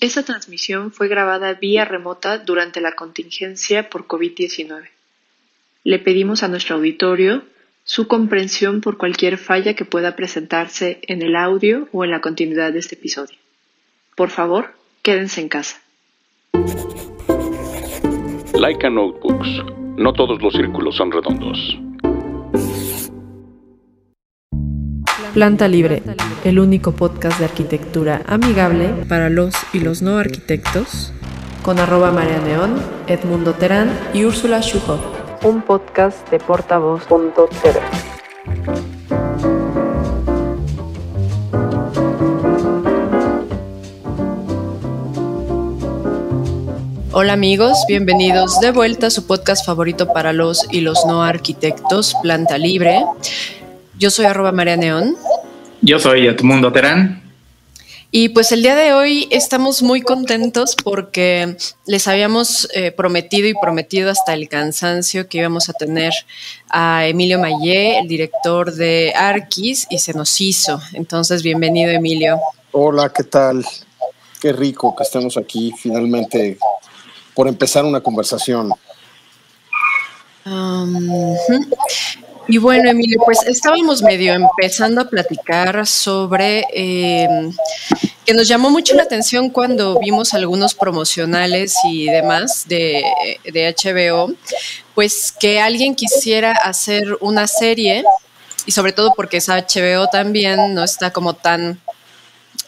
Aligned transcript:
Esta 0.00 0.22
transmisión 0.22 0.92
fue 0.92 1.08
grabada 1.08 1.54
vía 1.54 1.84
remota 1.84 2.38
durante 2.38 2.80
la 2.80 2.92
contingencia 2.92 3.90
por 3.90 4.06
COVID-19. 4.06 4.88
Le 5.82 5.98
pedimos 5.98 6.44
a 6.44 6.48
nuestro 6.48 6.76
auditorio 6.76 7.42
su 7.82 8.06
comprensión 8.06 8.80
por 8.80 8.96
cualquier 8.96 9.38
falla 9.38 9.74
que 9.74 9.84
pueda 9.84 10.14
presentarse 10.14 11.00
en 11.02 11.22
el 11.22 11.34
audio 11.34 11.88
o 11.90 12.04
en 12.04 12.12
la 12.12 12.20
continuidad 12.20 12.72
de 12.72 12.78
este 12.78 12.94
episodio. 12.94 13.36
Por 14.14 14.30
favor, 14.30 14.74
quédense 15.02 15.40
en 15.40 15.48
casa. 15.48 15.82
Laika 18.54 18.90
Notebooks. 18.90 19.48
No 19.96 20.12
todos 20.12 20.40
los 20.40 20.52
círculos 20.54 20.94
son 20.94 21.10
redondos. 21.10 21.58
Planta 25.38 25.68
Libre, 25.68 26.02
el 26.42 26.58
único 26.58 26.90
podcast 26.90 27.38
de 27.38 27.44
arquitectura 27.44 28.22
amigable 28.26 28.88
para 29.08 29.30
los 29.30 29.54
y 29.72 29.78
los 29.78 30.02
no 30.02 30.18
arquitectos, 30.18 31.12
con 31.62 31.78
arroba 31.78 32.10
María 32.10 32.40
Neón, 32.40 32.82
Edmundo 33.06 33.54
Terán 33.54 33.88
y 34.12 34.24
Úrsula 34.24 34.60
Schuhoff. 34.60 35.00
Un 35.44 35.62
podcast 35.62 36.28
de 36.30 36.40
portavoz.tv. 36.40 37.80
Hola 47.12 47.34
amigos, 47.34 47.84
bienvenidos 47.86 48.58
de 48.58 48.72
vuelta 48.72 49.06
a 49.06 49.10
su 49.10 49.28
podcast 49.28 49.64
favorito 49.64 50.12
para 50.12 50.32
los 50.32 50.66
y 50.72 50.80
los 50.80 51.06
no 51.06 51.22
arquitectos, 51.22 52.16
Planta 52.24 52.58
Libre. 52.58 53.04
Yo 53.96 54.10
soy 54.10 54.26
arroba 54.26 54.50
María 54.50 54.76
Neón. 54.76 55.16
Yo 55.80 56.00
soy 56.00 56.26
Edmundo 56.26 56.72
Terán. 56.72 57.22
Y 58.10 58.30
pues 58.30 58.52
el 58.52 58.62
día 58.62 58.74
de 58.74 58.94
hoy 58.94 59.28
estamos 59.30 59.82
muy 59.82 60.00
contentos 60.00 60.74
porque 60.82 61.56
les 61.86 62.08
habíamos 62.08 62.68
eh, 62.74 62.90
prometido 62.90 63.46
y 63.46 63.54
prometido 63.54 64.10
hasta 64.10 64.32
el 64.34 64.48
cansancio 64.48 65.28
que 65.28 65.38
íbamos 65.38 65.68
a 65.68 65.74
tener 65.74 66.12
a 66.70 67.06
Emilio 67.06 67.38
Mayé, 67.38 67.98
el 67.98 68.08
director 68.08 68.72
de 68.72 69.12
Arquis, 69.14 69.86
y 69.90 69.98
se 69.98 70.14
nos 70.14 70.40
hizo. 70.40 70.80
Entonces, 70.94 71.42
bienvenido 71.42 71.92
Emilio. 71.92 72.40
Hola, 72.72 73.12
¿qué 73.14 73.24
tal? 73.24 73.64
Qué 74.40 74.52
rico 74.52 74.96
que 74.96 75.02
estemos 75.04 75.36
aquí 75.36 75.72
finalmente 75.76 76.58
por 77.34 77.46
empezar 77.46 77.84
una 77.84 78.00
conversación. 78.00 78.72
Y 82.50 82.56
bueno, 82.56 82.88
Emilio, 82.88 83.20
pues 83.26 83.42
estábamos 83.46 84.02
medio 84.02 84.32
empezando 84.32 85.02
a 85.02 85.04
platicar 85.08 85.86
sobre 85.86 86.64
em, 86.72 87.52
que 88.24 88.32
nos 88.32 88.48
llamó 88.48 88.70
mucho 88.70 88.94
la 88.94 89.02
atención 89.02 89.50
cuando 89.50 89.98
vimos 90.00 90.32
algunos 90.32 90.74
promocionales 90.74 91.76
y 91.84 92.06
demás 92.06 92.64
de, 92.66 93.04
de 93.44 93.74
HBO, 93.76 94.32
pues 94.94 95.30
que 95.30 95.60
alguien 95.60 95.94
quisiera 95.94 96.52
hacer 96.52 97.18
una 97.20 97.46
serie 97.46 98.02
y 98.64 98.72
sobre 98.72 98.92
todo 98.92 99.12
porque 99.14 99.36
es 99.36 99.48
HBO 99.48 100.08
también, 100.10 100.74
no 100.74 100.84
está 100.84 101.10
como 101.10 101.34
tan 101.34 101.78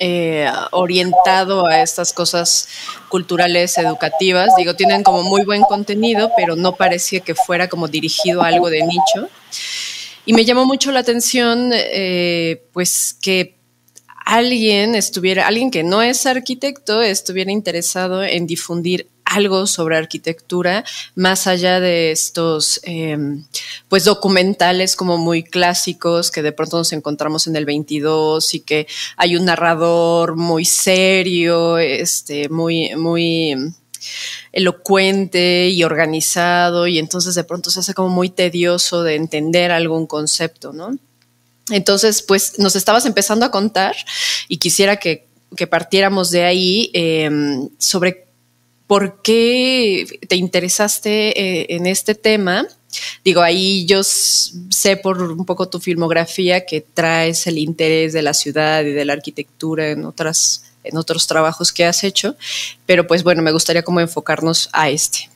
eh, 0.02 0.50
orientado 0.70 1.66
a 1.66 1.82
estas 1.82 2.12
cosas 2.14 2.68
culturales, 3.10 3.76
educativas. 3.76 4.48
Digo, 4.56 4.74
tienen 4.74 5.02
como 5.02 5.22
muy 5.22 5.44
buen 5.44 5.62
contenido, 5.62 6.32
pero 6.36 6.56
no 6.56 6.74
parecía 6.74 7.20
que 7.20 7.34
fuera 7.34 7.68
como 7.68 7.86
dirigido 7.86 8.42
a 8.42 8.46
algo 8.46 8.70
de 8.70 8.82
nicho. 8.82 9.28
Y 10.24 10.32
me 10.32 10.46
llamó 10.46 10.64
mucho 10.64 10.90
la 10.90 11.00
atención, 11.00 11.70
eh, 11.74 12.62
pues 12.72 13.14
que 13.20 13.59
alguien 14.30 14.94
estuviera, 14.94 15.48
alguien 15.48 15.72
que 15.72 15.82
no 15.82 16.02
es 16.02 16.24
arquitecto, 16.24 17.02
estuviera 17.02 17.50
interesado 17.50 18.22
en 18.22 18.46
difundir 18.46 19.08
algo 19.24 19.66
sobre 19.66 19.96
arquitectura, 19.96 20.84
más 21.16 21.48
allá 21.48 21.80
de 21.80 22.12
estos 22.12 22.80
em, 22.84 23.44
pues 23.88 24.04
documentales 24.04 24.94
como 24.94 25.18
muy 25.18 25.42
clásicos 25.42 26.30
que 26.30 26.42
de 26.42 26.52
pronto 26.52 26.78
nos 26.78 26.92
encontramos 26.92 27.48
en 27.48 27.56
el 27.56 27.64
22 27.64 28.54
y 28.54 28.60
que 28.60 28.86
hay 29.16 29.34
un 29.36 29.46
narrador 29.46 30.36
muy 30.36 30.64
serio, 30.64 31.78
este, 31.78 32.48
muy, 32.48 32.94
muy 32.96 33.56
elocuente 34.52 35.70
y 35.70 35.82
organizado 35.82 36.86
y 36.86 37.00
entonces 37.00 37.34
de 37.34 37.44
pronto 37.44 37.70
se 37.70 37.80
hace 37.80 37.94
como 37.94 38.10
muy 38.10 38.30
tedioso 38.30 39.02
de 39.02 39.16
entender 39.16 39.72
algún 39.72 40.06
concepto, 40.06 40.72
¿no? 40.72 40.96
Entonces, 41.70 42.22
pues 42.22 42.58
nos 42.58 42.76
estabas 42.76 43.06
empezando 43.06 43.46
a 43.46 43.50
contar 43.50 43.96
y 44.48 44.58
quisiera 44.58 44.96
que, 44.96 45.28
partiéramos 45.68 46.30
de 46.30 46.44
ahí 46.44 46.90
em, 46.94 47.68
sobre 47.76 48.28
¿por 48.86 49.20
qué 49.22 50.06
te 50.28 50.36
interesaste 50.36 51.40
eh, 51.40 51.66
en 51.70 51.86
este 51.86 52.14
tema? 52.14 52.66
Digo, 53.24 53.40
ahí 53.40 53.84
yo 53.86 54.02
sé 54.02 54.96
por 54.96 55.22
un 55.22 55.44
poco 55.44 55.68
tu 55.68 55.80
filmografía 55.80 56.66
que 56.66 56.80
traes 56.80 57.46
el 57.46 57.58
interés 57.58 58.12
de 58.12 58.22
la 58.22 58.34
ciudad 58.34 58.82
y 58.82 58.90
de 58.90 59.04
la 59.04 59.12
arquitectura 59.12 59.90
en 59.90 60.04
otras 60.04 60.64
en 60.82 60.96
otros 60.96 61.26
trabajos 61.26 61.72
que 61.72 61.84
has 61.84 62.04
hecho, 62.04 62.36
pero 62.86 63.06
pues 63.06 63.22
bueno, 63.22 63.42
me 63.42 63.52
gustaría 63.52 63.82
como 63.82 64.00
enfocarnos 64.00 64.68
a 64.72 64.88
este. 64.88 65.28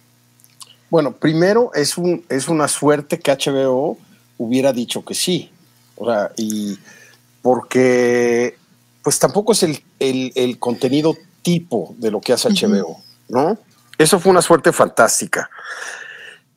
Bueno, 0.90 1.12
primero 1.12 1.70
es, 1.74 1.98
un, 1.98 2.24
es 2.28 2.48
una 2.48 2.68
suerte 2.68 3.18
que 3.18 3.30
HBO 3.30 3.98
hubiera 4.38 4.72
dicho 4.72 5.04
que 5.04 5.14
sí, 5.14 5.50
o 5.96 6.06
sea, 6.06 6.32
y 6.36 6.78
porque 7.42 8.56
pues 9.02 9.18
tampoco 9.18 9.52
es 9.52 9.62
el, 9.62 9.82
el, 9.98 10.58
contenido 10.58 11.14
tipo 11.42 11.94
de 11.98 12.10
lo 12.10 12.20
que 12.20 12.32
hace 12.32 12.48
HBO. 12.48 12.98
¿no? 13.28 13.58
Eso 13.98 14.18
fue 14.18 14.30
una 14.30 14.40
suerte 14.40 14.72
fantástica. 14.72 15.50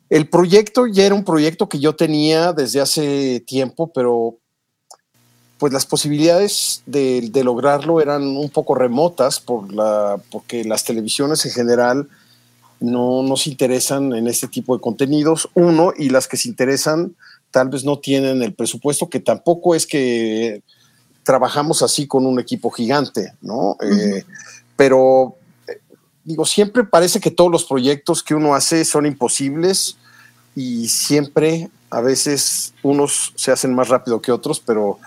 El 0.10 0.30
proyecto 0.30 0.88
ya 0.88 1.06
era 1.06 1.14
un 1.14 1.26
proyecto 1.26 1.68
que 1.68 1.80
yo 1.80 1.94
tenía 1.96 2.54
desde 2.54 2.80
hace 2.80 3.42
tiempo, 3.42 3.92
pero 3.94 4.38
pues 5.58 5.74
las 5.74 5.86
posibilidades 5.86 6.84
de, 6.86 7.30
lograrlo 7.44 8.00
eran 8.00 8.24
un 8.24 8.50
poco 8.50 8.76
remotas 8.76 9.40
por 9.40 9.74
la, 9.74 10.18
porque 10.32 10.64
las 10.64 10.84
televisiones 10.84 11.46
en 11.46 11.52
general 11.52 12.08
no 12.80 13.24
nos 13.24 13.48
interesan 13.48 14.14
en 14.14 14.28
este 14.28 14.48
tipo 14.48 14.76
de 14.76 14.82
contenidos, 14.82 15.50
uno, 15.56 15.94
y 15.98 16.10
las 16.10 16.28
que 16.28 16.38
se 16.38 16.48
interesan 16.48 17.16
tal 17.52 17.70
vez 17.70 17.84
no 17.84 18.00
tienen 18.00 18.42
el 18.44 18.54
presupuesto, 18.54 19.10
que 19.10 19.20
tampoco 19.20 19.76
es 19.76 19.86
que 19.86 20.62
trabajamos 21.24 21.82
así 21.82 22.08
con 22.08 22.26
un 22.26 22.40
equipo 22.40 22.70
gigante, 22.70 23.34
¿no? 23.42 23.78
Eh, 23.82 24.24
pero 24.76 25.36
digo, 26.24 26.46
siempre 26.46 26.84
parece 26.84 27.20
que 27.20 27.32
todos 27.32 27.52
los 27.52 27.66
proyectos 27.66 28.24
que 28.24 28.36
uno 28.36 28.56
hace 28.56 28.86
son 28.86 29.06
imposibles 29.06 29.98
y 30.56 30.88
siempre 30.90 31.70
a 31.90 32.02
veces 32.02 32.74
unos 32.84 33.34
se 33.36 33.52
hacen 33.52 33.74
más 33.74 33.90
rápido 33.90 34.22
que 34.22 34.32
otros, 34.32 34.60
pero 34.60 35.00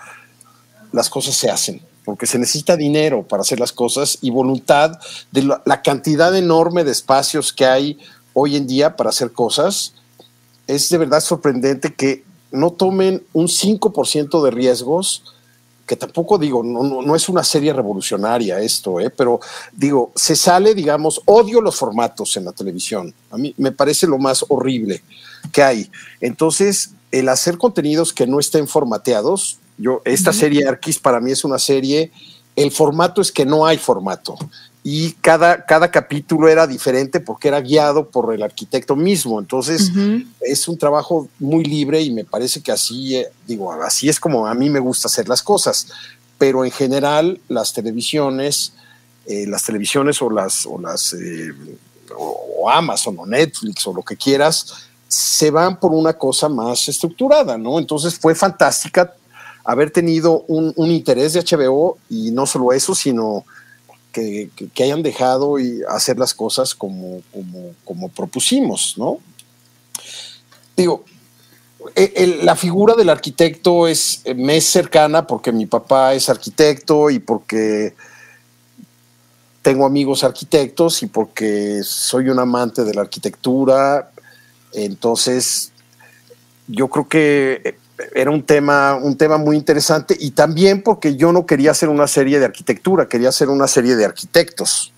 las 0.91 1.09
cosas 1.09 1.35
se 1.35 1.49
hacen 1.49 1.81
porque 2.05 2.25
se 2.25 2.39
necesita 2.39 2.75
dinero 2.75 3.23
para 3.23 3.41
hacer 3.41 3.59
las 3.59 3.71
cosas 3.71 4.17
y 4.21 4.31
voluntad 4.31 4.99
de 5.31 5.43
la, 5.43 5.81
cantidad 5.81 6.35
enorme 6.35 6.83
de 6.83 6.91
espacios 6.91 7.53
que 7.53 7.65
hay 7.65 7.99
hoy 8.33 8.55
en 8.55 8.67
día 8.67 8.95
para 8.95 9.09
hacer 9.09 9.31
cosas. 9.31 9.93
Es 10.67 10.89
de 10.89 10.97
verdad 10.97 11.21
sorprendente 11.21 11.93
que 11.93 12.23
no 12.51 12.71
tomen 12.71 13.23
un 13.33 13.47
5% 13.47 14.43
de 14.43 14.51
riesgos 14.51 15.23
que 15.91 15.97
tampoco 15.97 16.37
digo, 16.37 16.63
no, 16.63 17.01
no, 17.01 17.15
es 17.17 17.27
una 17.27 17.43
serie 17.43 17.73
revolucionaria 17.73 18.61
esto, 18.61 19.01
¿eh? 19.01 19.09
pero 19.09 19.41
digo, 19.73 20.13
se 20.15 20.37
sale, 20.37 20.73
digamos, 20.73 21.21
odio 21.25 21.59
los 21.59 21.75
formatos 21.75 22.37
en 22.37 22.45
la 22.45 22.53
televisión. 22.53 23.13
A 23.29 23.37
mí 23.37 23.53
me 23.57 23.73
parece 23.73 24.07
lo 24.07 24.17
más 24.17 24.45
horrible 24.47 25.03
que 25.51 25.61
hay. 25.61 25.91
Entonces, 26.21 26.91
el 27.11 27.27
hacer 27.27 27.57
contenidos 27.57 28.13
que 28.13 28.25
no 28.25 28.39
estén 28.39 28.69
formateados, 28.69 29.57
yo, 29.77 30.01
esta 30.05 30.31
serie 30.31 30.65
Arquis 30.65 30.97
para 30.97 31.19
mí 31.19 31.31
es 31.31 31.43
una 31.43 31.59
serie, 31.59 32.09
el 32.55 32.71
formato 32.71 33.19
es 33.19 33.29
que 33.29 33.45
no 33.45 33.65
hay 33.65 33.77
formato 33.77 34.37
y 34.83 35.11
cada, 35.13 35.63
cada 35.65 35.91
capítulo 35.91 36.47
era 36.47 36.65
diferente 36.65 37.19
porque 37.19 37.49
era 37.49 37.61
guiado 37.61 38.09
por 38.09 38.33
el 38.33 38.41
arquitecto 38.41 38.95
mismo. 38.95 39.39
Entonces 39.39 39.91
es 40.41 40.67
un 40.67 40.77
trabajo 40.77 41.29
muy 41.39 41.63
libre 41.63 42.01
y 42.01 42.11
me 42.11 42.25
parece 42.25 42.61
que 42.61 42.71
así, 42.71 43.15
eh, 43.15 43.27
digo, 43.45 43.71
así 43.71 44.09
es 44.09 44.19
como 44.19 44.47
a 44.47 44.55
mí 44.55 44.71
me 44.71 44.79
gusta 44.79 45.07
hacer 45.07 45.29
las 45.29 45.43
cosas. 45.43 45.87
Pero 46.39 46.65
en 46.65 46.71
general 46.71 47.39
las 47.47 47.73
televisiones, 47.73 48.73
eh, 49.27 49.45
las 49.45 49.63
televisiones 49.63 50.19
o 50.19 50.31
las, 50.31 50.65
o 50.65 50.79
las 50.79 51.13
eh, 51.13 51.53
o 52.17 52.67
Amazon 52.67 53.15
o 53.19 53.25
Netflix 53.27 53.85
o 53.85 53.93
lo 53.93 54.01
que 54.01 54.17
quieras, 54.17 54.73
se 55.07 55.51
van 55.51 55.79
por 55.79 55.91
una 55.91 56.13
cosa 56.13 56.49
más 56.49 56.87
estructurada, 56.89 57.55
¿no? 57.55 57.77
Entonces 57.77 58.17
fue 58.17 58.33
fantástica 58.33 59.13
haber 59.63 59.91
tenido 59.91 60.43
un, 60.47 60.73
un 60.75 60.89
interés 60.89 61.33
de 61.33 61.41
HBO 61.41 61.99
y 62.09 62.31
no 62.31 62.47
solo 62.47 62.73
eso, 62.73 62.95
sino 62.95 63.45
que, 64.11 64.49
hayan 64.79 65.03
dejado 65.03 65.59
y 65.59 65.81
hacer 65.87 66.17
las 66.19 66.33
cosas 66.33 66.75
como, 66.75 67.21
como, 67.85 68.09
propusimos, 68.09 68.95
¿no? 68.97 69.19
Digo, 70.75 71.05
e, 71.95 72.39
la 72.43 72.55
figura 72.55 72.95
del 72.95 73.09
arquitecto 73.09 73.87
es, 73.87 74.23
me 74.35 74.57
es 74.57 74.65
cercana 74.65 75.25
porque 75.25 75.51
mi 75.51 75.65
papá 75.65 76.13
es 76.13 76.29
arquitecto 76.29 77.09
y 77.09 77.19
porque 77.19 77.95
tengo 79.61 79.85
amigos 79.85 80.23
arquitectos 80.23 81.03
y 81.03 81.07
porque 81.07 81.81
soy 81.83 82.29
un 82.29 82.39
amante 82.39 82.83
de 82.83 82.93
la 82.93 83.01
arquitectura, 83.01 84.11
entonces 84.73 85.71
yo 86.67 86.87
creo 86.87 87.07
que 87.07 87.75
era 88.13 88.31
un 88.31 88.43
tema, 88.43 88.95
un 88.95 89.17
tema 89.17 89.37
muy 89.37 89.55
interesante 89.55 90.15
y 90.19 90.31
también 90.31 90.81
porque 90.81 91.15
yo 91.15 91.31
no 91.31 91.45
quería 91.45 91.71
hacer 91.71 91.89
una 91.89 92.07
serie 92.07 92.39
de 92.39 92.45
arquitectura, 92.45 93.07
quería 93.07 93.29
hacer 93.29 93.49
una 93.49 93.67
serie 93.67 93.95
de 93.95 94.05
arquitectos, 94.05 94.93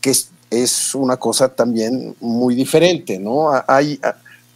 que 0.00 0.10
es, 0.10 0.30
es 0.50 0.94
una 0.94 1.16
cosa 1.16 1.48
también 1.48 2.14
muy 2.20 2.54
diferente, 2.54 3.18
¿no? 3.18 3.50
Hay, 3.66 4.00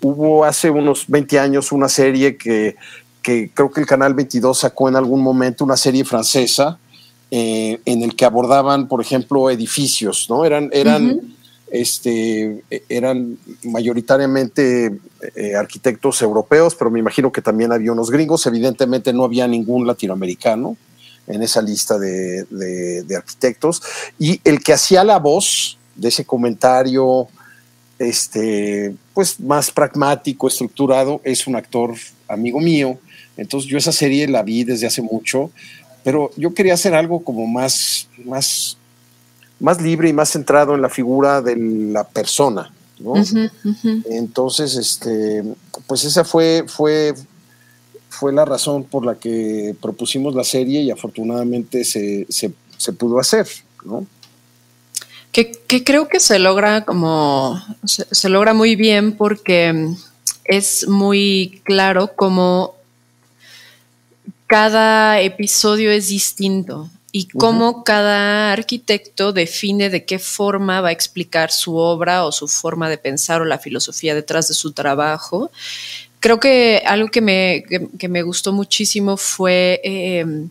hubo 0.00 0.44
hace 0.44 0.70
unos 0.70 1.04
20 1.08 1.38
años 1.38 1.72
una 1.72 1.88
serie 1.88 2.36
que, 2.36 2.76
que 3.22 3.50
creo 3.52 3.70
que 3.70 3.80
el 3.80 3.86
Canal 3.86 4.14
22 4.14 4.58
sacó 4.58 4.88
en 4.88 4.96
algún 4.96 5.22
momento, 5.22 5.64
una 5.64 5.76
serie 5.76 6.04
francesa, 6.04 6.78
eh, 7.30 7.80
en 7.84 8.02
el 8.02 8.14
que 8.14 8.24
abordaban, 8.24 8.86
por 8.86 9.00
ejemplo, 9.00 9.50
edificios, 9.50 10.26
¿no? 10.30 10.44
Eran, 10.44 10.70
eran, 10.72 11.34
este, 11.70 12.62
eran 12.88 13.38
mayoritariamente 13.64 14.98
eh, 15.34 15.54
arquitectos 15.56 16.22
europeos, 16.22 16.74
pero 16.74 16.90
me 16.90 17.00
imagino 17.00 17.32
que 17.32 17.42
también 17.42 17.72
había 17.72 17.92
unos 17.92 18.10
gringos. 18.10 18.46
Evidentemente 18.46 19.12
no 19.12 19.24
había 19.24 19.48
ningún 19.48 19.86
latinoamericano 19.86 20.76
en 21.26 21.42
esa 21.42 21.60
lista 21.60 21.98
de, 21.98 22.44
de 22.44 23.16
arquitectos. 23.16 23.82
Y 24.18 24.40
el 24.44 24.62
que 24.62 24.72
hacía 24.72 25.02
la 25.02 25.18
voz 25.18 25.76
de 25.96 26.08
ese 26.08 26.24
comentario, 26.24 27.28
este, 27.98 28.94
pues 29.12 29.40
más 29.40 29.70
pragmático, 29.70 30.46
estructurado, 30.46 31.20
es 31.24 31.46
un 31.46 31.56
actor 31.56 31.94
amigo 32.28 32.60
mío. 32.60 32.98
Entonces 33.36 33.68
yo 33.68 33.76
esa 33.76 33.92
serie 33.92 34.28
la 34.28 34.42
vi 34.42 34.64
desde 34.64 34.86
hace 34.86 35.02
mucho 35.02 35.50
pero 36.06 36.30
yo 36.36 36.54
quería 36.54 36.74
hacer 36.74 36.94
algo 36.94 37.24
como 37.24 37.48
más, 37.48 38.08
más, 38.24 38.78
más 39.60 39.80
libre 39.80 40.08
y 40.08 40.12
más 40.12 40.30
centrado 40.30 40.74
en 40.74 40.82
la 40.82 40.88
figura 40.88 41.40
de 41.40 41.56
la 41.56 42.04
persona, 42.04 42.70
¿no? 42.98 43.14
Entonces, 44.10 44.76
este, 44.76 45.42
pues 45.86 46.04
esa 46.04 46.24
fue, 46.24 46.64
fue, 46.66 47.14
fue 48.08 48.32
la 48.32 48.44
razón 48.44 48.84
por 48.84 49.04
la 49.04 49.14
que 49.14 49.74
propusimos 49.80 50.34
la 50.34 50.44
serie 50.44 50.82
y 50.82 50.90
afortunadamente 50.90 51.84
se, 51.84 52.26
pudo 52.98 53.18
hacer, 53.18 53.46
¿no? 53.84 54.06
Que, 55.32 55.52
creo 55.84 56.08
que 56.08 56.20
se 56.20 56.38
logra 56.38 56.84
como, 56.84 57.60
se, 57.84 58.28
logra 58.28 58.54
muy 58.54 58.74
bien 58.74 59.16
porque 59.16 59.90
es 60.44 60.88
muy 60.88 61.60
claro 61.64 62.12
cómo 62.14 62.74
cada 64.46 65.20
episodio 65.20 65.90
es 65.90 66.08
distinto 66.08 66.88
y 67.16 67.28
cómo 67.28 67.82
cada 67.82 68.52
arquitecto 68.52 69.32
define 69.32 69.88
de 69.88 70.04
qué 70.04 70.18
forma 70.18 70.82
va 70.82 70.90
a 70.90 70.92
explicar 70.92 71.50
su 71.50 71.76
obra 71.76 72.26
o 72.26 72.30
su 72.30 72.46
forma 72.46 72.90
de 72.90 72.98
pensar 72.98 73.40
o 73.40 73.46
la 73.46 73.58
filosofía 73.58 74.14
detrás 74.14 74.48
de 74.48 74.54
su 74.54 74.72
trabajo. 74.72 75.50
Creo 76.20 76.38
que 76.38 76.82
algo 76.84 77.08
que 77.08 77.22
me, 77.22 77.64
me 78.06 78.22
gustó 78.22 78.52
muchísimo 78.52 79.16
fue 79.16 79.80
em, 79.82 80.50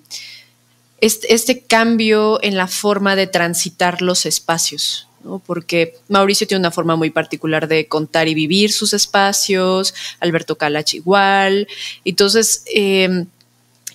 este, 1.01 1.35
este, 1.35 1.61
cambio 1.61 2.39
en 2.41 2.57
la 2.57 2.67
forma 2.67 3.15
de 3.15 3.27
transitar 3.27 4.01
los 4.01 4.25
espacios. 4.25 5.07
porque 5.45 5.99
Mauricio 6.07 6.47
tiene 6.47 6.61
una 6.61 6.71
forma 6.71 6.95
muy 6.95 7.11
particular 7.11 7.67
de 7.67 7.87
contar 7.87 8.27
y 8.27 8.33
vivir 8.33 8.71
sus 8.71 8.93
espacios, 8.93 9.93
Alberto 10.19 10.57
Calach 10.57 10.95
igual. 10.95 11.67
Entonces, 12.03 12.63
eh, 12.73 13.25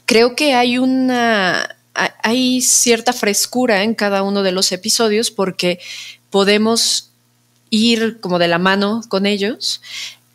creo 0.06 0.36
que 0.36 0.54
hay 0.54 0.78
una, 0.78 1.76
hay 2.22 2.60
cierta 2.60 3.12
frescura 3.12 3.82
en 3.82 3.94
cada 3.94 4.22
uno 4.22 4.42
de 4.42 4.52
los 4.52 4.72
episodios 4.72 5.30
porque 5.30 5.80
podemos 6.30 7.10
ir 7.70 8.20
como 8.20 8.38
de 8.38 8.48
la 8.48 8.58
mano 8.58 9.02
con 9.08 9.26
ellos 9.26 9.80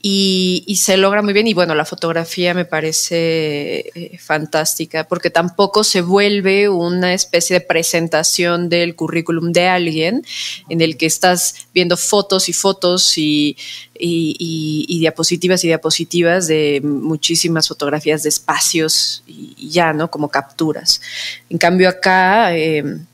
y, 0.08 0.76
se 0.76 0.98
logra 0.98 1.24
muy 1.24 1.34
bien. 1.34 1.48
Y 1.48 1.56
bueno, 1.56 1.74
la 1.74 1.84
fotografía 1.84 2.54
me 2.54 2.66
parece 2.66 3.90
eh, 3.96 4.18
fantástica 4.20 5.08
porque 5.08 5.32
tampoco 5.32 5.84
se 5.84 6.02
vuelve 6.02 6.70
una 6.70 7.16
especie 7.16 7.56
de 7.56 7.66
presentación 7.66 8.70
del 8.70 8.96
currículum 8.96 9.52
de 9.52 9.68
alguien 9.68 10.24
en 10.70 10.82
el 10.82 10.98
que 10.98 11.08
estás 11.08 11.68
viendo 11.74 11.98
fotos 11.98 12.50
y 12.50 12.54
fotos 12.54 13.18
y, 13.18 13.58
diapositivas 14.00 15.64
y 15.64 15.68
diapositivas 15.70 16.46
de 16.46 16.82
muchísimas 16.84 17.68
fotografías 17.68 18.22
de 18.22 18.30
espacios 18.30 19.24
y, 19.26 19.70
ya, 19.72 19.92
¿no? 19.92 20.12
Como 20.12 20.30
capturas. 20.30 21.02
En 21.50 21.58
cambio 21.58 21.90
acá... 21.90 22.56
Em, 22.56 23.06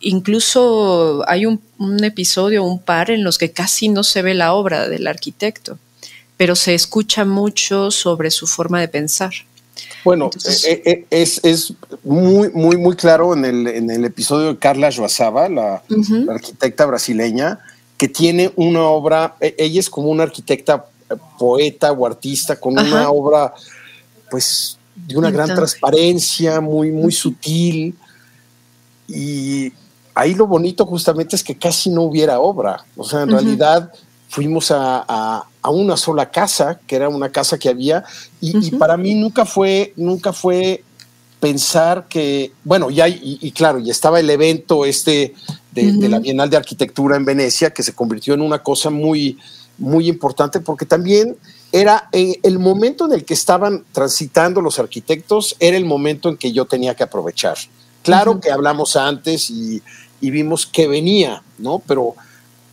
incluso 0.00 1.24
hay 1.28 1.46
un, 1.46 1.60
episodio, 2.02 2.64
un 2.64 2.80
par 2.80 3.10
en 3.10 3.22
los 3.22 3.38
que 3.38 3.52
casi 3.52 3.88
no 3.88 4.02
se 4.02 4.22
ve 4.22 4.34
la 4.34 4.54
obra 4.54 4.88
del 4.88 5.06
arquitecto 5.06 5.78
pero 6.36 6.56
se 6.56 6.74
escucha 6.74 7.24
mucho 7.24 7.90
sobre 7.90 8.30
su 8.30 8.46
forma 8.46 8.80
de 8.80 8.88
pensar. 8.88 9.32
Bueno, 10.04 10.30
eh, 10.66 10.82
eh, 10.84 11.06
es, 11.10 11.40
es, 11.44 11.74
muy, 12.04 12.50
muy, 12.50 12.76
muy 12.76 12.96
claro 12.96 13.34
en 13.34 13.44
el, 13.44 13.66
en 13.66 13.90
el 13.90 14.04
episodio 14.04 14.48
de 14.48 14.58
Carla 14.58 14.90
Joazaba, 14.94 15.48
la, 15.48 15.82
arquitecta 16.28 16.86
brasileña, 16.86 17.58
que 17.98 18.08
tiene 18.08 18.52
una 18.56 18.82
obra, 18.82 19.36
e, 19.40 19.54
ella 19.58 19.80
es 19.80 19.90
como 19.90 20.08
una 20.08 20.22
arquitecta 20.22 20.86
eh, 21.10 21.14
poeta 21.38 21.92
o 21.92 22.06
artista 22.06 22.56
con 22.56 22.78
una 22.78 23.10
obra, 23.10 23.52
pues, 24.30 24.78
de 24.94 25.16
una 25.16 25.30
gran 25.30 25.54
transparencia, 25.54 26.60
muy, 26.60 26.90
muy 26.90 27.12
sutil. 27.12 27.94
Y 29.08 29.72
ahí 30.14 30.34
lo 30.34 30.46
bonito 30.46 30.86
justamente 30.86 31.36
es 31.36 31.44
que 31.44 31.56
casi 31.56 31.90
no 31.90 32.02
hubiera 32.02 32.40
obra. 32.40 32.84
O 32.96 33.04
sea, 33.04 33.22
en 33.22 33.30
realidad 33.30 33.92
fuimos 34.28 34.70
a, 34.70 35.44
una 35.70 35.96
sola 35.96 36.30
casa, 36.30 36.80
que 36.86 36.96
era 36.96 37.08
una 37.08 37.30
casa 37.30 37.58
que 37.58 37.68
había, 37.68 38.04
y, 38.40 38.70
para 38.72 38.96
mí 38.96 39.14
nunca 39.14 39.44
fue, 39.44 39.92
nunca 39.96 40.32
fue 40.32 40.82
pensar 41.40 42.06
que, 42.08 42.52
bueno, 42.64 42.90
ya, 42.90 43.08
y, 43.08 43.50
claro, 43.52 43.78
y 43.78 43.90
estaba 43.90 44.20
el 44.20 44.28
evento 44.30 44.84
este 44.84 45.34
de, 45.72 46.08
la 46.08 46.18
Bienal 46.18 46.50
de 46.50 46.56
Arquitectura 46.56 47.16
en 47.16 47.24
Venecia, 47.24 47.70
que 47.70 47.82
se 47.82 47.92
convirtió 47.92 48.34
en 48.34 48.40
una 48.40 48.62
cosa 48.62 48.90
muy, 48.90 49.38
muy 49.78 50.08
importante, 50.08 50.60
porque 50.60 50.86
también 50.86 51.36
era 51.72 52.08
eh, 52.12 52.40
el 52.42 52.58
momento 52.58 53.06
en 53.06 53.12
el 53.12 53.24
que 53.24 53.34
estaban 53.34 53.84
transitando 53.92 54.60
los 54.60 54.78
arquitectos, 54.78 55.56
era 55.60 55.76
el 55.76 55.84
momento 55.84 56.28
en 56.28 56.36
que 56.36 56.52
yo 56.52 56.64
tenía 56.64 56.94
que 56.94 57.02
aprovechar. 57.02 57.56
Claro 58.02 58.40
que 58.40 58.50
hablamos 58.50 58.96
antes 58.96 59.50
y, 59.50 59.82
y 60.20 60.30
vimos 60.30 60.66
que 60.66 60.88
venía, 60.88 61.42
¿no? 61.58 61.82
Pero 61.86 62.14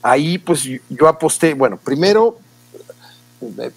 ahí 0.03 0.37
pues 0.37 0.63
yo 0.89 1.07
aposté, 1.07 1.53
bueno, 1.53 1.79
primero 1.83 2.37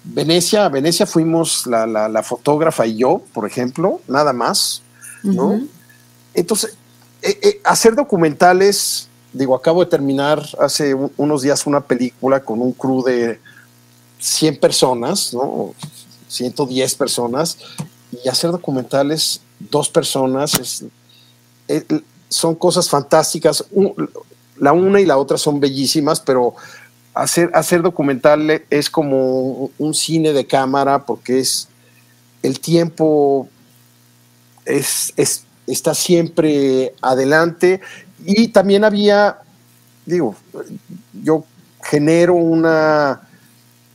Venecia, 0.03 0.69
Venecia 0.69 1.05
fuimos 1.05 1.65
la, 1.67 2.23
fotógrafa 2.23 2.85
y 2.85 2.97
yo, 2.97 3.21
por 3.33 3.47
ejemplo, 3.47 4.01
nada 4.07 4.33
más, 4.33 4.81
¿no? 5.23 5.61
Entonces, 6.33 6.75
eh, 7.21 7.39
eh, 7.41 7.61
hacer 7.63 7.95
documentales, 7.95 9.07
digo, 9.33 9.55
acabo 9.55 9.83
de 9.83 9.89
terminar 9.89 10.43
hace 10.59 10.93
unos 11.17 11.41
días 11.41 11.65
una 11.65 11.81
película 11.81 12.43
con 12.43 12.61
un 12.61 12.71
crew 12.73 13.03
de 13.03 13.39
100 14.19 14.59
personas, 14.59 15.33
¿no? 15.33 15.73
110 16.27 16.95
personas, 16.95 17.57
y 18.11 18.29
hacer 18.29 18.51
documentales, 18.51 19.41
dos 19.59 19.89
personas, 19.89 20.53
es, 20.59 20.85
eh, 21.67 21.85
son 22.29 22.55
cosas 22.55 22.89
fantásticas 22.89 23.65
la 24.59 24.73
una 24.73 24.99
y 24.99 25.05
la 25.05 25.17
otra 25.17 25.37
son 25.37 25.59
bellísimas, 25.59 26.19
pero 26.19 26.55
hacer, 27.17 27.49
hacer 27.53 27.81
documental 27.81 28.63
es 28.69 28.89
como 28.89 29.71
un 29.77 29.93
cine 29.93 30.33
de 30.33 30.45
cámara 30.45 31.05
porque 31.05 31.39
es 31.39 31.67
el 32.43 32.59
tiempo 32.59 33.47
es, 34.65 35.13
está 35.65 35.95
siempre 35.95 36.93
adelante 37.01 37.81
y 38.23 38.49
también 38.49 38.83
había, 38.83 39.39
digo, 40.05 40.35
yo 41.23 41.43
genero 41.83 42.35
una 42.35 43.21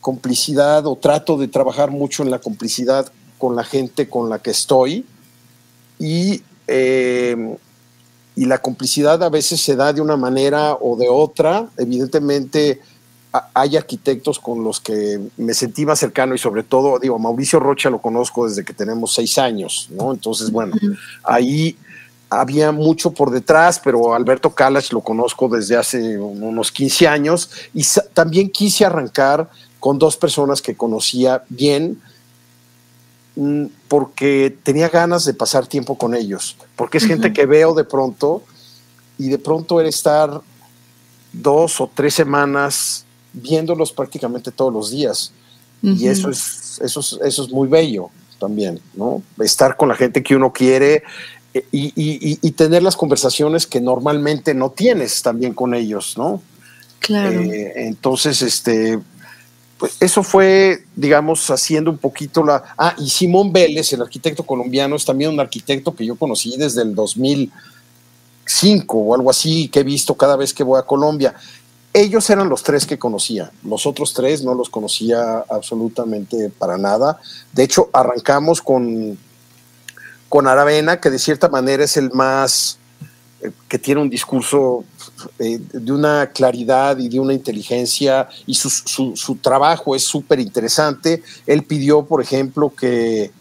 complicidad 0.00 0.86
o 0.86 0.96
trato 0.96 1.38
de 1.38 1.48
trabajar 1.48 1.90
mucho 1.90 2.22
en 2.22 2.30
la 2.30 2.40
complicidad 2.40 3.12
con 3.38 3.54
la 3.54 3.64
gente 3.64 4.08
con 4.08 4.28
la 4.28 4.40
que 4.40 4.50
estoy 4.50 5.06
y 5.98 6.42
eh, 6.66 7.56
y 8.34 8.46
la 8.46 8.58
complicidad 8.58 9.22
a 9.22 9.28
veces 9.28 9.60
se 9.60 9.76
da 9.76 9.92
de 9.92 10.00
una 10.00 10.16
manera 10.16 10.74
o 10.74 10.96
de 10.96 11.08
otra. 11.08 11.68
Evidentemente 11.76 12.80
hay 13.54 13.76
arquitectos 13.76 14.38
con 14.38 14.62
los 14.62 14.80
que 14.80 15.20
me 15.36 15.54
sentí 15.54 15.86
más 15.86 15.98
cercano 15.98 16.34
y 16.34 16.38
sobre 16.38 16.62
todo, 16.62 16.98
digo, 16.98 17.18
Mauricio 17.18 17.60
Rocha 17.60 17.90
lo 17.90 18.00
conozco 18.00 18.46
desde 18.46 18.64
que 18.64 18.74
tenemos 18.74 19.14
seis 19.14 19.38
años, 19.38 19.88
¿no? 19.90 20.12
Entonces, 20.12 20.50
bueno, 20.50 20.74
ahí 21.24 21.76
había 22.28 22.72
mucho 22.72 23.12
por 23.12 23.30
detrás, 23.30 23.80
pero 23.82 24.14
Alberto 24.14 24.54
Calach 24.54 24.92
lo 24.92 25.00
conozco 25.00 25.48
desde 25.48 25.76
hace 25.76 26.18
unos 26.18 26.72
15 26.72 27.08
años 27.08 27.50
y 27.74 27.84
también 28.12 28.50
quise 28.50 28.84
arrancar 28.84 29.48
con 29.80 29.98
dos 29.98 30.16
personas 30.16 30.62
que 30.62 30.76
conocía 30.76 31.42
bien, 31.48 32.00
Mm, 33.34 33.66
porque 33.88 34.54
tenía 34.62 34.90
ganas 34.90 35.24
de 35.24 35.32
pasar 35.32 35.66
tiempo 35.66 35.96
con 35.96 36.14
ellos, 36.14 36.56
porque 36.76 36.98
es 36.98 37.06
gente 37.06 37.32
que 37.32 37.46
veo 37.46 37.72
de 37.72 37.84
pronto 37.84 38.42
y 39.16 39.30
de 39.30 39.38
pronto 39.38 39.80
era 39.80 39.88
estar 39.88 40.42
dos 41.32 41.80
o 41.80 41.90
tres 41.92 42.12
semanas 42.12 43.06
viéndolos 43.32 43.92
prácticamente 43.92 44.50
todos 44.50 44.72
los 44.72 44.90
días. 44.90 45.32
Y 45.82 46.06
eso 46.06 46.30
es, 46.30 46.80
eso, 46.80 47.00
es, 47.00 47.18
eso 47.24 47.44
es 47.44 47.50
muy 47.50 47.66
bello 47.66 48.10
también, 48.38 48.80
¿no? 48.94 49.20
Estar 49.40 49.76
con 49.76 49.88
la 49.88 49.96
gente 49.96 50.22
que 50.22 50.36
uno 50.36 50.52
quiere 50.52 51.02
eh, 51.54 51.64
y, 51.72 52.50
tener 52.52 52.82
las 52.82 52.96
conversaciones 52.96 53.66
que 53.66 53.80
normalmente 53.80 54.54
no 54.54 54.70
tienes 54.70 55.22
también 55.22 55.54
con 55.54 55.74
ellos, 55.74 56.14
¿no? 56.16 56.40
Claro. 57.00 57.42
Eh, 57.42 57.72
entonces, 57.76 58.40
este, 58.42 58.98
pues 59.76 59.96
eso 60.00 60.22
fue, 60.22 60.84
digamos, 60.94 61.50
haciendo 61.50 61.90
un 61.90 61.98
poquito 61.98 62.44
la... 62.44 62.62
Ah, 62.78 62.94
y 62.98 63.10
Simón 63.10 63.52
Vélez, 63.52 63.92
el 63.92 64.02
arquitecto 64.02 64.44
colombiano, 64.44 64.96
es 64.96 65.04
también 65.04 65.30
un 65.30 65.40
arquitecto 65.40 65.94
que 65.94 66.06
yo 66.06 66.16
conocí 66.16 66.56
desde 66.56 66.82
el 66.82 66.94
2005 66.94 68.96
o 68.96 69.14
algo 69.14 69.28
así, 69.28 69.68
que 69.68 69.80
he 69.80 69.84
visto 69.84 70.14
cada 70.14 70.36
vez 70.36 70.54
que 70.54 70.62
voy 70.62 70.78
a 70.78 70.82
Colombia. 70.82 71.34
Ellos 71.94 72.30
eran 72.30 72.48
los 72.48 72.62
tres 72.62 72.86
que 72.86 72.98
conocía, 72.98 73.50
los 73.64 73.84
otros 73.84 74.14
tres 74.14 74.42
no 74.42 74.54
los 74.54 74.70
conocía 74.70 75.44
absolutamente 75.50 76.48
para 76.48 76.78
nada. 76.78 77.20
De 77.52 77.64
hecho, 77.64 77.90
arrancamos 77.92 78.62
con, 78.62 79.18
con 80.30 80.46
Aravena, 80.46 81.00
que 81.00 81.10
de 81.10 81.18
cierta 81.18 81.50
manera 81.50 81.84
es 81.84 81.98
el 81.98 82.10
más, 82.12 82.78
eh, 83.42 83.50
que 83.68 83.78
tiene 83.78 84.00
un 84.00 84.08
discurso 84.08 84.84
eh, 85.38 85.58
de 85.58 85.92
una 85.92 86.30
claridad 86.30 86.96
y 86.96 87.10
de 87.10 87.20
una 87.20 87.34
inteligencia, 87.34 88.26
y 88.46 88.54
su, 88.54 88.70
su, 88.70 89.36
trabajo 89.36 89.94
es 89.94 90.02
súper 90.02 90.40
interesante. 90.40 91.22
Él 91.46 91.62
pidió, 91.64 92.06
por 92.06 92.22
ejemplo, 92.22 92.72
que, 92.74 93.32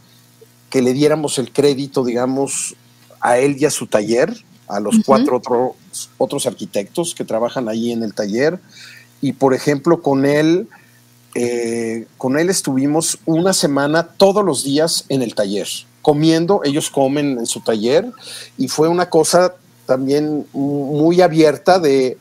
que 0.70 0.81
le 0.81 0.91
diéramos 0.91 1.39
el 1.39 1.53
crédito, 1.53 2.03
digamos, 2.03 2.75
a 3.22 3.38
él 3.38 3.55
y 3.58 3.63
a 3.63 3.72
su 3.72 3.88
taller, 3.88 4.36
a 4.72 4.80
los 4.80 4.96
cuatro 5.06 5.38
otros 5.38 5.72
otros 6.18 6.46
arquitectos 6.48 7.13
que 7.13 7.25
trabajan 7.25 7.68
ahí 7.68 7.92
en 7.92 8.04
el 8.04 8.13
taller. 8.13 8.60
Y 9.22 9.34
por 9.34 9.54
ejemplo, 9.54 10.01
con 10.01 10.25
él, 10.25 10.68
eh, 11.36 12.08
con 12.18 12.40
él 12.40 12.50
estuvimos 12.50 13.20
una 13.25 13.54
semana 13.54 14.04
todos 14.04 14.44
los 14.44 14.63
días 14.63 15.06
en 15.10 15.22
el 15.22 15.36
taller, 15.36 15.68
comiendo, 16.01 16.62
ellos 16.63 16.90
comen 16.90 17.38
en 17.38 17.46
su 17.46 17.60
taller, 17.60 18.12
y 18.58 18.68
fue 18.68 18.88
una 18.88 19.10
cosa 19.10 19.56
también 19.86 20.48
muy 20.54 21.22
abierta 21.22 21.80
de 21.80 22.18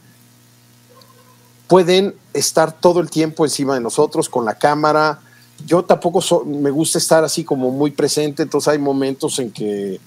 pueden 1.68 2.16
estar 2.34 2.72
todo 2.72 3.00
el 3.00 3.08
tiempo 3.10 3.44
encima 3.44 3.74
de 3.74 3.80
nosotros 3.80 4.28
con 4.28 4.44
la 4.44 4.58
cámara. 4.58 5.20
Yo 5.66 5.84
tampoco 5.84 6.44
me 6.44 6.70
gusta 6.70 6.98
estar 6.98 7.22
así 7.22 7.44
como 7.44 7.70
muy 7.70 7.92
presente, 7.92 8.42
entonces 8.42 8.68
hay 8.68 8.78
momentos 8.78 9.38
en 9.38 9.52
que 9.52 10.00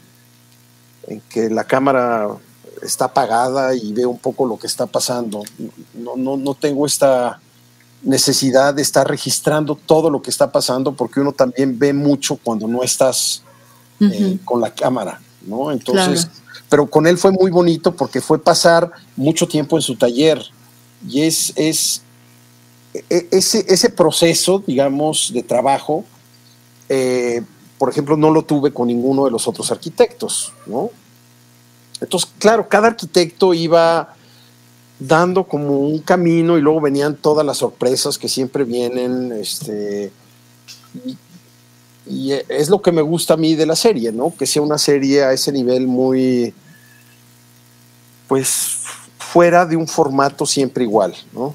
en 1.07 1.21
que 1.29 1.49
la 1.49 1.63
cámara 1.63 2.27
está 2.81 3.05
apagada 3.05 3.75
y 3.75 3.93
veo 3.93 4.09
un 4.09 4.19
poco 4.19 4.45
lo 4.45 4.57
que 4.57 4.67
está 4.67 4.85
pasando. 4.85 5.43
No, 5.93 6.15
no, 6.15 6.37
no 6.37 6.53
tengo 6.53 6.85
esta 6.85 7.39
necesidad 8.03 8.73
de 8.73 8.81
estar 8.81 9.07
registrando 9.07 9.75
todo 9.75 10.09
lo 10.09 10.21
que 10.21 10.29
está 10.29 10.51
pasando 10.51 10.93
porque 10.93 11.21
uno 11.21 11.31
también 11.31 11.79
ve 11.79 11.93
mucho 11.93 12.35
cuando 12.35 12.67
no 12.67 12.83
estás 12.83 13.43
eh, 13.99 14.37
con 14.43 14.59
la 14.59 14.73
cámara, 14.73 15.21
¿no? 15.45 15.71
Entonces, 15.71 16.27
pero 16.69 16.89
con 16.89 17.07
él 17.07 17.17
fue 17.17 17.31
muy 17.31 17.49
bonito 17.49 17.95
porque 17.95 18.19
fue 18.19 18.39
pasar 18.39 18.91
mucho 19.15 19.47
tiempo 19.47 19.77
en 19.77 19.81
su 19.81 19.95
taller 19.95 20.43
y 21.07 21.21
es, 21.21 21.53
es 21.55 22.01
e, 22.93 23.27
ese, 23.31 23.65
ese 23.67 23.89
proceso, 23.89 24.61
digamos, 24.65 25.31
de 25.33 25.43
trabajo 25.43 26.03
eh, 26.89 27.41
por 27.83 27.89
ejemplo, 27.89 28.15
no 28.15 28.31
lo 28.31 28.43
tuve 28.43 28.71
con 28.71 28.87
ninguno 28.87 29.25
de 29.25 29.31
los 29.31 29.45
otros 29.45 29.69
arquitectos, 29.69 30.53
¿no? 30.67 30.89
Entonces, 31.99 32.31
claro, 32.39 32.69
cada 32.69 32.87
arquitecto 32.87 33.53
iba 33.53 34.15
dando 34.99 35.43
como 35.43 35.79
un 35.79 35.99
camino 35.99 36.57
y 36.57 36.61
luego 36.61 36.79
venían 36.79 37.17
todas 37.17 37.45
las 37.45 37.57
sorpresas 37.57 38.17
que 38.17 38.29
siempre 38.29 38.63
vienen, 38.63 39.33
este, 39.33 40.13
y, 42.07 42.31
es 42.47 42.69
lo 42.69 42.81
que 42.81 42.93
me 42.93 43.01
gusta 43.01 43.33
a 43.33 43.37
mí 43.37 43.53
de 43.53 43.65
la 43.65 43.75
serie, 43.75 44.13
¿no? 44.13 44.33
Que 44.33 44.47
sea 44.47 44.61
una 44.61 44.77
serie 44.77 45.25
a 45.25 45.33
ese 45.33 45.51
nivel 45.51 45.85
muy, 45.85 46.53
pues, 48.29 48.77
fuera 49.17 49.65
de 49.65 49.75
un 49.75 49.89
formato 49.89 50.45
siempre 50.45 50.85
igual, 50.85 51.13
¿no? 51.33 51.53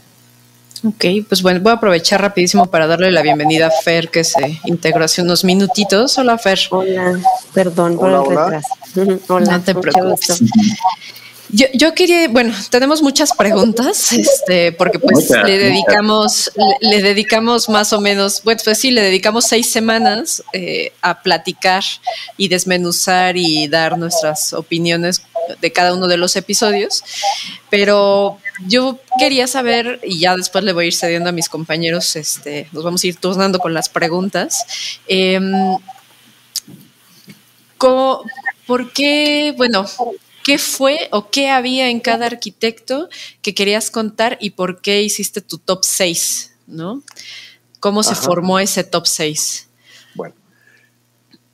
Ok, 0.85 1.05
pues 1.29 1.43
bueno, 1.43 1.61
voy 1.61 1.73
a 1.73 1.77
aprovechar 1.77 2.21
rapidísimo 2.21 2.67
para 2.67 2.87
darle 2.87 3.11
la 3.11 3.23
bienvenida 3.23 3.67
a 3.67 3.71
Fer, 3.71 4.11
que 4.11 4.23
se 4.23 4.61
integró 4.65 5.05
hace 5.05 5.23
unos 5.23 5.45
minutitos. 5.45 6.17
Hola, 6.19 6.39
Fer. 6.39 6.59
Hola, 6.71 7.19
perdón 7.53 7.97
por 7.97 8.11
el 8.11 8.25
retraso. 8.25 8.69
Hola, 9.33 9.59
no 9.59 9.63
te 9.63 9.75
preocupes. 9.75 10.43
Yo, 11.51 11.67
yo, 11.73 11.95
quería, 11.95 12.29
bueno, 12.29 12.55
tenemos 12.71 13.01
muchas 13.03 13.33
preguntas, 13.33 14.13
este, 14.13 14.73
porque 14.73 14.99
pues 14.99 15.31
le 15.31 15.59
dedicamos, 15.59 16.53
le, 16.81 17.03
dedicamos 17.03 17.69
más 17.71 17.93
o 17.95 18.01
menos, 18.01 18.43
bueno, 18.45 18.61
pues 18.63 18.79
sí, 18.79 18.91
le 18.91 19.01
dedicamos 19.01 19.47
seis 19.47 19.71
semanas 19.71 20.43
eh, 20.53 20.93
a 21.01 21.23
platicar 21.23 21.83
y 22.37 22.49
desmenuzar 22.49 23.37
y 23.39 23.67
dar 23.67 23.97
nuestras 23.97 24.53
opiniones 24.53 25.23
de 25.63 25.73
cada 25.73 25.95
uno 25.95 26.07
de 26.07 26.19
los 26.19 26.37
episodios, 26.37 27.03
pero 27.71 28.39
yo 28.67 28.99
quería 29.19 29.47
saber, 29.47 30.01
y 30.03 30.19
ya 30.19 30.37
después 30.37 30.65
le 30.65 30.75
voy 30.75 30.85
a 30.85 30.89
ir 30.89 30.95
cediendo 30.95 31.31
a 31.31 31.33
mis 31.33 31.49
compañeros, 31.49 32.15
este, 32.17 32.69
nos 32.73 32.85
vamos 32.85 33.03
a 33.03 33.07
ir 33.07 33.17
turnando 33.17 33.59
con 33.59 33.73
las 33.73 33.89
preguntas. 33.89 34.67
Em, 35.07 35.79
¿Por 37.79 38.93
qué, 38.93 39.55
bueno, 39.57 39.87
qué 40.49 40.57
fue 40.57 41.09
o 41.13 41.29
qué 41.29 41.51
había 41.51 41.91
en 41.91 42.01
cada 42.01 42.25
arquitecto 42.25 43.11
que 43.43 43.55
querías 43.55 43.91
contar 43.91 44.39
y 44.41 44.51
por 44.51 44.81
qué 44.81 45.03
hiciste 45.03 45.43
tu 45.43 45.59
top 45.59 45.85
6, 45.85 46.53
¿no? 46.67 47.03
¿Cómo 47.81 48.03
se 48.03 48.15
formó 48.15 48.59
ese 48.59 48.83
top 48.83 49.07
6? 49.07 49.69
Bueno, 50.15 50.35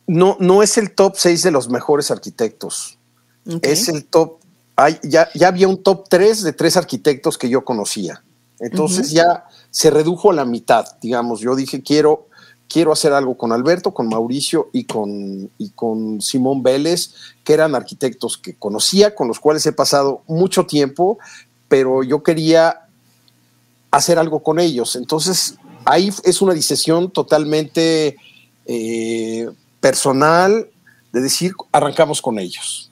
no, 0.07 0.37
no 0.39 0.63
es 0.63 0.79
el 0.79 0.93
top 0.93 1.15
6 1.17 1.43
de 1.43 1.51
los 1.51 1.69
mejores 1.69 2.13
arquitectos. 2.13 2.97
Es 3.63 3.89
el 3.89 4.05
top 4.05 4.39
ya, 5.03 5.29
ya 5.35 5.49
había 5.49 5.67
un 5.67 5.83
top 5.83 6.09
3 6.09 6.45
de 6.45 6.53
tres 6.53 6.77
arquitectos 6.77 7.37
que 7.37 7.49
yo 7.49 7.65
conocía. 7.65 8.23
Entonces 8.61 9.11
ya 9.11 9.45
se 9.73 9.91
redujo 9.91 10.31
a 10.31 10.35
la 10.35 10.45
mitad, 10.45 10.85
digamos. 11.01 11.41
Yo 11.41 11.57
dije, 11.57 11.83
quiero, 11.83 12.29
quiero 12.75 12.93
hacer 12.93 13.13
algo 13.13 13.39
con 13.39 13.53
Alberto, 13.53 13.95
con 13.95 14.09
Mauricio 14.09 14.69
y 14.73 14.85
con, 14.85 15.49
y 15.59 15.71
con 15.71 16.21
Simón 16.21 16.63
Vélez, 16.63 17.15
que 17.45 17.55
eran 17.55 17.75
arquitectos 17.75 18.37
que 18.37 18.55
conocía, 18.55 19.15
con 19.15 19.29
los 19.29 19.39
cuales 19.39 19.65
he 19.67 19.73
pasado 19.73 20.23
mucho 20.27 20.67
tiempo, 20.67 21.19
pero 21.69 22.03
yo 22.03 22.23
quería 22.25 22.81
hacer 23.93 24.19
algo 24.19 24.43
con 24.43 24.59
ellos. 24.59 24.97
Entonces 24.97 25.55
ahí 25.85 26.11
es 26.25 26.43
una 26.43 26.53
decisión 26.53 27.13
totalmente 27.13 28.17
eh, 28.67 29.49
personal 29.81 30.69
de 31.13 31.21
decir, 31.21 31.53
arrancamos 31.71 32.21
con 32.21 32.41
ellos 32.41 32.91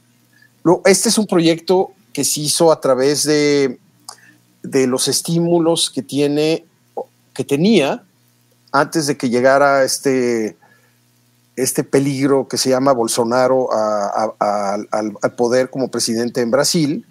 este 0.85 1.09
es 1.09 1.19
un 1.19 1.27
proyecto 1.27 1.93
que 2.13 2.25
se 2.25 2.41
hizo 2.41 2.71
a 2.71 2.81
través 2.81 3.25
de, 3.25 3.79
los 4.63 5.09
estímulos 5.09 5.91
que 5.91 6.03
tiene, 6.03 6.65
que 7.35 7.45
tenía 7.45 8.05
antes 8.73 9.07
de 9.07 9.17
que 9.17 9.29
llegara 9.29 9.85
este, 9.85 10.57
este 11.57 11.85
peligro 11.85 12.49
que 12.49 12.57
se 12.57 12.71
llama 12.71 12.93
Bolsonaro 12.93 13.69
al, 13.73 15.13
poder 15.37 15.71
como 15.71 15.89
presidente 15.89 16.41
en 16.41 16.51
Brasil. 16.51 17.07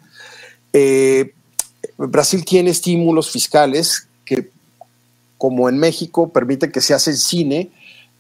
Eh, 0.74 1.34
Brasil 1.98 2.44
tiene 2.44 2.72
estímulos 2.72 3.30
fiscales 3.32 4.08
que, 4.26 4.50
como 5.38 5.70
en 5.70 5.78
México, 5.78 6.30
permiten 6.30 6.72
que 6.72 6.82
se 6.82 6.94
hace 6.94 7.16
cine, 7.16 7.70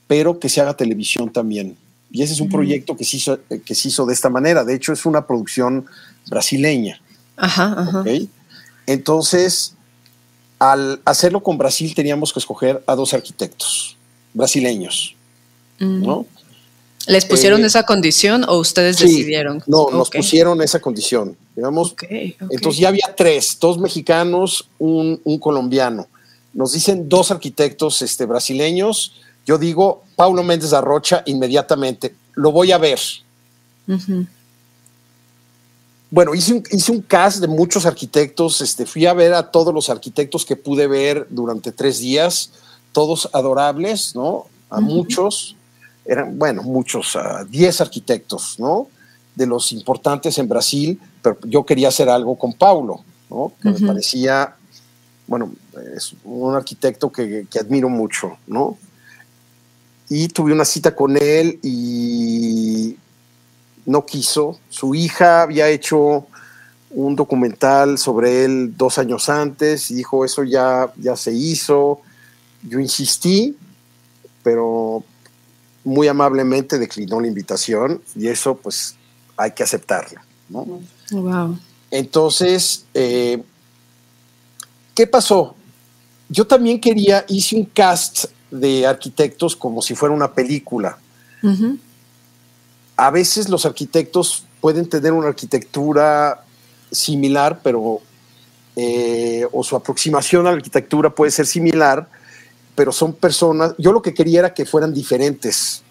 pero 0.07 0.39
que 0.39 0.49
se 0.49 0.61
haga 0.61 0.75
televisión 0.75 1.31
también. 1.31 1.75
Y 2.11 2.21
ese 2.21 2.33
es 2.33 2.41
un 2.41 2.49
proyecto 2.49 2.95
que 2.97 3.05
se, 3.05 3.17
hizo, 3.17 3.39
que 3.65 3.73
se 3.73 3.87
hizo 3.87 4.05
de 4.05 4.13
esta 4.13 4.29
manera. 4.29 4.63
De 4.65 4.75
hecho, 4.75 4.91
es 4.91 5.05
una 5.05 5.25
producción 5.25 5.85
brasileña. 6.29 7.01
Ajá, 7.37 7.73
ajá. 7.77 8.03
Entonces, 8.85 9.75
al 10.61 11.01
hacerlo 11.05 11.41
con 11.41 11.57
Brasil, 11.57 11.93
teníamos 11.95 12.31
que 12.31 12.39
escoger 12.39 12.83
a 12.85 12.95
dos 12.95 13.13
arquitectos 13.13 13.97
brasileños. 14.33 15.15
¿No? 15.79 16.27
¿Les 17.07 17.25
pusieron 17.25 17.63
eh, 17.63 17.65
esa 17.65 17.83
condición 17.83 18.45
o 18.47 18.59
ustedes 18.59 18.99
decidieron? 18.99 19.63
No, 19.65 19.89
nos 19.89 20.11
pusieron 20.11 20.61
esa 20.61 20.79
condición. 20.79 21.35
Digamos, 21.55 21.95
Entonces 22.09 22.79
ya 22.79 22.89
había 22.89 23.15
tres, 23.17 23.57
dos 23.59 23.79
mexicanos, 23.79 24.67
un, 24.77 25.19
un, 25.23 25.39
colombiano. 25.39 26.07
Nos 26.53 26.73
dicen 26.73 27.09
dos 27.09 27.31
arquitectos 27.31 28.03
este, 28.03 28.27
brasileños 28.27 29.13
yo 29.45 29.57
digo, 29.57 30.03
Paulo 30.15 30.43
Méndez 30.43 30.73
Arrocha 30.73 31.23
inmediatamente, 31.25 32.15
lo 32.35 32.51
voy 32.51 32.71
a 32.71 32.77
ver. 32.77 32.99
Bueno, 36.11 36.35
hice 36.35 36.53
un, 36.55 36.63
hice 36.69 36.91
un, 36.91 37.01
cast 37.01 37.39
de 37.39 37.47
muchos 37.47 37.85
arquitectos, 37.85 38.59
este, 38.59 38.85
fui 38.85 39.05
a 39.05 39.13
ver 39.13 39.33
a 39.33 39.49
todos 39.49 39.73
los 39.73 39.89
arquitectos 39.89 40.45
que 40.45 40.57
pude 40.57 40.85
ver 40.85 41.25
durante 41.29 41.71
tres 41.71 41.99
días, 41.99 42.51
todos 42.91 43.29
adorables, 43.31 44.13
¿no? 44.13 44.47
A 44.69 44.81
muchos, 44.81 45.55
eran, 46.05 46.37
bueno, 46.37 46.63
muchos, 46.63 47.15
a 47.15 47.45
diez 47.45 47.79
arquitectos, 47.79 48.59
¿no? 48.59 48.89
De 49.35 49.45
los 49.47 49.71
importantes 49.71 50.37
en 50.37 50.49
Brasil, 50.49 50.99
pero 51.21 51.37
yo 51.45 51.65
quería 51.65 51.87
hacer 51.87 52.09
algo 52.09 52.37
con 52.37 52.51
Paulo, 52.51 53.05
¿no? 53.29 53.53
Que 53.61 53.69
me 53.69 53.87
parecía, 53.87 54.53
bueno, 55.27 55.53
es 55.95 56.13
un 56.25 56.53
arquitecto 56.53 57.09
que, 57.09 57.47
que 57.49 57.57
admiro 57.57 57.87
mucho, 57.87 58.37
¿no? 58.47 58.77
Y 60.09 60.27
tuve 60.27 60.51
una 60.51 60.65
cita 60.65 60.93
con 60.93 61.15
él 61.15 61.57
y 61.63 62.97
no 63.85 64.05
quiso. 64.05 64.59
Su 64.69 64.95
hija 64.95 65.43
había 65.43 65.69
hecho 65.69 66.27
un 66.91 67.15
documental 67.15 67.97
sobre 67.97 68.45
él 68.45 68.75
dos 68.77 68.97
años 68.97 69.29
antes 69.29 69.91
y 69.91 69.95
dijo, 69.95 70.25
eso 70.25 70.43
ya, 70.43 70.91
ya 70.97 71.15
se 71.15 71.33
hizo. 71.33 72.01
Yo 72.63 72.79
insistí, 72.79 73.55
pero 74.43 75.03
muy 75.83 76.07
amablemente 76.07 76.77
declinó 76.77 77.19
la 77.19 77.27
invitación 77.27 78.01
y 78.15 78.27
eso 78.27 78.55
pues 78.55 78.95
hay 79.37 79.51
que 79.51 79.63
aceptarlo. 79.63 80.21
Wow. 80.49 81.57
Entonces, 81.89 82.85
eh, 82.93 83.41
¿qué 84.93 85.07
pasó? 85.07 85.55
Yo 86.29 86.45
también 86.45 86.79
quería, 86.79 87.25
hice 87.27 87.55
un 87.55 87.65
cast 87.65 88.25
de 88.49 88.85
arquitectos 88.85 89.55
como 89.55 89.81
si 89.81 89.95
fuera 89.95 90.13
una 90.13 90.31
película. 90.31 90.97
A 93.01 93.09
veces 93.09 93.49
los 93.49 93.65
arquitectos 93.65 94.45
pueden 94.59 94.87
tener 94.87 95.11
una 95.11 95.29
arquitectura 95.29 96.45
similar, 96.91 97.59
pero 97.63 97.99
eh, 98.75 99.43
o 99.51 99.63
su 99.63 99.75
aproximación 99.75 100.45
a 100.45 100.51
la 100.51 100.57
arquitectura 100.57 101.09
puede 101.09 101.31
ser 101.31 101.47
similar, 101.47 102.07
pero 102.75 102.91
son 102.91 103.13
personas, 103.13 103.73
yo 103.79 103.91
lo 103.91 104.03
que 104.03 104.13
quería 104.13 104.41
era 104.41 104.53
que 104.53 104.67
fueran 104.67 104.93
diferentes, 104.93 105.81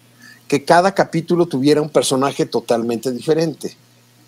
que 0.47 0.63
cada 0.63 0.95
capítulo 0.95 1.47
tuviera 1.47 1.81
un 1.81 1.89
personaje 1.89 2.45
totalmente 2.45 3.11
diferente. 3.11 3.75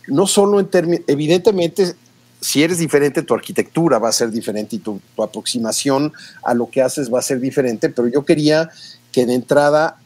No 0.10 0.28
solo 0.28 0.60
en 0.60 0.66
términos, 0.66 1.06
evidentemente, 1.08 1.96
si 2.42 2.64
eres 2.64 2.80
diferente, 2.80 3.22
tu 3.22 3.34
arquitectura 3.34 3.98
va 3.98 4.10
a 4.10 4.12
ser 4.12 4.30
diferente 4.30 4.76
y 4.76 4.80
tu, 4.80 5.00
aproximación 5.24 6.12
a 6.44 6.54
lo 6.54 6.70
que 6.70 6.82
haces 6.82 7.10
va 7.10 7.20
a 7.20 7.22
ser 7.22 7.40
diferente, 7.40 7.88
pero 7.88 8.10
yo 8.10 8.26
quería 8.26 8.70
que 9.14 9.26
de 9.26 9.36
entrada 9.36 10.02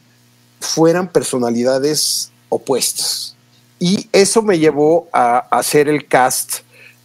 fueran 0.60 1.10
personalidades 1.10 2.30
opuestas. 2.48 3.36
Y 3.78 4.08
eso 4.12 4.42
me 4.42 4.58
llevó 4.58 5.08
a 5.12 5.38
hacer 5.50 5.88
el 5.88 6.06
cast 6.06 6.60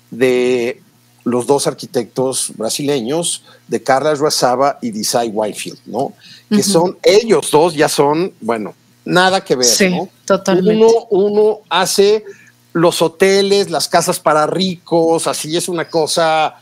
de 0.09 0.81
los 1.23 1.47
dos 1.47 1.67
arquitectos 1.67 2.51
brasileños, 2.55 3.43
de 3.67 3.81
Carla 3.81 4.13
Ruazaba 4.15 4.79
y 4.81 4.91
Desai 4.91 5.29
Whitefield, 5.29 5.79
¿no? 5.85 6.13
Que 6.49 6.61
son, 6.61 6.97
ellos 7.01 7.49
dos 7.49 7.73
ya 7.73 7.87
son, 7.87 8.33
bueno, 8.41 8.75
nada 9.05 9.43
que 9.43 9.55
ver, 9.55 9.65
sí, 9.65 9.91
Totalmente. 10.25 10.85
Uno, 10.85 11.07
uno 11.09 11.59
hace 11.69 12.23
los 12.73 13.01
hoteles, 13.01 13.71
las 13.71 13.87
casas 13.87 14.19
para 14.19 14.45
ricos, 14.47 15.27
así 15.27 15.55
es 15.55 15.67
una 15.69 15.89
cosa, 15.89 16.55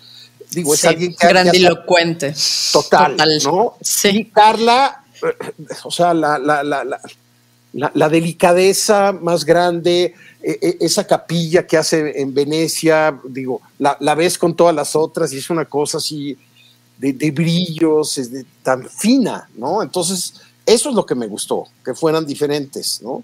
digo, 0.52 0.74
es 0.74 0.86
alguien 0.86 1.16
que... 1.16 1.28
Grandilocuente. 1.28 2.34
Total, 2.72 3.18
¿no? 3.44 3.76
Sí. 3.82 4.10
Y 4.10 4.26
Carla, 4.26 5.04
eh, 5.24 5.36
o 5.84 5.92
sea, 5.92 6.14
la, 6.14 6.38
la, 6.38 6.64
la, 6.64 6.84
la, 6.84 7.02
delicadeza 7.74 9.12
más 9.12 9.46
grande, 9.46 10.14
e, 10.42 10.60
e, 10.62 10.78
esa 10.82 11.06
capilla 11.06 11.66
que 11.66 11.78
hace 11.78 12.20
en 12.22 12.34
Venecia, 12.34 13.20
digo, 13.24 13.62
la, 13.80 14.16
ves 14.16 14.38
con 14.38 14.56
todas 14.56 14.76
las 14.76 14.96
otras 14.96 15.32
y 15.34 15.38
es 15.38 15.50
una 15.50 15.66
cosa 15.66 15.98
así 15.98 16.38
de, 16.98 17.32
brillos, 17.32 18.18
es 18.18 18.30
tan 18.62 18.88
fina, 18.88 19.50
¿no? 19.56 19.82
Entonces, 19.82 20.36
eso 20.66 20.90
es 20.90 20.96
lo 20.96 21.06
que 21.06 21.16
me 21.16 21.28
gustó, 21.28 21.68
que 21.84 21.94
fueran 21.94 22.26
diferentes, 22.26 23.02
¿no? 23.02 23.24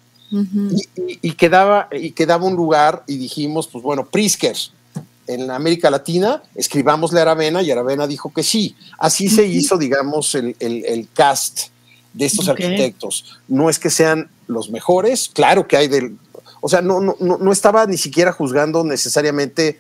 y, 1.22 1.32
quedaba, 1.34 1.88
y 1.92 2.12
quedaba 2.12 2.46
un 2.46 2.56
lugar 2.56 3.04
y 3.08 3.18
dijimos, 3.18 3.68
pues 3.68 3.82
bueno, 3.82 4.06
Prisker, 4.06 4.58
en 5.28 5.52
América 5.52 5.90
Latina, 5.90 6.42
escribámosle 6.56 7.20
a 7.20 7.24
Aravena 7.24 7.62
y 7.62 7.70
Aravena 7.70 8.08
dijo 8.08 8.34
que 8.34 8.44
sí. 8.44 8.76
Así 8.98 9.30
se 9.30 9.46
hizo, 9.46 9.78
digamos, 9.78 10.34
el, 10.36 11.08
cast 11.14 11.68
de 12.14 12.26
estos 12.26 12.48
arquitectos. 12.48 13.38
No 13.48 13.70
es 13.70 13.78
que 13.78 13.90
sean 13.90 14.30
los 14.48 14.70
mejores, 14.70 15.30
claro 15.30 15.68
que 15.68 15.78
hay 15.78 15.88
del... 15.88 16.18
O 16.62 16.70
sea, 16.70 16.82
no, 16.82 17.00
no, 17.00 17.16
no 17.20 17.52
estaba 17.52 17.86
ni 17.86 17.98
siquiera 17.98 18.32
juzgando 18.32 18.84
necesariamente 18.84 19.78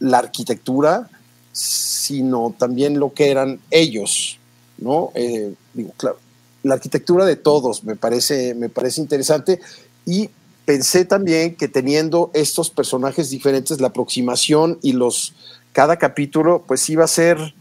la 0.00 0.18
arquitectura, 0.18 1.08
sino 1.52 2.54
también 2.58 2.98
lo 2.98 3.12
que 3.12 3.30
eran 3.30 3.60
ellos, 3.70 4.38
¿no? 4.78 5.10
Eh, 5.14 5.54
digo, 5.74 5.92
claro, 5.96 6.18
la 6.62 6.74
arquitectura 6.74 7.24
de 7.24 7.36
todos 7.36 7.84
me 7.84 7.96
parece, 7.96 8.54
me 8.54 8.68
parece 8.68 9.00
interesante 9.00 9.60
y 10.04 10.30
pensé 10.64 11.04
también 11.04 11.56
que 11.56 11.68
teniendo 11.68 12.30
estos 12.34 12.70
personajes 12.70 13.30
diferentes, 13.30 13.80
la 13.80 13.88
aproximación 13.88 14.78
y 14.82 14.92
los 14.92 15.34
cada 15.72 15.96
capítulo, 15.96 16.64
pues 16.66 16.88
iba 16.90 17.04
a 17.04 17.08
ser 17.08 17.54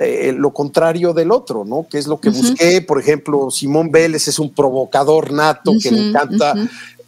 eh, 0.00 0.32
lo 0.36 0.52
contrario 0.52 1.12
del 1.12 1.32
otro, 1.32 1.64
¿no? 1.64 1.86
Que 1.88 1.98
es 1.98 2.06
lo 2.06 2.20
que 2.20 2.30
busqué. 2.30 2.80
Por 2.82 3.00
ejemplo, 3.00 3.50
Simón 3.50 3.90
Vélez 3.90 4.28
es 4.28 4.38
un 4.38 4.50
provocador 4.52 5.32
nato 5.32 5.72
que 5.82 5.90
le 5.90 6.08
encanta, 6.08 6.54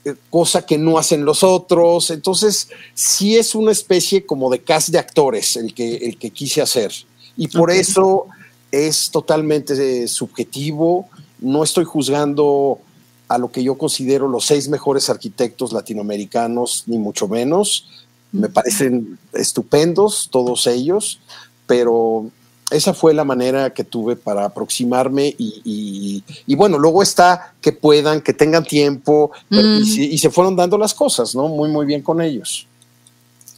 eh, 0.05 0.15
cosa 0.29 0.67
que 0.67 0.77
no 0.77 0.99
hacen 0.99 1.25
los 1.25 1.45
otros. 1.45 2.11
Entonces, 2.11 2.69
sí 2.95 3.37
es 3.37 3.55
una 3.55 3.71
especie 3.71 4.27
como 4.27 4.51
de 4.51 4.63
cast 4.63 4.89
de 4.89 4.99
actores 4.99 5.55
el 5.57 5.73
que, 5.73 5.97
el 5.97 6.19
que 6.19 6.31
quise 6.31 6.63
hacer. 6.63 6.93
Y 7.37 7.47
por 7.47 7.71
eso 7.71 8.27
es 8.73 9.11
totalmente 9.11 10.03
eh, 10.03 10.09
subjetivo. 10.09 11.09
No 11.39 11.63
estoy 11.63 11.85
juzgando 11.85 12.81
a 13.29 13.39
lo 13.39 13.53
que 13.53 13.63
yo 13.63 13.79
considero 13.79 14.27
los 14.27 14.47
seis 14.47 14.69
mejores 14.69 15.09
arquitectos 15.09 15.73
latinoamericanos, 15.73 16.85
ni 16.87 16.99
mucho 16.99 17.29
menos. 17.29 17.87
Me 18.33 18.49
parecen 18.49 19.17
estupendos 19.33 20.29
todos 20.33 20.67
ellos, 20.67 21.21
pero 21.69 22.31
esa 22.71 22.95
fue 22.95 23.15
la 23.15 23.25
manera 23.25 23.71
que 23.71 23.85
tuve 23.85 24.17
para 24.17 24.45
aproximarme 24.45 25.35
y, 25.39 26.23
bueno, 26.55 26.79
luego 26.79 27.03
está 27.03 27.55
que 27.61 27.73
puedan, 27.73 28.21
que 28.21 28.33
tengan 28.33 28.65
tiempo 28.65 29.33
y, 29.51 30.17
se 30.19 30.31
fueron 30.31 30.57
dando 30.57 30.79
las 30.79 30.95
cosas, 30.95 31.35
¿no? 31.35 31.49
Muy, 31.49 31.69
muy 31.69 31.87
bien 31.87 32.03
con 32.03 32.21
ellos. 32.21 32.67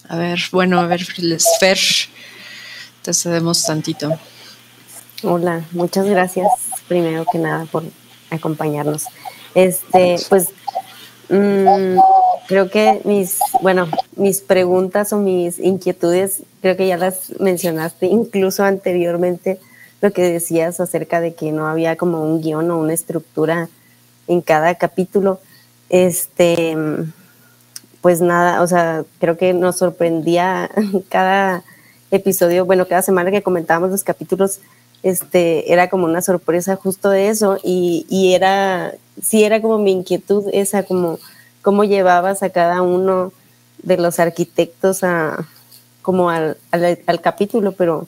A 0.08 0.16
ver, 0.16 0.40
bueno, 0.50 0.80
a 0.80 0.86
ver, 0.86 1.04
Fer, 1.04 1.78
te 3.02 3.14
cedemos 3.14 3.64
tantito. 3.64 4.10
Hola, 5.22 5.64
muchas 5.72 6.06
gracias 6.06 6.48
primero 6.88 7.24
que 7.30 7.38
nada 7.38 7.64
por 7.66 7.84
acompañarnos. 8.30 9.04
Este, 9.54 10.16
pues 10.28 10.48
mm, 11.28 11.98
creo 12.48 12.70
que 12.70 13.00
mis, 13.04 13.38
bueno, 13.60 13.88
mis 14.16 14.40
preguntas 14.40 15.12
o 15.12 15.18
mis 15.18 15.58
inquietudes, 15.58 16.42
creo 16.60 16.76
que 16.76 16.86
ya 16.86 16.96
las 16.96 17.38
mencionaste 17.40 18.06
incluso 18.06 18.64
anteriormente, 18.64 19.58
lo 20.00 20.12
que 20.12 20.22
decías 20.22 20.80
acerca 20.80 21.20
de 21.20 21.34
que 21.34 21.52
no 21.52 21.68
había 21.68 21.96
como 21.96 22.22
un 22.22 22.42
guion 22.42 22.70
o 22.70 22.78
una 22.78 22.92
estructura 22.92 23.68
en 24.26 24.40
cada 24.40 24.74
capítulo. 24.74 25.40
Este, 25.88 26.76
pues 28.00 28.20
nada, 28.20 28.62
o 28.62 28.66
sea, 28.66 29.04
creo 29.20 29.36
que 29.36 29.54
nos 29.54 29.76
sorprendía 29.76 30.70
cada 31.08 31.62
episodio, 32.10 32.66
bueno, 32.66 32.86
cada 32.86 33.02
semana 33.02 33.30
que 33.30 33.42
comentábamos 33.42 33.90
los 33.90 34.04
capítulos, 34.04 34.58
este, 35.02 35.72
era 35.72 35.88
como 35.88 36.04
una 36.04 36.20
sorpresa 36.20 36.76
justo 36.76 37.10
de 37.10 37.28
eso 37.28 37.58
y, 37.62 38.06
y 38.08 38.34
era, 38.34 38.94
sí 39.20 39.44
era 39.44 39.60
como 39.60 39.78
mi 39.78 39.92
inquietud 39.92 40.48
esa, 40.52 40.82
como 40.84 41.18
cómo 41.62 41.84
llevabas 41.84 42.42
a 42.42 42.50
cada 42.50 42.82
uno 42.82 43.32
de 43.82 43.96
los 43.96 44.18
arquitectos 44.18 45.02
a, 45.04 45.46
como 46.02 46.30
al, 46.30 46.58
al, 46.70 47.20
capítulo, 47.20 47.72
pero, 47.72 48.06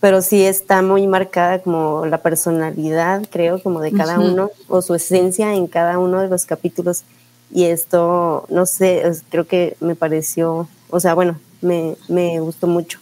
pero 0.00 0.22
sí 0.22 0.44
está 0.44 0.82
muy 0.82 1.06
marcada 1.06 1.60
como 1.60 2.06
la 2.06 2.18
personalidad, 2.18 3.22
creo, 3.30 3.62
como 3.62 3.80
de 3.80 3.92
cada 3.92 4.18
uno, 4.18 4.50
o 4.68 4.82
su 4.82 4.94
esencia 4.94 5.54
en 5.54 5.66
cada 5.66 5.98
uno 5.98 6.20
de 6.20 6.28
los 6.28 6.46
capítulos. 6.46 7.04
Y 7.52 7.64
esto, 7.64 8.46
no 8.48 8.66
sé, 8.66 9.02
creo 9.28 9.46
que 9.46 9.76
me 9.80 9.94
pareció, 9.94 10.68
o 10.88 11.00
sea, 11.00 11.14
bueno, 11.14 11.38
me, 11.60 11.96
me 12.08 12.40
gustó 12.40 12.66
mucho. 12.66 12.98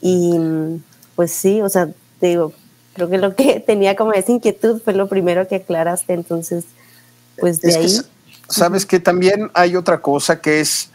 Y 0.00 0.36
pues 1.16 1.32
sí, 1.32 1.60
o 1.62 1.68
sea, 1.68 1.88
digo, 2.20 2.52
creo 2.94 3.08
que 3.08 3.18
lo 3.18 3.34
que 3.34 3.60
tenía 3.66 3.96
como 3.96 4.12
esa 4.12 4.32
inquietud 4.32 4.80
fue 4.82 4.94
lo 4.94 5.08
primero 5.08 5.46
que 5.46 5.56
aclaraste, 5.56 6.12
entonces, 6.12 6.64
pues 7.38 7.60
de 7.60 7.76
ahí. 7.76 7.98
Sabes 8.48 8.86
que 8.86 8.98
también 8.98 9.50
hay 9.54 9.76
otra 9.76 10.00
cosa 10.00 10.40
que 10.40 10.60
es 10.60 10.90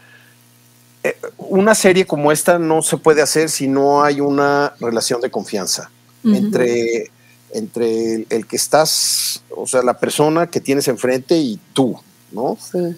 eh, 1.04 1.16
una 1.36 1.74
serie 1.74 2.06
como 2.06 2.32
esta 2.32 2.58
no 2.58 2.80
se 2.82 2.96
puede 2.96 3.20
hacer 3.22 3.50
si 3.50 3.68
no 3.68 4.02
hay 4.02 4.20
una 4.20 4.72
relación 4.80 5.20
de 5.20 5.30
confianza 5.30 5.90
entre, 6.24 7.10
entre 7.52 8.26
el, 8.30 8.46
que 8.46 8.56
estás, 8.56 9.42
o 9.50 9.66
sea, 9.66 9.82
la 9.82 9.98
persona 9.98 10.46
que 10.46 10.60
tienes 10.60 10.88
enfrente 10.88 11.36
y 11.36 11.60
tú, 11.74 12.00
¿no? 12.32 12.56
Sí. 12.58 12.96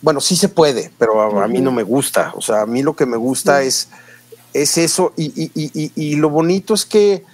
Bueno, 0.00 0.20
sí 0.20 0.36
se 0.36 0.48
puede, 0.48 0.92
pero 0.96 1.42
a, 1.42 1.48
mí 1.48 1.60
no 1.60 1.72
me 1.72 1.82
gusta. 1.82 2.32
O 2.36 2.40
sea, 2.40 2.60
a 2.60 2.66
mí 2.66 2.82
lo 2.82 2.94
que 2.94 3.04
me 3.04 3.16
gusta 3.16 3.62
es, 3.62 3.88
es 4.54 4.78
eso. 4.78 5.12
Y, 5.16 5.50
y, 5.54 6.14
lo 6.14 6.30
bonito 6.30 6.74
es 6.74 6.86
que 6.86 7.24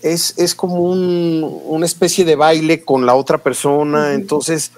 es, 0.00 0.32
es 0.38 0.54
como 0.54 0.76
un, 0.76 1.60
una 1.66 1.84
especie 1.84 2.24
de 2.24 2.36
baile 2.36 2.82
con 2.82 3.04
la 3.04 3.14
otra 3.14 3.36
persona. 3.36 4.14
Entonces, 4.14 4.72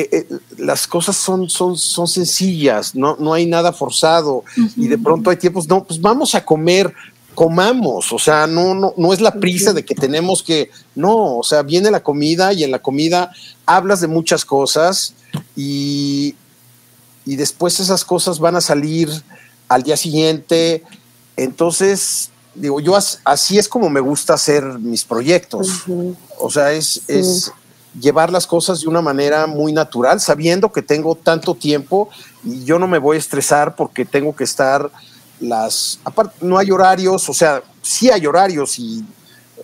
eh, 0.00 0.08
eh, 0.12 0.38
las 0.58 0.86
cosas 0.86 1.16
son, 1.16 1.50
son, 1.50 1.76
son 1.76 2.06
sencillas, 2.06 2.94
no, 2.94 3.16
no 3.18 3.34
hay 3.34 3.46
nada 3.46 3.72
forzado. 3.72 4.44
Y 4.76 4.86
de 4.86 4.96
pronto 4.96 5.28
hay 5.28 5.36
tiempos, 5.36 5.66
no, 5.66 5.82
pues 5.82 6.00
vamos 6.00 6.36
a 6.36 6.44
comer, 6.44 6.94
comamos, 7.34 8.12
o 8.12 8.18
sea, 8.18 8.46
no, 8.46 8.76
no, 8.76 8.94
no 8.96 9.12
es 9.12 9.20
la 9.20 9.32
prisa 9.32 9.72
de 9.72 9.84
que 9.84 9.96
tenemos 9.96 10.44
que, 10.44 10.70
no, 10.94 11.38
o 11.38 11.42
sea, 11.42 11.62
viene 11.62 11.90
la 11.90 12.00
comida 12.00 12.52
y 12.52 12.62
en 12.62 12.70
la 12.70 12.78
comida 12.78 13.32
hablas 13.66 14.00
de 14.00 14.06
muchas 14.06 14.44
cosas 14.44 15.14
y, 15.56 16.36
y 17.26 17.34
después 17.34 17.80
esas 17.80 18.04
cosas 18.04 18.38
van 18.38 18.54
a 18.54 18.60
salir 18.60 19.10
al 19.68 19.82
día 19.82 19.96
siguiente, 19.96 20.84
entonces, 21.36 22.30
digo, 22.54 22.78
yo 22.78 22.96
así 23.24 23.58
es 23.58 23.68
como 23.68 23.90
me 23.90 24.00
gusta 24.00 24.34
hacer 24.34 24.64
mis 24.78 25.02
proyectos, 25.02 25.86
o 26.38 26.50
sea, 26.50 26.72
es, 26.72 27.02
es 27.08 27.52
llevar 28.00 28.30
las 28.30 28.46
cosas 28.46 28.80
de 28.80 28.88
una 28.88 29.02
manera 29.02 29.46
muy 29.46 29.72
natural, 29.72 30.20
sabiendo 30.20 30.72
que 30.72 30.82
tengo 30.82 31.14
tanto 31.14 31.54
tiempo 31.54 32.08
y 32.44 32.64
yo 32.64 32.78
no 32.78 32.86
me 32.86 32.98
voy 32.98 33.16
a 33.16 33.20
estresar 33.20 33.74
porque 33.76 34.04
tengo 34.04 34.34
que 34.34 34.44
estar 34.44 34.90
las... 35.40 36.00
Aparte, 36.04 36.36
no 36.40 36.58
hay 36.58 36.70
horarios, 36.70 37.28
o 37.28 37.34
sea, 37.34 37.62
sí 37.82 38.10
hay 38.10 38.26
horarios 38.26 38.78
y, 38.78 39.04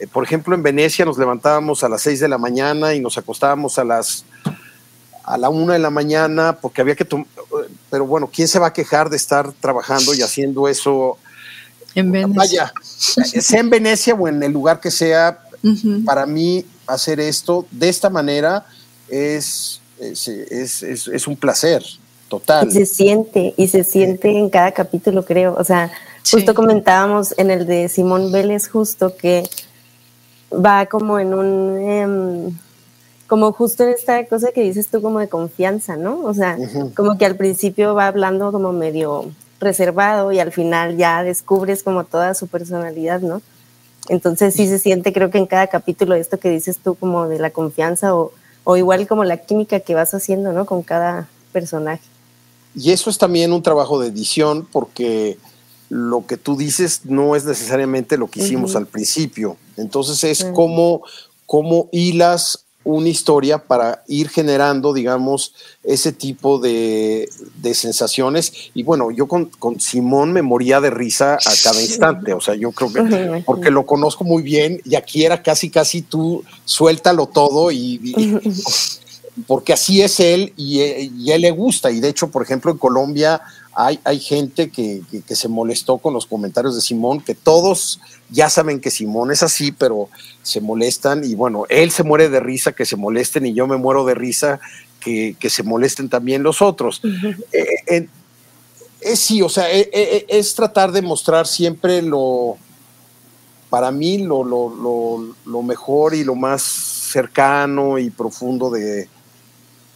eh, 0.00 0.06
por 0.06 0.24
ejemplo, 0.24 0.54
en 0.54 0.62
Venecia 0.62 1.04
nos 1.04 1.18
levantábamos 1.18 1.84
a 1.84 1.88
las 1.88 2.02
6 2.02 2.20
de 2.20 2.28
la 2.28 2.38
mañana 2.38 2.94
y 2.94 3.00
nos 3.00 3.18
acostábamos 3.18 3.78
a 3.78 3.84
las 3.84 4.24
a 5.24 5.38
la 5.38 5.48
una 5.48 5.72
de 5.72 5.78
la 5.78 5.88
mañana 5.88 6.58
porque 6.60 6.82
había 6.82 6.94
que 6.94 7.06
pero 7.90 8.06
bueno, 8.06 8.28
¿quién 8.32 8.46
se 8.46 8.58
va 8.58 8.68
a 8.68 8.72
quejar 8.72 9.08
de 9.08 9.16
estar 9.16 9.52
trabajando 9.52 10.12
y 10.14 10.20
haciendo 10.20 10.68
eso? 10.68 11.16
En 11.94 12.12
Venecia. 12.12 12.36
Vaya, 12.36 12.72
sea 13.40 13.60
en 13.60 13.70
Venecia 13.70 14.14
o 14.14 14.28
en 14.28 14.42
el 14.42 14.52
lugar 14.52 14.80
que 14.80 14.90
sea, 14.90 15.38
para 16.04 16.26
mí 16.26 16.64
hacer 16.86 17.20
esto 17.20 17.66
de 17.70 17.88
esta 17.88 18.10
manera 18.10 18.66
es, 19.08 19.80
es, 19.98 21.26
un 21.26 21.36
placer 21.36 21.82
total. 22.28 22.68
Y 22.68 22.72
se 22.72 22.86
siente, 22.86 23.54
y 23.56 23.68
se 23.68 23.84
siente 23.84 24.30
en 24.30 24.50
cada 24.50 24.72
capítulo, 24.72 25.24
creo. 25.24 25.54
O 25.58 25.64
sea, 25.64 25.90
justo 26.30 26.54
comentábamos 26.54 27.34
en 27.38 27.50
el 27.50 27.66
de 27.66 27.88
Simón 27.88 28.32
Vélez, 28.32 28.68
justo 28.68 29.16
que 29.16 29.44
va 30.52 30.86
como 30.86 31.18
en 31.18 31.34
un. 31.34 31.78
Em, 31.78 32.58
como 33.26 33.52
justo 33.52 33.84
en 33.84 33.90
esta 33.90 34.24
cosa 34.26 34.52
que 34.52 34.62
dices 34.62 34.88
tú, 34.88 35.00
como 35.00 35.18
de 35.18 35.28
confianza, 35.28 35.96
¿no? 35.96 36.20
O 36.24 36.34
sea, 36.34 36.58
como 36.94 37.16
que 37.16 37.24
al 37.24 37.36
principio 37.36 37.94
va 37.94 38.06
hablando 38.06 38.52
como 38.52 38.72
medio 38.72 39.30
reservado 39.60 40.30
y 40.30 40.40
al 40.40 40.52
final 40.52 40.96
ya 40.96 41.22
descubres 41.22 41.82
como 41.82 42.04
toda 42.04 42.34
su 42.34 42.48
personalidad, 42.48 43.20
¿no? 43.20 43.40
Entonces 44.08 44.54
sí 44.54 44.68
se 44.68 44.78
siente, 44.78 45.12
creo 45.12 45.30
que 45.30 45.38
en 45.38 45.46
cada 45.46 45.66
capítulo 45.66 46.14
esto 46.14 46.38
que 46.38 46.50
dices 46.50 46.78
tú 46.82 46.94
como 46.94 47.28
de 47.28 47.38
la 47.38 47.50
confianza 47.50 48.14
o, 48.14 48.32
o 48.64 48.76
igual 48.76 49.06
como 49.06 49.24
la 49.24 49.38
química 49.38 49.80
que 49.80 49.94
vas 49.94 50.14
haciendo, 50.14 50.52
¿no? 50.52 50.66
Con 50.66 50.82
cada 50.82 51.28
personaje. 51.52 52.02
Y 52.74 52.90
eso 52.90 53.08
es 53.08 53.18
también 53.18 53.52
un 53.52 53.62
trabajo 53.62 54.00
de 54.00 54.08
edición 54.08 54.66
porque 54.70 55.38
lo 55.88 56.26
que 56.26 56.36
tú 56.36 56.56
dices 56.56 57.02
no 57.04 57.36
es 57.36 57.44
necesariamente 57.44 58.16
lo 58.18 58.28
que 58.28 58.40
hicimos 58.40 58.74
al 58.74 58.86
principio. 58.86 59.56
Entonces 59.76 60.24
es 60.24 60.44
como, 60.52 61.02
como 61.46 61.88
hilas 61.92 62.64
una 62.84 63.08
historia 63.08 63.58
para 63.58 64.04
ir 64.06 64.28
generando, 64.28 64.92
digamos, 64.92 65.54
ese 65.82 66.12
tipo 66.12 66.58
de, 66.58 67.28
sensaciones. 67.72 68.52
Y 68.74 68.82
bueno, 68.82 69.10
yo 69.10 69.26
con, 69.26 69.50
Simón 69.80 70.32
me 70.32 70.42
moría 70.42 70.80
de 70.80 70.90
risa 70.90 71.34
a 71.34 71.52
cada 71.62 71.80
instante, 71.80 72.34
o 72.34 72.40
sea, 72.40 72.54
yo 72.54 72.72
creo 72.72 72.92
que, 72.92 73.42
porque 73.46 73.70
lo 73.70 73.86
conozco 73.86 74.24
muy 74.24 74.42
bien 74.42 74.80
y 74.84 74.94
aquí 74.94 75.24
era 75.24 75.42
casi, 75.42 75.70
casi 75.70 76.02
tú 76.02 76.44
suéltalo 76.64 77.26
todo 77.26 77.72
y, 77.72 78.14
porque 79.46 79.72
así 79.72 80.02
es 80.02 80.20
él 80.20 80.52
y, 80.56 80.80
y, 80.82 81.32
él 81.32 81.42
le 81.42 81.50
gusta. 81.50 81.90
Y 81.90 82.00
de 82.00 82.08
hecho, 82.08 82.30
por 82.30 82.42
ejemplo, 82.42 82.70
en 82.70 82.78
Colombia 82.78 83.40
hay, 83.76 84.00
hay 84.04 84.20
gente 84.20 84.70
que, 84.70 85.02
que, 85.26 85.34
se 85.34 85.48
molestó 85.48 85.98
con 85.98 86.14
los 86.14 86.26
comentarios 86.26 86.74
de 86.74 86.80
Simón, 86.80 87.20
que 87.20 87.34
todos 87.34 88.00
ya 88.30 88.48
saben 88.48 88.80
que 88.80 88.90
Simón 88.90 89.30
es 89.30 89.42
así, 89.42 89.72
pero 89.72 90.08
se 90.42 90.60
molestan 90.60 91.24
y 91.24 91.34
bueno, 91.34 91.64
él 91.68 91.90
se 91.90 92.02
muere 92.02 92.28
de 92.28 92.40
risa 92.40 92.72
que 92.72 92.86
se 92.86 92.96
molesten 92.96 93.46
y 93.46 93.54
yo 93.54 93.66
me 93.66 93.76
muero 93.76 94.04
de 94.04 94.14
risa 94.14 94.60
que, 95.00 95.36
que 95.38 95.50
se 95.50 95.62
molesten 95.62 96.08
también 96.08 96.42
los 96.42 96.62
otros. 96.62 97.00
Eh, 97.52 98.08
es 99.00 99.20
sí, 99.20 99.42
o 99.42 99.48
sea, 99.48 99.70
eh, 99.70 99.90
eh, 99.92 100.24
es 100.28 100.54
tratar 100.54 100.90
de 100.90 101.02
mostrar 101.02 101.46
siempre 101.46 102.00
lo, 102.00 102.56
para 103.68 103.90
mí, 103.90 104.18
lo, 104.18 104.44
lo, 104.44 104.74
lo, 104.74 105.34
lo 105.44 105.62
mejor 105.62 106.14
y 106.14 106.24
lo 106.24 106.34
más 106.34 106.62
cercano 106.62 107.98
y 107.98 108.08
profundo 108.08 108.70
de, 108.70 109.08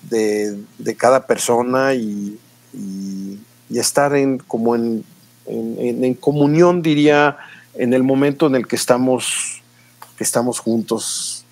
de, 0.03 0.59
de 0.79 0.97
cada 0.97 1.27
persona 1.27 1.95
y, 1.95 2.39
y, 2.75 3.18
y 3.71 3.79
estar 3.79 4.15
en, 4.15 4.39
como 4.39 4.75
en, 4.75 5.05
en, 5.47 6.15
comunión, 6.15 6.83
diría, 6.83 7.39
en 7.75 7.93
el 7.93 8.03
momento 8.03 8.47
en 8.47 8.55
el 8.55 8.67
que 8.67 8.77
estamos, 8.77 9.63
que 10.17 10.25
estamos 10.25 10.59
juntos, 10.59 11.45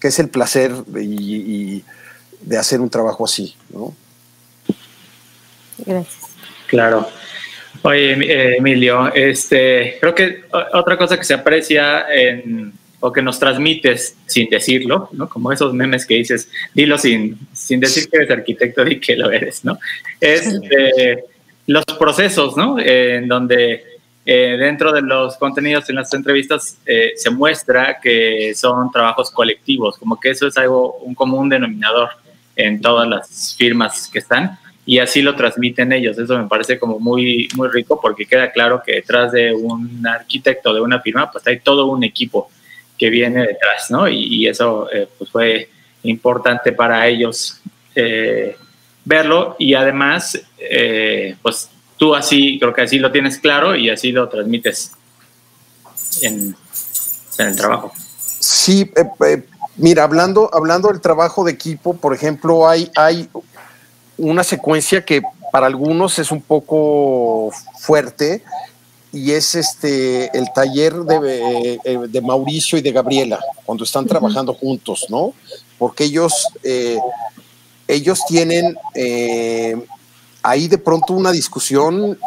que 0.00 0.08
es 0.08 0.18
el 0.18 0.28
placer 0.28 0.72
y, 1.00 1.84
de 2.40 2.56
hacer 2.56 2.80
un 2.80 2.88
trabajo 2.88 3.24
así, 3.24 3.54
¿no? 3.68 3.94
Gracias. 5.84 6.30
Claro. 6.66 7.06
Oye, 7.82 8.12
eh, 8.12 8.56
Emilio, 8.56 9.12
este, 9.12 9.98
creo 10.00 10.14
que 10.14 10.44
otra 10.72 10.96
cosa 10.96 11.18
que 11.18 11.24
se 11.24 11.34
aprecia 11.34 12.06
en, 12.12 12.72
o 13.00 13.12
que 13.12 13.22
nos 13.22 13.38
transmites 13.38 14.16
sin 14.26 14.48
decirlo, 14.48 15.08
¿no? 15.12 15.28
Como 15.28 15.50
esos 15.50 15.72
memes 15.72 16.06
que 16.06 16.14
dices, 16.14 16.50
dilo 16.74 16.98
sin, 16.98 17.38
sin 17.52 17.80
decir 17.80 18.08
que 18.08 18.18
eres 18.18 18.30
arquitecto 18.30 18.86
y 18.86 19.00
que 19.00 19.16
lo 19.16 19.30
eres, 19.30 19.64
¿no? 19.64 19.78
Es 20.20 20.46
eh, 20.70 21.24
los 21.66 21.84
procesos, 21.98 22.56
¿no? 22.56 22.78
en 22.78 23.28
donde 23.28 23.84
eh, 24.26 24.56
dentro 24.58 24.92
de 24.92 25.02
los 25.02 25.36
contenidos 25.36 25.88
en 25.88 25.96
las 25.96 26.12
entrevistas 26.12 26.78
eh, 26.84 27.12
se 27.16 27.30
muestra 27.30 27.98
que 28.02 28.52
son 28.54 28.90
trabajos 28.90 29.30
colectivos, 29.30 29.96
como 29.96 30.18
que 30.20 30.30
eso 30.30 30.46
es 30.46 30.56
algo, 30.58 30.96
un 30.96 31.14
común 31.14 31.48
denominador 31.48 32.10
en 32.56 32.80
todas 32.80 33.08
las 33.08 33.54
firmas 33.56 34.10
que 34.12 34.18
están 34.18 34.58
y 34.84 34.98
así 34.98 35.22
lo 35.22 35.36
transmiten 35.36 35.92
ellos. 35.92 36.18
Eso 36.18 36.36
me 36.38 36.48
parece 36.48 36.78
como 36.78 36.98
muy, 36.98 37.48
muy 37.56 37.68
rico 37.68 38.00
porque 38.00 38.26
queda 38.26 38.50
claro 38.50 38.82
que 38.84 38.94
detrás 38.96 39.32
de 39.32 39.52
un 39.54 40.06
arquitecto 40.06 40.74
de 40.74 40.80
una 40.80 41.00
firma, 41.00 41.30
pues 41.30 41.46
hay 41.46 41.60
todo 41.60 41.86
un 41.86 42.02
equipo 42.02 42.50
que 43.00 43.08
viene 43.08 43.46
detrás, 43.46 43.90
¿no? 43.90 44.06
Y, 44.06 44.46
eso 44.46 44.86
eh, 44.92 45.08
pues 45.16 45.30
fue 45.30 45.70
importante 46.02 46.70
para 46.72 47.06
ellos 47.06 47.58
eh, 47.94 48.54
verlo 49.06 49.56
y 49.58 49.72
además, 49.72 50.38
eh, 50.58 51.34
pues 51.40 51.70
tú 51.96 52.14
así, 52.14 52.58
creo 52.60 52.74
que 52.74 52.82
así 52.82 52.98
lo 52.98 53.10
tienes 53.10 53.38
claro 53.38 53.74
y 53.74 53.88
así 53.88 54.12
lo 54.12 54.28
transmites 54.28 54.92
en, 56.20 56.54
el 57.38 57.56
trabajo. 57.56 57.90
Sí, 58.38 58.90
mira, 59.76 60.04
hablando, 60.04 60.50
hablando 60.52 60.88
del 60.88 61.00
trabajo 61.00 61.42
de 61.42 61.52
equipo, 61.52 61.96
por 61.96 62.14
ejemplo, 62.14 62.68
hay, 62.68 62.90
hay 62.96 63.30
una 64.18 64.44
secuencia 64.44 65.06
que 65.06 65.22
para 65.50 65.66
algunos 65.66 66.18
es 66.18 66.30
un 66.30 66.42
poco 66.42 67.50
fuerte, 67.78 68.42
y 69.12 69.32
es 69.32 69.54
este 69.54 70.36
el 70.36 70.52
taller 70.52 70.94
de, 70.94 71.80
eh, 71.84 71.98
de, 72.08 72.20
Mauricio 72.20 72.78
y 72.78 72.80
de 72.80 72.92
Gabriela 72.92 73.40
cuando 73.64 73.84
están 73.84 74.06
trabajando 74.06 74.54
juntos, 74.54 75.06
¿no? 75.08 75.34
Porque 75.78 76.04
ellos, 76.04 76.46
eh, 76.62 76.98
ellos 77.88 78.20
tienen 78.28 78.76
eh, 78.94 79.76
ahí 80.42 80.68
de 80.68 80.78
pronto 80.78 81.14
una 81.14 81.32
discusión 81.32 82.18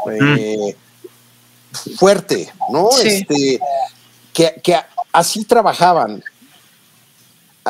fuerte, 1.98 2.52
¿no? 2.70 2.90
Este, 3.02 3.60
que, 4.34 4.62
que, 4.64 4.78
así 5.12 5.46
trabajaban. 5.46 6.24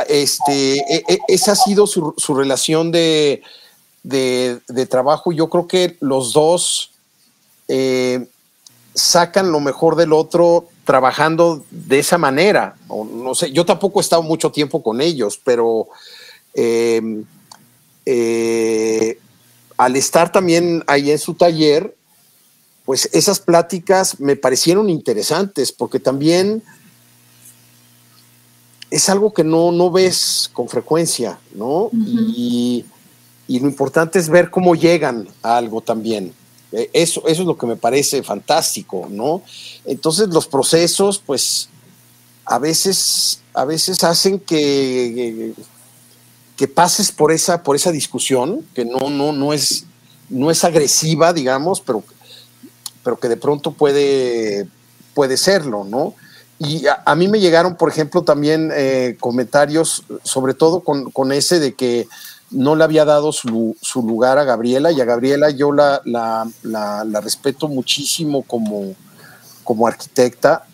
Este, 0.07 0.77
e, 0.77 1.03
e, 1.07 1.19
esa 1.27 1.51
ha 1.51 1.55
sido 1.55 1.85
su, 1.85 2.15
su 2.17 2.33
relación 2.33 2.91
de, 2.91 3.43
de, 4.01 4.59
de, 4.67 4.85
trabajo. 4.87 5.31
Yo 5.31 5.49
creo 5.49 5.67
que 5.67 5.97
los 5.99 6.33
dos 6.33 6.89
sacan 8.93 9.51
lo 9.51 9.59
mejor 9.59 9.95
del 9.95 10.13
otro 10.13 10.67
trabajando 10.85 11.63
de 11.71 11.99
esa 11.99 12.17
manera. 12.17 12.75
O 12.87 13.05
no 13.05 13.35
sé, 13.35 13.51
yo 13.51 13.65
tampoco 13.65 13.99
he 13.99 14.03
estado 14.03 14.23
mucho 14.23 14.51
tiempo 14.51 14.83
con 14.83 15.01
ellos, 15.01 15.39
pero 15.43 15.87
em, 16.53 17.23
eh, 18.05 19.17
al 19.77 19.95
estar 19.95 20.31
también 20.31 20.83
ahí 20.87 21.11
en 21.11 21.19
su 21.19 21.33
taller, 21.33 21.95
pues 22.85 23.09
esas 23.13 23.39
pláticas 23.39 24.19
me 24.19 24.35
parecieron 24.35 24.89
interesantes 24.89 25.71
porque 25.71 25.99
también 25.99 26.61
es 28.91 29.09
algo 29.09 29.33
que 29.33 29.43
no, 29.43 29.71
no 29.71 29.89
ves 29.89 30.51
con 30.53 30.67
frecuencia, 30.69 31.39
¿no? 31.55 31.89
y, 31.93 32.85
y 33.47 33.59
lo 33.59 33.67
importante 33.67 34.19
es 34.19 34.29
ver 34.29 34.51
cómo 34.51 34.75
llegan 34.75 35.27
a 35.41 35.57
algo 35.57 35.81
también. 35.81 36.33
Eh, 36.73 36.89
eso, 36.91 37.23
eso 37.27 37.41
es 37.41 37.47
lo 37.47 37.57
que 37.57 37.67
me 37.67 37.75
parece 37.75 38.23
fantástico, 38.23 39.07
¿no? 39.09 39.43
Entonces 39.85 40.29
los 40.29 40.47
procesos, 40.47 41.21
pues, 41.23 41.69
a 42.45 42.57
veces, 42.59 43.41
a 43.53 43.63
veces 43.63 44.03
hacen 44.03 44.39
que, 44.39 45.53
que 46.57 46.67
pases 46.67 47.11
por 47.11 47.31
esa, 47.31 47.61
por 47.63 47.75
esa 47.75 47.91
discusión, 47.91 48.65
que 48.73 48.85
no, 48.85 49.09
no, 49.09 49.31
no, 49.31 49.53
es, 49.53 49.85
no 50.29 50.49
es 50.49 50.63
agresiva, 50.63 51.31
digamos, 51.31 51.79
pero, 51.79 52.03
pero 53.03 53.19
que 53.19 53.29
de 53.29 53.37
pronto 53.37 53.71
puede, 53.71 54.67
puede 55.13 55.37
serlo, 55.37 55.83
¿no? 55.83 56.15
Y 56.59 56.85
a, 56.87 57.15
mí 57.15 57.27
me 57.27 57.39
llegaron, 57.39 57.75
por 57.75 57.89
ejemplo, 57.89 58.23
también 58.23 58.71
eh, 58.73 59.17
comentarios, 59.19 60.03
sobre 60.23 60.53
todo 60.53 60.81
con, 60.81 61.11
con, 61.11 61.31
ese 61.31 61.59
de 61.59 61.73
que 61.73 62.07
no 62.53 62.75
le 62.75 62.83
había 62.83 63.05
dado 63.05 63.31
su, 63.31 63.75
su, 63.81 64.01
lugar 64.01 64.37
a 64.37 64.43
Gabriela, 64.43 64.91
y 64.91 65.01
a 65.01 65.05
Gabriela 65.05 65.49
yo 65.49 65.71
la, 65.71 66.01
la, 66.05 66.47
la, 66.63 67.21
respeto 67.21 67.67
muchísimo 67.67 68.43
como, 68.43 68.93
como 69.63 69.87
arquitecta, 69.87 70.65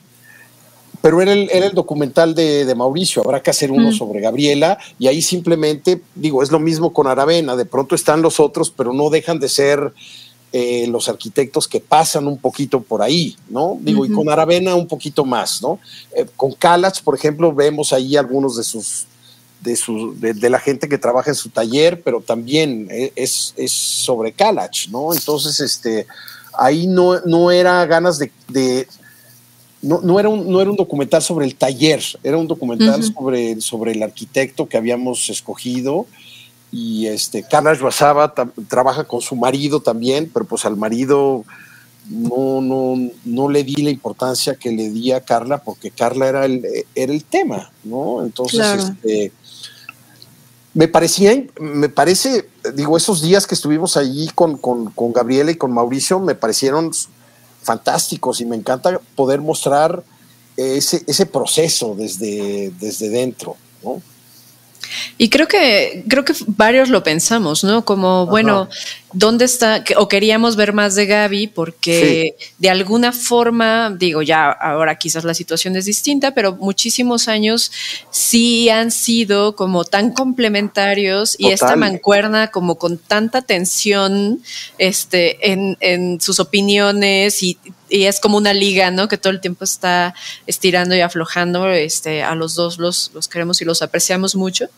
pero 1.02 1.22
era 1.22 1.32
el, 1.32 1.50
era 1.52 1.68
el 1.68 1.74
documental 1.74 2.36
de, 2.36 2.66
de, 2.66 2.76
Mauricio, 2.76 3.24
habrá 3.24 3.42
que 3.42 3.50
hacer 3.50 3.72
uno 3.72 3.90
mm. 3.90 3.94
sobre 3.94 4.20
Gabriela, 4.20 4.78
y 5.00 5.08
ahí 5.08 5.22
simplemente, 5.22 6.02
digo, 6.16 6.44
es 6.44 6.52
lo 6.52 6.60
mismo 6.60 6.94
con 6.94 7.08
Aravena, 7.08 7.56
de 7.56 7.66
pronto 7.66 7.96
están 7.96 8.22
los 8.22 8.40
otros, 8.40 8.70
pero 8.70 8.94
no 8.94 9.10
dejan 9.10 9.40
de 9.40 9.50
ser 9.50 9.94
eh, 10.52 10.88
los 10.88 11.08
arquitectos 11.08 11.68
que 11.68 11.80
pasan 11.80 12.28
un 12.28 12.40
poquito 12.40 12.82
por 12.82 13.04
ahí, 13.04 13.36
¿no? 13.50 13.78
Digo, 13.82 14.04
y 14.04 14.10
con 14.10 14.30
Aravena 14.30 14.74
un 14.74 14.88
poquito 14.88 15.24
más, 15.24 15.62
¿no? 15.62 15.80
Eh, 16.16 16.26
con 16.36 16.54
Calach, 16.54 17.04
por 17.04 17.14
ejemplo, 17.14 17.54
vemos 17.54 17.94
ahí 17.94 18.18
algunos 18.18 18.58
de 18.58 18.64
sus, 18.64 19.06
de, 19.62 19.76
su, 19.76 20.18
de, 20.20 20.50
la 20.50 20.60
gente 20.60 20.88
que 20.88 20.98
trabaja 20.98 21.32
en 21.32 21.36
su 21.36 21.50
taller, 21.50 22.02
pero 22.02 22.22
también 22.22 22.88
eh, 22.92 23.12
es, 23.16 23.54
es 23.58 23.72
sobre 23.72 24.32
Calach, 24.32 24.88
¿no? 24.90 25.14
Entonces, 25.14 25.60
este, 25.60 26.08
ahí 26.58 26.88
no, 26.88 27.20
no 27.22 27.52
era 27.52 27.86
ganas 27.86 28.20
de, 28.20 28.88
no, 29.82 30.02
no, 30.02 30.20
era 30.20 30.30
un, 30.30 30.50
no 30.50 30.62
era 30.62 30.70
un 30.70 30.76
documental 30.76 31.22
sobre 31.22 31.46
el 31.46 31.56
taller, 31.56 32.02
era 32.24 32.38
un 32.38 32.48
documental 32.48 33.04
sobre, 33.04 33.60
sobre 33.62 33.94
el 33.94 34.04
arquitecto 34.04 34.68
que 34.68 34.78
habíamos 34.78 35.30
escogido. 35.30 36.06
Y 36.72 37.08
este, 37.08 37.44
Carla 37.44 37.74
Schwazaba 37.74 38.34
trabaja 38.68 39.04
con 39.06 39.22
su 39.22 39.36
marido 39.36 39.82
también, 39.82 40.30
pero 40.32 40.46
pues 40.46 40.66
al 40.66 40.78
marido 40.78 41.44
no, 42.10 42.62
no, 42.62 43.12
no 43.26 43.50
le 43.50 43.64
di 43.64 43.76
la 43.78 43.90
importancia 43.90 44.56
que 44.56 44.72
le 44.72 44.90
di 44.90 45.12
a 45.12 45.22
Carla 45.22 45.60
porque 45.64 45.92
Carla 45.92 46.28
era 46.28 46.46
el, 46.46 46.66
era 46.94 47.14
el 47.14 47.24
tema, 47.24 47.72
¿no? 47.84 48.24
Entonces, 48.24 48.62
este, 48.76 49.32
me 50.80 50.88
parecía, 50.88 51.34
me 51.60 51.90
parece, 51.90 52.48
digo, 52.74 52.96
esos 52.96 53.22
días 53.22 53.46
que 53.46 53.54
estuvimos 53.54 53.98
allí 53.98 54.30
con, 54.34 54.58
con, 54.58 54.90
con 54.92 55.12
Gabriela 55.12 55.52
y 55.52 55.56
con 55.56 55.74
Mauricio 55.74 56.22
me 56.22 56.36
parecieron 56.36 56.92
fantásticos 57.62 58.40
y 58.40 58.46
me 58.46 58.56
encanta 58.56 58.98
poder 59.14 59.42
mostrar 59.42 60.02
ese, 60.56 61.04
ese 61.06 61.26
proceso 61.26 61.96
desde, 61.98 62.72
desde 62.80 63.10
dentro, 63.10 63.58
¿no? 63.84 64.02
Y 65.18 65.30
creo 65.30 65.48
que, 65.48 66.04
creo 66.08 66.26
que 66.26 66.34
varios 66.48 66.90
lo 66.90 67.04
pensamos, 67.04 67.64
¿no? 67.64 67.86
Como, 67.86 68.26
bueno, 68.26 68.70
¿dónde 69.14 69.46
está? 69.46 69.84
O 69.98 70.08
queríamos 70.08 70.56
ver 70.56 70.74
más 70.74 70.96
de 70.96 71.06
Gaby 71.06 71.48
porque 71.48 72.36
de 72.58 72.70
alguna 72.70 73.12
forma, 73.12 73.96
digo, 73.98 74.22
ya 74.22 74.50
ahora 74.50 74.96
quizás 74.96 75.24
la 75.24 75.34
situación 75.34 75.76
es 75.76 75.86
distinta, 75.86 76.34
pero 76.34 76.56
muchísimos 76.56 77.28
años 77.28 77.72
sí 78.12 78.70
han 78.70 78.92
sido 78.92 79.56
como 79.56 79.84
tan 79.84 80.12
complementarios 80.12 81.36
y 81.38 81.50
esta 81.50 81.76
mancuerna 81.76 82.50
como 82.50 82.76
con 82.76 82.98
tanta 82.98 83.42
tensión 83.42 84.42
este, 84.78 85.52
en, 85.52 85.78
en 85.82 86.22
sus 86.22 86.40
opiniones 86.40 87.44
y 87.44 87.58
y 87.90 88.06
es 88.06 88.20
como 88.20 88.38
una 88.38 88.54
liga, 88.54 88.92
¿no? 88.92 89.08
Que 89.08 89.18
todo 89.18 89.32
el 89.32 89.42
tiempo 89.42 89.64
está 89.64 90.14
estirando 90.48 90.96
y 90.96 91.02
aflojando. 91.02 91.70
Este, 91.70 92.24
a 92.24 92.36
los 92.36 92.56
dos 92.56 92.78
los, 92.78 93.12
los 93.14 93.28
queremos 93.28 93.62
y 93.62 93.66
los 93.66 93.82
apreciamos 93.82 94.36
mucho. 94.36 94.70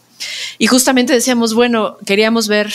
Y 0.58 0.68
justamente 0.68 1.14
decíamos, 1.14 1.54
bueno, 1.54 1.98
queríamos 2.06 2.48
ver 2.48 2.72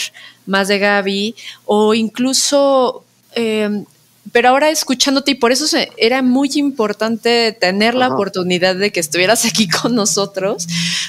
más 0.47 0.69
de 0.69 0.79
Gaby 0.79 1.35
o 1.65 1.95
incluso, 1.95 3.05
em, 3.35 3.85
pero 4.33 4.49
ahora 4.49 4.71
escuchándote 4.71 5.33
y 5.33 5.35
por 5.37 5.53
eso 5.53 5.65
era 5.97 6.23
muy 6.23 6.51
importante 6.55 7.53
tener 7.53 7.95
la 7.95 8.09
oportunidad 8.09 8.75
de 8.75 8.91
que 8.91 9.01
estuvieras 9.01 9.45
aquí 9.45 9.69
con 9.69 9.95
nosotros, 9.95 10.67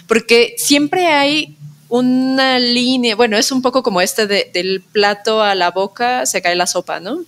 porque 0.08 0.56
siempre 0.58 1.08
hay 1.08 1.56
una 1.90 2.60
línea, 2.60 3.16
bueno, 3.16 3.38
es 3.38 3.52
un 3.52 3.62
poco 3.62 3.82
como 3.82 4.02
este 4.02 4.28
del 4.28 4.84
plato 4.92 5.42
a 5.42 5.56
la 5.56 5.72
boca 5.72 6.26
se 6.26 6.42
cae 6.42 6.56
la 6.56 6.68
sopa, 6.68 7.00
¿no? 7.00 7.24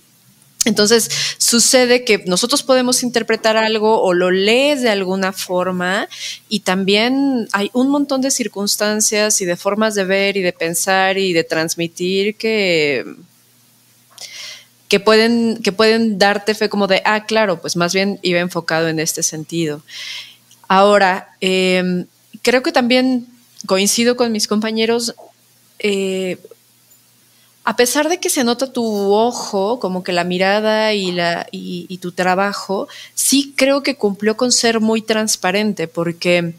Entonces 0.66 1.10
sucede 1.38 2.04
que 2.04 2.18
nosotros 2.26 2.62
podemos 2.62 3.02
interpretar 3.02 3.56
algo 3.56 4.02
o 4.02 4.12
lo 4.12 4.30
lees 4.30 4.82
de 4.82 4.90
alguna 4.90 5.32
forma 5.32 6.06
y 6.50 6.60
también 6.60 7.48
hay 7.52 7.70
un 7.72 7.88
montón 7.88 8.20
de 8.20 8.30
circunstancias 8.30 9.40
y 9.40 9.46
de 9.46 9.56
formas 9.56 9.94
de 9.94 10.04
ver 10.04 10.36
y 10.36 10.42
de 10.42 10.52
pensar 10.52 11.16
y 11.16 11.32
de 11.32 11.44
transmitir 11.44 12.36
que, 12.36 13.06
que, 14.88 15.00
pueden, 15.00 15.62
que 15.62 15.72
pueden 15.72 16.18
darte 16.18 16.54
fe 16.54 16.68
como 16.68 16.86
de, 16.86 17.00
ah, 17.06 17.24
claro, 17.24 17.62
pues 17.62 17.76
más 17.76 17.94
bien 17.94 18.18
iba 18.20 18.40
enfocado 18.40 18.88
en 18.88 19.00
este 19.00 19.22
sentido. 19.22 19.82
Ahora, 20.68 21.36
em, 21.40 22.04
creo 22.42 22.62
que 22.62 22.70
también 22.70 23.26
coincido 23.66 24.16
con 24.16 24.30
mis 24.30 24.46
compañeros. 24.46 25.14
Eh, 25.78 26.36
a 27.70 27.76
pesar 27.76 28.08
de 28.08 28.18
que 28.18 28.30
se 28.30 28.42
nota 28.42 28.72
tu 28.72 28.84
ojo, 29.12 29.78
como 29.78 30.02
que 30.02 30.10
la 30.10 30.24
mirada 30.24 30.92
y, 30.92 31.12
la, 31.12 31.46
y, 31.52 31.96
tu 31.98 32.10
trabajo, 32.10 32.88
sí 33.14 33.54
creo 33.56 33.84
que 33.84 33.94
cumplió 33.94 34.36
con 34.36 34.50
ser 34.50 34.80
muy 34.80 35.02
transparente, 35.02 35.86
porque 35.86 36.54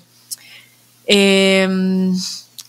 em, 1.08 2.16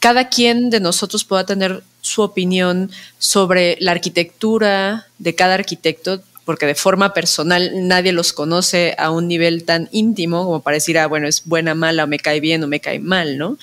cada 0.01 0.29
quien 0.29 0.71
de 0.71 0.81
nosotros 0.81 1.23
pueda 1.23 1.47
tener 1.47 1.85
su 2.01 2.23
opinión 2.23 2.91
sobre 3.21 3.77
la 3.79 3.93
arquitectura 3.93 5.07
de 5.19 5.37
cada 5.37 5.55
arquitecto, 5.55 6.21
porque 6.45 6.67
de 6.67 6.75
forma 6.75 7.15
personal 7.15 7.71
nadie 7.87 8.11
los 8.11 8.33
conoce 8.33 8.97
a 8.99 9.13
un 9.13 9.29
nivel 9.29 9.63
tan 9.63 9.89
íntimo 9.93 10.43
como 10.47 10.63
para 10.63 10.79
decir, 10.79 10.99
ah, 10.99 11.07
bueno, 11.07 11.29
es 11.29 11.45
buena, 11.45 11.77
mala, 11.77 12.03
o 12.03 12.07
me 12.09 12.19
cae 12.19 12.41
bien 12.41 12.65
o 12.65 12.67
me 12.67 12.81
cae 12.81 12.99
mal, 12.99 13.39
¿no? 13.39 13.57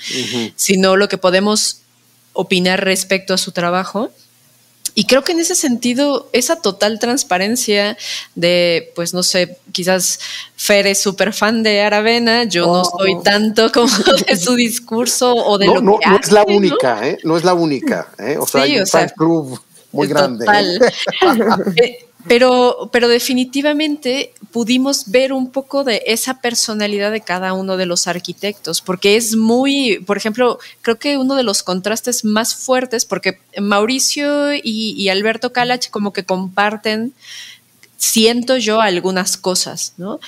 Sino 0.55 0.95
lo 0.95 1.09
que 1.09 1.17
podemos 1.17 1.81
opinar 2.31 2.85
respecto 2.85 3.33
a 3.33 3.37
su 3.37 3.51
trabajo 3.51 4.09
y 4.99 5.05
creo 5.05 5.23
que 5.23 5.31
en 5.31 5.39
ese 5.39 5.55
sentido, 5.55 6.27
esa 6.33 6.57
total 6.57 6.99
transparencia 6.99 7.97
de, 8.35 8.91
pues 8.95 9.13
no 9.13 9.23
sé, 9.23 9.57
quizás 9.71 10.19
Fer 10.57 10.87
es 10.87 11.01
súper 11.01 11.31
fan 11.31 11.63
de 11.63 11.79
Aravena, 11.79 12.43
yo 12.43 12.65
no 12.65 12.81
oh. 12.81 12.97
soy 12.99 13.17
tanto 13.23 13.71
como 13.71 13.87
de 14.27 14.35
su 14.35 14.55
discurso 14.55 15.33
o 15.33 15.57
de 15.57 15.67
lo 15.67 15.81
no, 15.81 15.99
que 15.99 16.09
no 16.09 16.17
es 16.17 16.31
la 16.33 16.43
única, 16.43 17.07
¿eh? 17.07 17.17
No 17.23 17.37
es 17.37 17.45
la 17.45 17.53
única, 17.53 18.09
¿eh? 18.17 18.35
O 18.37 18.45
sea, 18.45 18.63
hay 18.63 18.77
un 18.77 18.85
club 19.15 19.61
muy 19.93 20.05
grande. 20.05 20.45
¿eh? 21.77 21.99
Pero, 22.27 22.89
pero 22.91 23.07
definitivamente 23.07 24.33
pudimos 24.51 25.09
ver 25.09 25.31
un 25.31 25.51
poco 25.51 25.83
de 25.83 26.03
esa 26.05 26.41
personalidad 26.41 27.11
de 27.11 27.21
cada 27.21 27.53
uno 27.53 27.77
de 27.77 27.85
los 27.85 28.07
arquitectos, 28.07 28.81
porque 28.81 29.15
es 29.15 29.35
muy, 29.35 29.99
por 30.05 30.17
ejemplo, 30.17 30.59
creo 30.81 30.99
que 30.99 31.17
uno 31.17 31.35
de 31.35 31.43
los 31.43 31.63
contrastes 31.63 32.25
más 32.25 32.55
fuertes, 32.55 33.05
porque 33.05 33.39
Mauricio 33.59 34.53
y, 34.53 35.07
Alberto 35.09 35.53
Calach 35.53 35.89
como 35.89 36.11
que 36.11 36.25
comparten, 36.25 37.13
siento 37.97 38.57
yo, 38.57 38.81
algunas 38.81 39.37
cosas, 39.37 39.93
¿no? 39.97 40.19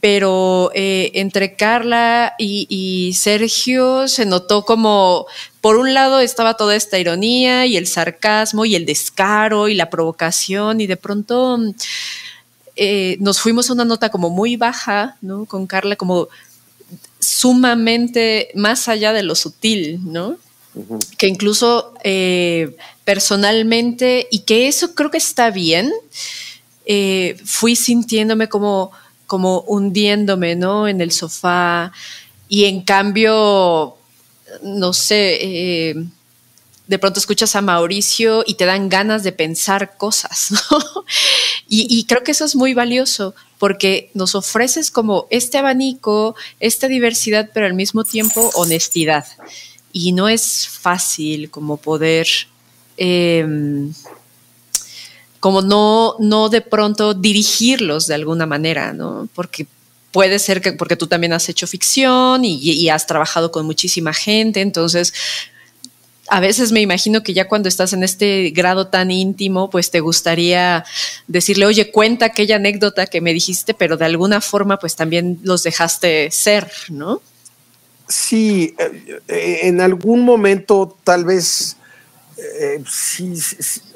Pero 0.00 0.70
eh, 0.74 1.10
entre 1.14 1.54
Carla 1.54 2.34
y, 2.38 3.12
Sergio 3.14 4.06
se 4.06 4.26
notó 4.26 4.64
como, 4.64 5.26
por 5.60 5.76
un 5.76 5.92
lado 5.92 6.20
estaba 6.20 6.54
toda 6.54 6.76
esta 6.76 6.98
ironía 6.98 7.66
y 7.66 7.76
el 7.76 7.86
sarcasmo 7.86 8.64
y 8.64 8.76
el 8.76 8.86
descaro 8.86 9.68
y 9.68 9.74
la 9.74 9.90
provocación 9.90 10.80
y 10.80 10.86
de 10.86 10.96
pronto 10.96 11.58
eh, 12.76 13.16
nos 13.20 13.40
fuimos 13.40 13.70
a 13.70 13.72
una 13.72 13.84
nota 13.84 14.10
como 14.10 14.30
muy 14.30 14.56
baja, 14.56 15.16
¿no? 15.20 15.46
Con 15.46 15.66
Carla 15.66 15.96
como 15.96 16.28
sumamente 17.18 18.50
más 18.54 18.88
allá 18.88 19.12
de 19.12 19.24
lo 19.24 19.34
sutil, 19.34 20.00
¿no? 20.04 20.36
Que 21.16 21.26
incluso 21.26 21.92
eh, 22.04 22.76
personalmente, 23.04 24.28
y 24.30 24.40
que 24.40 24.68
eso 24.68 24.94
creo 24.94 25.10
que 25.10 25.18
está 25.18 25.50
bien, 25.50 25.92
fui 27.44 27.76
sintiéndome 27.76 28.48
como 28.48 28.92
como 29.28 29.60
hundiéndome, 29.60 30.56
¿no? 30.56 30.88
En 30.88 31.00
el 31.00 31.12
sofá. 31.12 31.92
Y 32.48 32.64
en 32.64 32.80
cambio, 32.80 33.96
no 34.62 34.92
sé, 34.92 35.38
eh, 35.90 36.04
de 36.88 36.98
pronto 36.98 37.20
escuchas 37.20 37.54
a 37.54 37.60
Mauricio 37.60 38.42
y 38.46 38.54
te 38.54 38.64
dan 38.64 38.88
ganas 38.88 39.22
de 39.22 39.32
pensar 39.32 39.98
cosas, 39.98 40.50
¿no? 40.70 41.04
Y, 41.68 42.04
creo 42.04 42.24
que 42.24 42.32
eso 42.32 42.46
es 42.46 42.56
muy 42.56 42.72
valioso 42.72 43.34
porque 43.58 44.10
nos 44.14 44.34
ofreces 44.34 44.90
como 44.90 45.26
este 45.28 45.58
abanico, 45.58 46.34
esta 46.58 46.88
diversidad, 46.88 47.50
pero 47.52 47.66
al 47.66 47.74
mismo 47.74 48.04
tiempo 48.04 48.50
honestidad. 48.54 49.26
Y 49.92 50.12
no 50.12 50.30
es 50.30 50.66
fácil 50.66 51.50
como 51.50 51.76
poder 51.76 52.26
em, 52.96 53.92
como 55.40 55.62
no, 55.62 56.16
no 56.18 56.48
de 56.48 56.60
pronto 56.60 57.14
dirigirlos 57.14 58.06
de 58.06 58.14
alguna 58.14 58.46
manera, 58.46 58.92
¿no? 58.92 59.28
Porque 59.34 59.66
puede 60.10 60.38
ser 60.38 60.60
que 60.60 60.72
porque 60.72 60.96
tú 60.96 61.06
también 61.06 61.32
has 61.32 61.48
hecho 61.48 61.66
ficción 61.66 62.44
y, 62.44 62.88
has 62.88 63.06
trabajado 63.06 63.50
con 63.50 63.66
muchísima 63.66 64.12
gente, 64.12 64.60
entonces 64.60 65.12
a 66.30 66.40
veces 66.40 66.72
me 66.72 66.80
imagino 66.80 67.22
que 67.22 67.32
ya 67.32 67.48
cuando 67.48 67.68
estás 67.68 67.92
en 67.94 68.02
este 68.02 68.50
grado 68.50 68.88
tan 68.88 69.10
íntimo, 69.10 69.70
pues 69.70 69.90
te 69.90 70.00
gustaría 70.00 70.84
decirle, 71.26 71.64
oye, 71.64 71.90
cuenta 71.90 72.26
aquella 72.26 72.56
anécdota 72.56 73.06
que 73.06 73.22
me 73.22 73.32
dijiste, 73.32 73.72
pero 73.72 73.96
de 73.96 74.04
alguna 74.04 74.40
forma 74.40 74.78
pues 74.78 74.94
también 74.94 75.38
los 75.42 75.62
dejaste 75.62 76.30
ser, 76.30 76.70
¿no? 76.90 77.22
Sí, 78.08 78.74
eh, 79.28 79.60
en 79.62 79.80
algún 79.80 80.22
momento 80.22 80.96
tal 81.04 81.24
vez, 81.24 81.76
eh, 82.38 82.82
sí, 82.88 83.34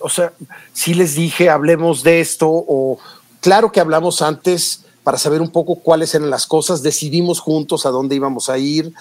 o 0.01 0.09
sea, 0.09 0.33
sí 0.73 0.95
les 0.95 1.15
dije, 1.15 1.49
hablemos 1.49 2.03
de 2.03 2.21
esto, 2.21 2.49
o 2.49 2.99
claro 3.41 3.71
que 3.71 3.81
hablamos 3.81 4.21
antes 4.21 4.85
para 5.05 5.19
saber 5.19 5.41
un 5.41 5.51
poco 5.51 5.77
cuáles 5.77 6.15
eran 6.15 6.31
las 6.31 6.47
cosas, 6.47 6.83
decidimos 6.83 7.41
juntos 7.41 7.87
a 7.87 7.91
dónde 7.91 8.17
íbamos 8.17 8.49
a 8.49 8.59
ir, 8.59 8.93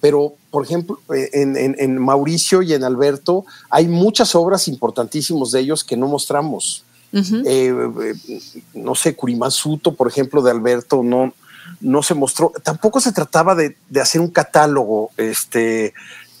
pero 0.00 0.34
por 0.50 0.64
ejemplo, 0.64 0.98
eh, 1.14 1.30
en, 1.34 1.98
Mauricio 1.98 2.62
y 2.62 2.72
en 2.72 2.84
Alberto 2.84 3.44
hay 3.70 3.88
muchas 3.88 4.34
obras 4.34 4.68
importantísimas 4.68 5.50
de 5.50 5.60
ellos 5.60 5.84
que 5.84 5.96
no 5.96 6.08
mostramos. 6.08 6.84
no 8.72 8.94
sé, 8.94 9.14
Kurimazuto, 9.14 9.94
por 9.94 10.08
ejemplo, 10.08 10.42
de 10.42 10.50
Alberto, 10.50 11.02
no, 11.02 11.32
no 11.80 12.02
se 12.02 12.14
mostró. 12.14 12.52
Tampoco 12.62 13.00
se 13.00 13.12
trataba 13.12 13.54
de, 13.54 13.76
hacer 14.00 14.20
un 14.20 14.30
catálogo 14.30 15.10
este, 15.16 15.94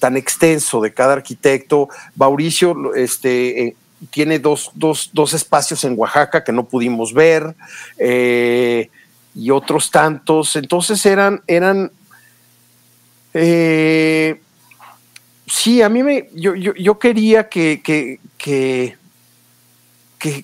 tan 0.06 0.16
extenso 0.16 0.80
de 0.80 0.94
cada 0.94 1.14
arquitecto. 1.14 1.88
Mauricio 2.14 2.94
este, 2.94 3.64
eh, 3.64 3.76
tiene 4.10 4.38
dos, 4.38 4.70
espacios 5.34 5.82
en 5.82 5.98
Oaxaca 5.98 6.44
que 6.44 6.52
no 6.52 6.64
pudimos 6.64 7.12
ver 7.12 7.56
eh, 7.98 8.88
y 9.34 9.50
otros 9.50 9.90
tantos. 9.90 10.54
Entonces 10.54 11.04
eran, 11.06 11.42
eran 11.48 11.90
eh, 13.34 14.40
sí, 15.44 15.82
a 15.82 15.88
mí 15.88 16.04
me, 16.04 16.30
yo, 16.32 16.98
quería 17.00 17.48
que, 17.48 17.82
que, 17.82 18.20
que 18.38 18.96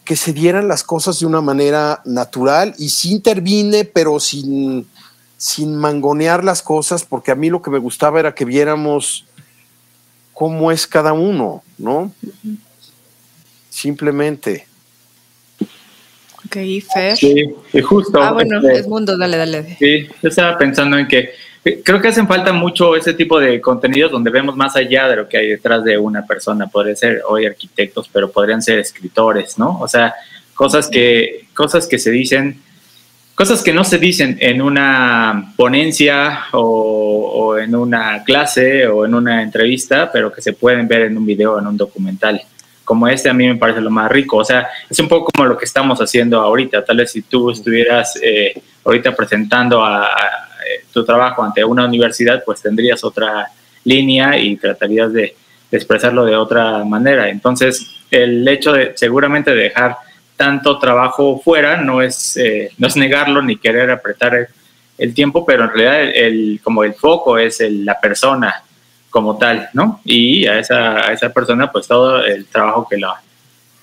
que, 0.04 0.16
se 0.16 0.32
dieran 0.32 0.66
las 0.66 0.82
cosas 0.82 1.20
de 1.20 1.26
una 1.26 1.40
manera 1.40 2.02
natural 2.04 2.74
y 2.78 2.88
sí 2.88 3.12
intervine, 3.12 3.84
pero 3.84 4.20
sin, 4.20 4.86
sin 5.36 5.74
mangonear 5.74 6.44
las 6.44 6.62
cosas, 6.62 7.04
porque 7.04 7.32
a 7.32 7.34
mí 7.34 7.50
lo 7.50 7.62
que 7.62 7.70
me 7.70 7.80
gustaba 7.80 8.20
era 8.20 8.32
que 8.32 8.44
viéramos 8.44 9.26
cómo 10.32 10.72
es 10.72 10.86
cada 10.86 11.12
uno, 11.12 11.62
¿no? 11.78 12.12
Simplemente. 13.70 14.66
Ok, 16.46 16.56
Fer. 16.92 17.16
Sí, 17.16 17.54
justo. 17.82 18.22
Ah, 18.22 18.32
bueno, 18.32 18.58
este, 18.58 18.80
es 18.80 18.88
mundo, 18.88 19.16
dale, 19.16 19.36
dale. 19.36 19.76
Sí, 19.78 20.08
yo 20.22 20.28
estaba 20.28 20.58
pensando 20.58 20.98
en 20.98 21.08
que 21.08 21.30
Creo 21.84 22.00
que 22.00 22.08
hacen 22.08 22.26
falta 22.26 22.52
mucho 22.52 22.96
ese 22.96 23.14
tipo 23.14 23.38
de 23.38 23.60
contenidos 23.60 24.10
donde 24.10 24.32
vemos 24.32 24.56
más 24.56 24.74
allá 24.74 25.06
de 25.06 25.14
lo 25.14 25.28
que 25.28 25.36
hay 25.36 25.48
detrás 25.48 25.84
de 25.84 25.96
una 25.96 26.26
persona. 26.26 26.66
Podría 26.66 26.96
ser 26.96 27.22
hoy 27.28 27.46
arquitectos, 27.46 28.10
pero 28.12 28.32
podrían 28.32 28.60
ser 28.60 28.80
escritores, 28.80 29.56
¿no? 29.58 29.78
O 29.78 29.86
sea, 29.86 30.12
cosas 30.54 30.88
que, 30.88 31.46
cosas 31.54 31.86
que 31.86 32.00
se 32.00 32.10
dicen, 32.10 32.60
cosas 33.34 33.62
que 33.62 33.72
no 33.72 33.84
se 33.84 33.98
dicen 33.98 34.36
en 34.40 34.62
una 34.62 35.52
ponencia 35.56 36.44
o, 36.52 37.56
en 37.58 37.74
una 37.74 38.22
clase 38.24 38.86
o 38.86 39.04
en 39.04 39.14
una 39.14 39.42
entrevista, 39.42 40.10
pero 40.12 40.32
que 40.32 40.42
se 40.42 40.52
pueden 40.52 40.88
ver 40.88 41.02
en 41.02 41.16
un 41.16 41.26
video, 41.26 41.58
en 41.58 41.66
un 41.66 41.76
documental. 41.76 42.42
Como 42.84 43.06
este 43.08 43.30
a 43.30 43.34
mí 43.34 43.46
me 43.46 43.56
parece 43.56 43.80
lo 43.80 43.90
más 43.90 44.10
rico. 44.10 44.38
O 44.38 44.44
sea, 44.44 44.68
es 44.88 44.98
un 44.98 45.08
poco 45.08 45.30
como 45.32 45.48
lo 45.48 45.56
que 45.56 45.64
estamos 45.64 46.00
haciendo 46.00 46.40
ahorita. 46.40 46.84
Tal 46.84 46.96
vez 46.96 47.12
si 47.12 47.22
tú 47.22 47.50
estuvieras 47.50 48.18
eh, 48.22 48.60
ahorita 48.84 49.14
presentando 49.14 49.84
a 49.84 50.08
tu 50.92 51.04
trabajo 51.04 51.42
ante 51.42 51.64
una 51.64 51.86
universidad, 51.86 52.42
pues 52.44 52.62
tendrías 52.62 53.02
otra 53.04 53.48
línea 53.84 54.38
y 54.38 54.56
tratarías 54.56 55.12
de, 55.12 55.34
expresarlo 55.70 56.26
de 56.26 56.36
otra 56.36 56.84
manera. 56.84 57.30
Entonces, 57.30 57.86
el 58.10 58.46
hecho 58.46 58.74
de 58.74 58.92
seguramente 58.94 59.54
dejar 59.54 59.96
tanto 60.42 60.76
trabajo 60.80 61.40
fuera 61.44 61.76
no 61.76 62.02
es, 62.02 62.36
eh, 62.36 62.72
no 62.76 62.88
es 62.88 62.96
negarlo 62.96 63.42
ni 63.42 63.58
querer 63.58 63.92
apretar 63.92 64.48
el, 64.98 65.14
tiempo, 65.14 65.46
pero 65.46 65.62
en 65.62 65.70
realidad 65.70 66.02
el, 66.02 66.60
como 66.64 66.82
el 66.82 66.94
foco 66.94 67.38
es 67.38 67.60
la 67.60 68.00
persona 68.00 68.64
como 69.08 69.38
tal, 69.38 69.68
¿no? 69.72 70.00
Y 70.04 70.48
a 70.48 70.58
esa, 70.58 70.96
a 70.96 71.12
esa 71.12 71.28
persona, 71.32 71.70
pues 71.70 71.86
todo 71.86 72.24
el 72.24 72.46
trabajo 72.46 72.88
que 72.90 72.96
la, 72.96 73.22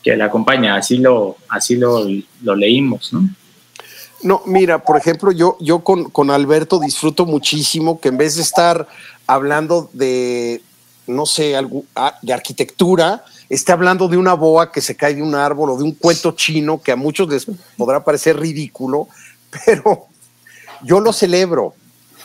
que 0.04 0.18
la 0.18 0.26
acompaña, 0.26 0.76
así 0.76 0.98
lo, 0.98 1.38
así 1.48 1.78
lo, 1.78 2.06
lo 2.44 2.56
leímos, 2.58 3.14
¿no? 3.14 3.22
No, 4.22 4.42
mira, 4.46 4.84
por 4.84 4.98
ejemplo, 4.98 5.32
yo, 5.32 5.56
yo 5.62 5.80
con, 5.80 6.10
con, 6.10 6.30
Alberto 6.30 6.78
disfruto 6.78 7.26
muchísimo 7.26 8.02
que 8.02 8.10
en 8.10 8.18
vez 8.18 8.36
de 8.36 8.42
estar 8.42 8.86
hablando 9.28 9.90
de, 9.94 10.62
no 11.08 11.26
sé, 11.26 11.56
algo, 11.56 11.86
ah, 11.96 12.18
de 12.22 12.34
arquitectura, 12.34 13.24
esté 13.50 13.72
hablando 13.72 14.08
de 14.08 14.18
una 14.18 14.36
boa 14.36 14.72
que 14.72 14.80
se 14.80 14.96
cae 14.96 15.16
de 15.16 15.24
un 15.24 15.34
árbol 15.34 15.72
o 15.72 15.78
de 15.78 15.84
un 15.84 15.94
cuento 15.94 16.32
chino 16.32 16.82
que 16.82 16.92
a 16.92 16.96
muchos 16.96 17.28
les 17.28 17.48
podrá 17.76 18.04
parecer 18.04 18.40
ridículo, 18.40 19.08
pero 19.66 20.08
yo 20.84 21.00
lo 21.00 21.12
celebro, 21.12 21.74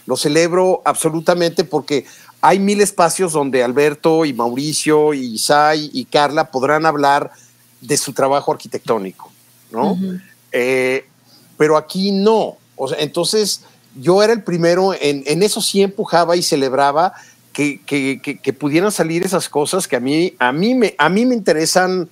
lo 0.07 0.17
celebro 0.17 0.83
absolutamente 0.85 1.65
porque 1.65 2.05
hay 2.41 2.59
mil 2.59 2.83
espacios 2.83 3.33
donde 3.33 3.65
Alberto 3.65 4.27
y 4.27 4.35
Mauricio 4.35 5.15
y 5.15 5.35
Isai 5.35 5.91
y 5.95 6.05
Carla 6.05 6.51
podrán 6.51 6.85
hablar 6.85 7.31
de 7.81 7.97
su 7.97 8.13
trabajo 8.13 8.53
arquitectónico, 8.53 9.33
¿no? 9.71 9.99
pero 11.57 11.77
aquí 11.77 12.13
no. 12.13 12.57
O 12.77 12.89
sea, 12.89 12.99
entonces 12.99 13.63
yo 13.97 14.23
era 14.23 14.33
el 14.33 14.43
primero, 14.43 14.93
en, 14.93 15.23
en 15.27 15.43
eso 15.43 15.61
sí 15.61 15.83
empujaba 15.83 16.37
y 16.37 16.43
celebraba 16.43 17.15
que, 17.55 18.57
pudieran 18.59 18.93
salir 18.93 19.25
esas 19.25 19.49
cosas 19.49 19.89
que 19.89 19.97
a 19.97 20.01
mí, 20.01 20.35
a, 20.39 20.53
mí 20.53 20.75
me, 20.75 20.95
a 20.99 21.09
mí 21.09 21.25
me 21.25 21.35
interesan, 21.35 22.11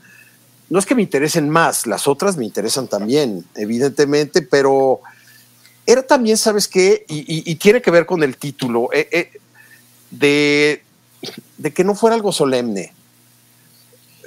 no 0.71 0.79
es 0.79 0.87
que 0.87 0.95
me 0.95 1.03
interesen 1.03 1.51
más, 1.51 1.87
las 1.87 2.09
otras 2.09 2.37
me 2.37 2.45
interesan 2.45 2.89
también, 2.89 3.45
evidentemente, 3.57 4.41
pero 4.41 5.01
era 5.85 6.03
también, 6.03 6.37
¿sabes 6.37 6.69
qué? 6.69 7.05
Y, 7.09 7.55
tiene 7.57 7.83
que 7.83 7.91
ver 7.91 8.07
con 8.07 8.23
el 8.23 8.37
título, 8.37 8.89
eh, 8.93 9.09
eh, 9.11 9.31
de, 10.11 10.83
de, 11.59 11.73
que 11.73 11.85
no 11.85 11.95
fuera 11.95 12.15
algo 12.15 12.33
solemne. 12.33 12.93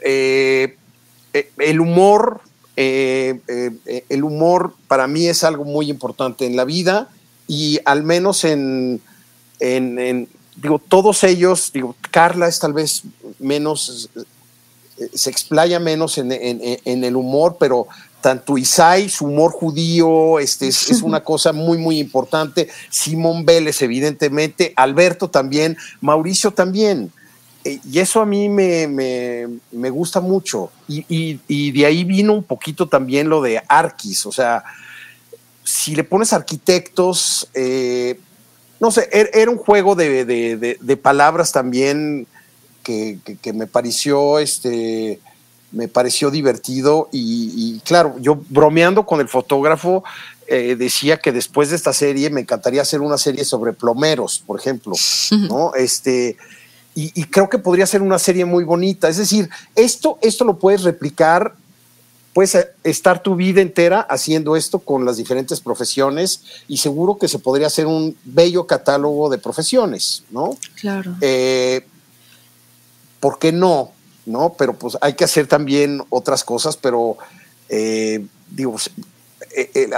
Eh, 0.04 0.78
el 1.58 1.80
humor 1.80 2.42
el 2.78 4.24
humor 4.24 4.76
para 4.90 5.08
mí 5.08 5.28
es 5.28 5.46
algo 5.46 5.64
muy 5.64 5.90
importante 5.90 6.46
en 6.46 6.58
la 6.58 6.66
vida 6.66 7.10
y 7.48 7.80
al 7.86 8.04
menos 8.04 8.44
en, 8.44 9.02
digo, 10.56 10.80
todos 10.80 11.24
ellos, 11.24 11.72
digo, 11.74 11.96
Carla 12.12 12.48
es 12.48 12.60
tal 12.60 12.74
vez 12.74 13.04
menos, 13.40 14.10
eh, 14.98 15.10
se 15.14 15.30
explaya 15.30 15.80
menos 15.80 16.18
en, 16.18 16.32
el 16.32 17.16
humor, 17.16 17.58
pero 17.60 17.88
tanto 18.22 18.58
Isai, 18.58 19.10
su 19.10 19.26
humor 19.26 19.52
judío, 19.52 20.40
este, 20.40 20.68
es, 20.68 20.90
es, 20.90 21.02
una 21.02 21.20
cosa 21.24 21.54
muy, 21.54 21.78
muy 21.78 22.00
importante. 22.00 22.70
Simón 22.90 23.46
Vélez, 23.46 23.82
evidentemente, 23.82 24.74
Alberto 24.76 25.30
también, 25.30 25.78
Mauricio 26.02 26.52
también. 26.52 27.12
Eh, 27.66 27.80
y 27.92 28.00
eso 28.00 28.22
a 28.22 28.26
mí 28.28 28.48
me, 28.48 28.88
me, 28.88 29.90
gusta 29.90 30.22
mucho. 30.22 30.72
Y, 30.88 31.40
y, 31.48 31.72
de 31.72 31.86
ahí 31.86 32.04
vino 32.04 32.34
un 32.34 32.44
poquito 32.44 32.88
también 32.88 33.28
lo 33.28 33.42
de 33.42 33.62
Arquis. 33.68 34.28
O 34.28 34.32
sea, 34.32 34.64
si 35.64 35.96
le 35.96 36.04
pones 36.04 36.32
arquitectos, 36.32 37.50
eh, 37.56 38.20
no 38.80 38.92
sé, 38.92 39.10
er, 39.12 39.30
era 39.34 39.52
un 39.52 39.58
juego 39.58 39.96
de, 39.96 40.26
de, 40.26 40.78
de, 40.80 40.98
palabras 40.98 41.52
también 41.52 42.28
que, 42.84 43.20
que, 43.42 43.54
me 43.54 43.68
pareció 43.68 44.40
este 44.40 45.20
me 45.72 45.88
pareció 45.90 46.32
divertido 46.32 47.10
y, 47.12 47.80
claro, 47.82 48.16
yo 48.20 48.40
bromeando 48.50 49.06
con 49.06 49.20
el 49.20 49.28
fotógrafo 49.28 50.04
eh, 50.48 50.76
decía 50.78 51.18
que 51.18 51.34
después 51.34 51.70
de 51.70 51.76
esta 51.76 51.92
serie 51.92 52.30
me 52.30 52.42
encantaría 52.42 52.82
hacer 52.82 53.02
una 53.02 53.18
serie 53.18 53.44
sobre 53.44 53.74
plomeros, 53.74 54.42
por 54.46 54.58
ejemplo, 54.58 54.94
¿no? 55.50 55.74
Este, 55.76 56.38
y, 56.98 57.26
creo 57.26 57.50
que 57.50 57.60
podría 57.60 57.86
ser 57.86 58.02
una 58.02 58.18
serie 58.18 58.46
muy 58.46 58.64
bonita. 58.64 59.10
Es 59.10 59.18
decir, 59.18 59.50
esto, 59.76 60.18
esto 60.22 60.46
lo 60.46 60.60
puedes 60.60 60.84
replicar, 60.84 61.54
puedes 62.36 62.54
eh, 62.54 62.70
estar 62.84 63.24
tu 63.24 63.38
vida 63.38 63.62
entera 63.62 64.02
haciendo 64.02 64.58
esto 64.58 64.80
con 64.80 65.06
las 65.06 65.16
diferentes 65.16 65.62
profesiones 65.62 66.42
y 66.68 66.78
seguro 66.78 67.18
que 67.18 67.30
se 67.30 67.40
podría 67.40 67.68
hacer 67.68 67.88
un 67.88 68.18
bello 68.26 68.68
catálogo 68.68 69.30
de 69.30 69.38
profesiones, 69.38 70.26
¿no? 70.32 70.58
Claro. 70.76 71.16
Eh, 71.22 71.88
¿Por 73.22 73.40
qué 73.40 73.54
no? 73.54 73.94
¿No? 74.26 74.54
Pero 74.58 74.74
pues 74.74 74.98
hay 75.00 75.14
que 75.14 75.24
hacer 75.24 75.48
también 75.48 76.04
otras 76.10 76.44
cosas, 76.44 76.76
pero 76.76 77.18
eh, 77.70 78.26
digo, 78.50 78.76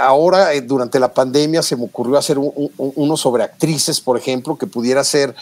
ahora 0.00 0.50
durante 0.60 1.00
la 1.00 1.12
pandemia 1.12 1.60
se 1.60 1.74
me 1.74 1.86
ocurrió 1.86 2.18
hacer 2.18 2.38
uno 2.38 3.16
sobre 3.16 3.42
actrices, 3.42 4.00
por 4.00 4.16
ejemplo, 4.16 4.56
que 4.56 4.68
pudiera 4.68 5.02
ser 5.02 5.34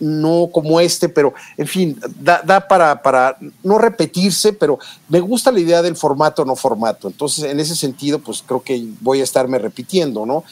no, 0.00 0.50
como 0.52 0.80
este, 0.80 1.08
pero 1.08 1.34
en 1.56 1.66
fin, 1.66 2.00
da, 2.20 2.66
para, 2.68 3.02
para, 3.02 3.36
no 3.62 3.78
repetirse, 3.78 4.52
pero 4.52 4.78
me 5.08 5.20
gusta 5.20 5.52
la 5.52 5.60
idea 5.60 5.82
del 5.82 5.96
formato 5.96 6.44
no 6.44 6.56
formato. 6.56 7.08
Entonces, 7.08 7.44
en 7.44 7.60
ese 7.60 7.74
sentido, 7.74 8.18
pues 8.18 8.42
creo 8.46 8.62
que 8.62 8.86
voy 9.00 9.20
a 9.20 9.24
estarme 9.24 9.58
repitiendo, 9.58 10.26
¿no? 10.26 10.44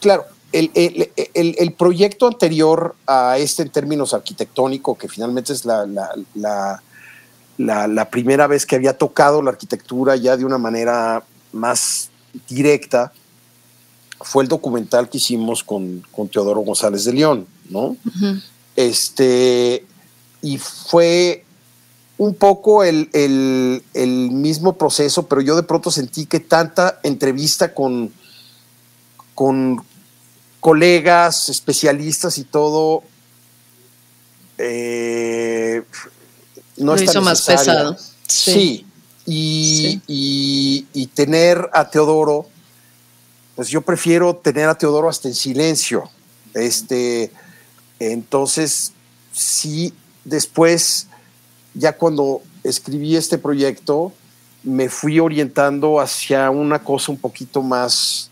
claro, 0.00 0.24
el, 0.52 1.74
proyecto 1.78 2.26
anterior 2.26 2.94
a 3.06 3.38
este 3.38 3.62
en 3.62 3.70
términos 3.70 4.14
arquitectónicos, 4.14 4.98
que 4.98 5.08
finalmente 5.08 5.52
es 5.52 5.64
la, 5.64 5.86
la, 7.56 8.10
primera 8.10 8.46
vez 8.46 8.66
que 8.66 8.76
había 8.76 8.96
tocado 8.96 9.42
la 9.42 9.50
arquitectura 9.50 10.16
ya 10.16 10.36
de 10.36 10.44
una 10.44 10.58
manera 10.58 11.22
más 11.52 12.10
directa, 12.48 13.12
fue 14.20 14.44
el 14.44 14.48
documental 14.48 15.08
que 15.08 15.18
hicimos 15.18 15.64
con, 15.64 16.02
Teodoro 16.30 16.60
González 16.60 17.04
de 17.04 17.12
León, 17.12 17.46
¿no? 17.68 17.96
Este, 18.76 19.84
y 20.40 20.58
fue 20.58 21.44
un 22.18 22.34
poco 22.34 22.84
el, 22.84 23.10
el, 23.12 24.30
mismo 24.30 24.74
proceso, 24.74 25.26
pero 25.26 25.40
yo 25.40 25.56
de 25.56 25.62
pronto 25.62 25.90
sentí 25.90 26.26
que 26.26 26.40
tanta 26.40 27.00
entrevista 27.02 27.74
con, 27.74 28.12
con 29.34 29.84
colegas, 30.60 31.48
especialistas 31.48 32.38
y 32.38 32.44
todo, 32.44 33.02
eh, 34.58 35.82
no 36.76 36.94
Lo 36.94 37.02
hizo 37.02 37.20
más 37.22 37.42
pesado. 37.42 37.96
Sí. 38.28 38.86
Y, 39.26 40.00
y, 40.06 41.06
tener 41.08 41.70
a 41.72 41.88
Teodoro, 41.88 42.46
pues 43.54 43.68
yo 43.68 43.80
prefiero 43.82 44.36
tener 44.36 44.68
a 44.68 44.76
Teodoro 44.76 45.08
hasta 45.08 45.28
en 45.28 45.34
silencio. 45.34 46.10
Este, 46.54 47.32
entonces, 48.10 48.92
sí, 49.32 49.92
después, 50.24 51.06
ya 51.74 51.96
cuando 51.96 52.42
escribí 52.64 53.16
este 53.16 53.38
proyecto, 53.38 54.12
me 54.62 54.88
fui 54.88 55.20
orientando 55.20 56.00
hacia 56.00 56.50
una 56.50 56.82
cosa 56.82 57.12
un 57.12 57.18
poquito 57.18 57.62
más, 57.62 58.30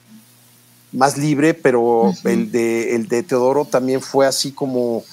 más 0.93 1.16
libre, 1.16 1.55
pero 1.55 2.12
el, 2.25 2.51
de, 2.51 2.95
el 2.95 3.09
de 3.09 3.23
Teodoro 3.23 3.64
también 3.64 4.01
fue 4.01 4.27
así 4.27 4.53
como 4.53 5.05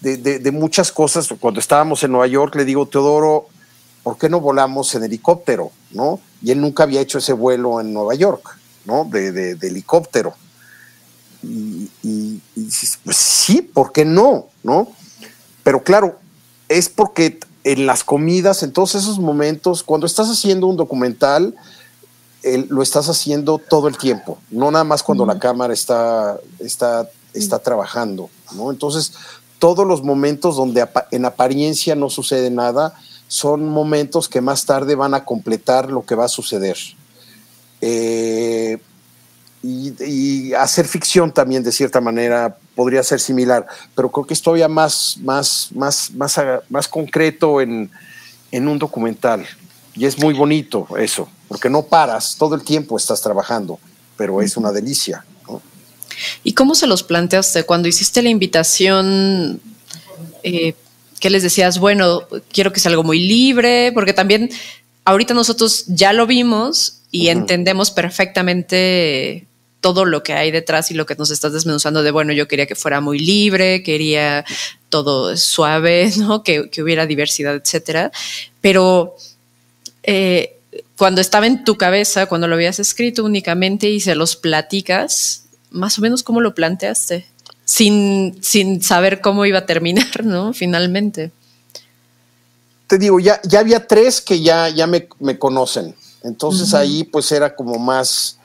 de, 0.00 0.50
muchas 0.52 0.92
cosas. 0.92 1.28
Cuando 1.38 1.60
estábamos 1.60 2.02
en 2.02 2.12
Nueva 2.12 2.26
York, 2.26 2.54
le 2.56 2.64
digo, 2.64 2.86
Teodoro, 2.86 3.46
¿por 4.02 4.18
qué 4.18 4.28
no 4.28 4.40
volamos 4.40 4.94
en 4.94 5.04
helicóptero? 5.04 5.70
¿no? 5.92 6.20
Y 6.42 6.50
él 6.50 6.60
nunca 6.60 6.84
había 6.84 7.00
hecho 7.00 7.18
ese 7.18 7.32
vuelo 7.32 7.80
en 7.80 7.92
Nueva 7.92 8.14
York, 8.14 8.58
¿no? 8.84 9.04
De, 9.04 9.56
helicóptero. 9.60 10.34
Y, 11.42 12.31
pues 13.04 13.16
sí, 13.16 13.62
¿por 13.62 13.92
qué 13.92 14.04
no? 14.04 14.46
¿no? 14.62 14.88
Pero 15.62 15.82
claro, 15.82 16.18
es 16.68 16.88
porque 16.88 17.38
en 17.64 17.86
las 17.86 18.04
comidas, 18.04 18.62
en 18.62 18.72
todos 18.72 18.94
esos 18.94 19.18
momentos, 19.18 19.82
cuando 19.82 20.06
estás 20.06 20.28
haciendo 20.28 20.66
un 20.66 20.76
documental, 20.76 21.54
lo 22.68 22.82
estás 22.82 23.08
haciendo 23.08 23.58
todo 23.58 23.86
el 23.86 23.96
tiempo, 23.96 24.38
no 24.50 24.70
nada 24.70 24.82
más 24.82 25.02
cuando 25.02 25.24
la 25.24 25.38
cámara 25.38 25.72
está, 25.72 26.40
está, 26.58 27.08
está 27.34 27.60
trabajando, 27.60 28.30
¿no? 28.56 28.72
Entonces, 28.72 29.12
todos 29.60 29.86
los 29.86 30.02
momentos 30.02 30.56
donde 30.56 30.84
en 31.12 31.24
apariencia 31.24 31.94
no 31.94 32.10
sucede 32.10 32.50
nada 32.50 32.94
son 33.28 33.68
momentos 33.68 34.28
que 34.28 34.40
más 34.40 34.66
tarde 34.66 34.96
van 34.96 35.14
a 35.14 35.24
completar 35.24 35.90
lo 35.90 36.04
que 36.04 36.16
va 36.16 36.24
a 36.24 36.28
suceder. 36.28 36.76
Eh, 37.80 38.78
y, 39.62 40.52
hacer 40.54 40.86
ficción 40.86 41.32
también 41.32 41.62
de 41.62 41.72
cierta 41.72 42.00
manera 42.00 42.56
podría 42.74 43.02
ser 43.02 43.20
similar, 43.20 43.66
pero 43.94 44.10
creo 44.10 44.26
que 44.26 44.34
es 44.34 44.42
todavía 44.42 44.68
más, 44.68 45.18
más, 45.20 45.70
más, 45.74 46.10
más, 46.12 46.40
más 46.68 46.88
concreto 46.88 47.60
en, 47.60 47.90
en 48.50 48.68
un 48.68 48.78
documental. 48.78 49.46
Y 49.94 50.06
es 50.06 50.18
muy 50.18 50.34
bonito 50.34 50.88
eso, 50.98 51.28
porque 51.48 51.68
no 51.68 51.82
paras, 51.82 52.36
todo 52.38 52.54
el 52.54 52.62
tiempo 52.62 52.96
estás 52.96 53.20
trabajando, 53.20 53.78
pero 54.16 54.40
es 54.42 54.56
una 54.56 54.72
delicia. 54.72 55.24
¿Y 56.44 56.52
cómo 56.52 56.74
se 56.74 56.86
los 56.86 57.02
planteaste 57.02 57.64
cuando 57.64 57.88
hiciste 57.88 58.22
la 58.22 58.30
invitación? 58.30 59.60
Eh, 60.42 60.74
¿Qué 61.20 61.30
les 61.30 61.42
decías? 61.42 61.78
Bueno, 61.78 62.22
quiero 62.52 62.72
que 62.72 62.80
sea 62.80 62.90
algo 62.90 63.04
muy 63.04 63.20
libre, 63.20 63.92
porque 63.92 64.12
también 64.12 64.50
ahorita 65.04 65.34
nosotros 65.34 65.84
ya 65.86 66.12
lo 66.12 66.26
vimos 66.26 66.98
y 67.10 67.28
entendemos 67.28 67.90
perfectamente 67.90 69.46
todo 69.82 70.06
lo 70.06 70.22
que 70.22 70.32
hay 70.32 70.50
detrás 70.50 70.90
y 70.90 70.94
lo 70.94 71.04
que 71.04 71.16
nos 71.16 71.30
estás 71.30 71.52
desmenuzando 71.52 72.02
de, 72.02 72.12
bueno, 72.12 72.32
yo 72.32 72.48
quería 72.48 72.66
que 72.66 72.76
fuera 72.76 73.02
muy 73.02 73.18
libre, 73.18 73.82
quería 73.82 74.46
todo 74.88 75.36
suave, 75.36 76.10
¿no? 76.16 76.42
Que, 76.42 76.70
hubiera 76.82 77.04
diversidad, 77.04 77.54
etcétera. 77.56 78.12
Pero 78.62 79.16
eh, 80.04 80.56
cuando 80.96 81.20
estaba 81.20 81.46
en 81.46 81.64
tu 81.64 81.76
cabeza, 81.76 82.26
cuando 82.26 82.48
lo 82.48 82.54
habías 82.54 82.78
escrito 82.78 83.24
únicamente 83.24 83.90
y 83.90 84.00
se 84.00 84.14
los 84.14 84.36
platicas, 84.36 85.44
más 85.70 85.98
o 85.98 86.00
menos 86.00 86.22
cómo 86.22 86.40
lo 86.40 86.54
planteaste, 86.54 87.26
sin, 87.64 88.38
sin 88.40 88.82
saber 88.82 89.20
cómo 89.20 89.44
iba 89.44 89.58
a 89.58 89.66
terminar, 89.66 90.24
¿no? 90.24 90.52
Finalmente. 90.54 91.32
Te 92.86 92.98
digo, 92.98 93.18
ya, 93.18 93.40
ya 93.42 93.58
había 93.58 93.84
tres 93.86 94.20
que 94.20 94.40
ya, 94.40 94.68
ya 94.68 94.86
me, 94.86 95.08
conocen. 95.38 95.94
Entonces 96.22 96.72
ahí 96.72 97.02
pues 97.02 97.32
era 97.32 97.56
como 97.56 97.80
más, 97.80 98.38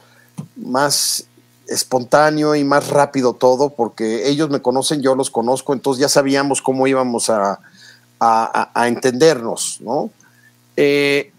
más 0.56 1.26
espontáneo 1.68 2.56
y 2.56 2.64
más 2.64 2.90
rápido 2.90 3.34
todo, 3.34 3.70
porque 3.70 4.28
ellos 4.30 4.50
me 4.50 4.62
conocen, 4.62 5.02
yo 5.02 5.16
los 5.16 5.30
conozco, 5.30 5.74
entonces 5.74 6.02
ya 6.02 6.10
sabíamos 6.10 6.62
cómo 6.62 6.88
íbamos 6.88 7.30
a, 7.30 7.60
entendernos, 8.76 9.80
¿no? 9.82 10.10
Eh, 10.76 11.32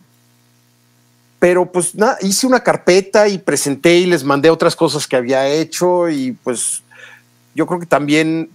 pero 1.38 1.70
pues 1.70 1.94
nada, 1.94 2.18
hice 2.20 2.46
una 2.46 2.60
carpeta 2.60 3.28
y 3.28 3.38
presenté 3.38 3.98
y 3.98 4.06
les 4.06 4.24
mandé 4.24 4.50
otras 4.50 4.74
cosas 4.74 5.06
que 5.06 5.16
había 5.16 5.48
hecho 5.48 6.08
y 6.08 6.32
pues 6.32 6.82
yo 7.54 7.66
creo 7.66 7.80
que 7.80 7.86
también 7.86 8.50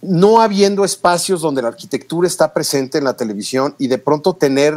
no 0.00 0.40
habiendo 0.40 0.84
espacios 0.84 1.40
donde 1.40 1.62
la 1.62 1.68
arquitectura 1.68 2.28
está 2.28 2.52
presente 2.52 2.98
en 2.98 3.04
la 3.04 3.16
televisión 3.16 3.74
y 3.78 3.88
de 3.88 3.98
pronto 3.98 4.34
tener 4.34 4.76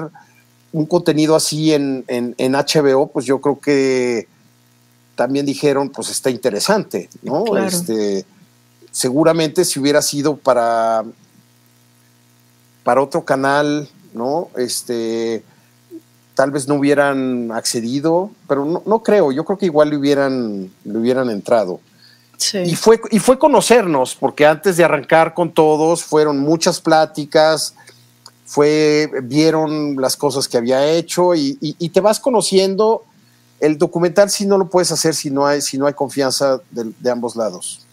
un 0.71 0.85
contenido 0.85 1.35
así 1.35 1.73
en, 1.73 2.05
HBO, 2.07 3.07
pues 3.07 3.25
yo 3.25 3.39
creo 3.39 3.59
que 3.59 4.27
también 5.15 5.45
dijeron, 5.45 5.89
pues 5.89 6.09
está 6.09 6.29
interesante, 6.29 7.09
¿no? 7.21 7.57
Este, 7.57 8.25
seguramente 8.91 9.65
si 9.65 9.79
hubiera 9.79 10.01
sido 10.01 10.37
para, 10.37 11.03
para 12.83 13.01
otro 13.01 13.23
canal, 13.23 13.89
¿no? 14.13 14.49
Este, 14.57 15.43
tal 16.35 16.51
vez 16.51 16.67
no 16.67 16.75
hubieran 16.75 17.51
accedido, 17.51 18.31
pero 18.47 18.83
no, 18.85 19.03
creo, 19.03 19.31
yo 19.31 19.45
creo 19.45 19.57
que 19.57 19.65
igual 19.67 19.89
le 19.89 19.97
hubieran, 19.97 20.71
le 20.83 20.97
hubieran 20.97 21.29
entrado. 21.29 21.79
Y, 22.65 22.75
fue, 22.75 22.99
y 23.11 23.19
fue 23.19 23.37
conocernos, 23.37 24.15
porque 24.15 24.47
antes 24.47 24.75
de 24.75 24.83
arrancar 24.83 25.35
con 25.35 25.53
todos 25.53 26.03
fueron 26.03 26.39
muchas 26.39 26.81
pláticas, 26.81 27.75
fue, 28.51 29.09
vieron 29.23 29.95
las 30.01 30.17
cosas 30.17 30.47
que 30.49 30.57
había 30.57 30.85
hecho 30.91 31.35
y, 31.35 31.55
te 31.93 32.01
vas 32.01 32.19
conociendo. 32.19 33.05
El 33.61 33.77
documental 33.77 34.29
sí 34.29 34.45
no 34.45 34.57
lo 34.57 34.69
puedes 34.69 34.91
hacer 34.91 35.15
si 35.15 35.29
no 35.29 35.45
hay, 35.47 35.61
si 35.61 35.77
no 35.77 35.87
hay 35.87 35.93
confianza 35.93 36.59
de, 36.71 37.09
ambos 37.09 37.35
lados. 37.37 37.85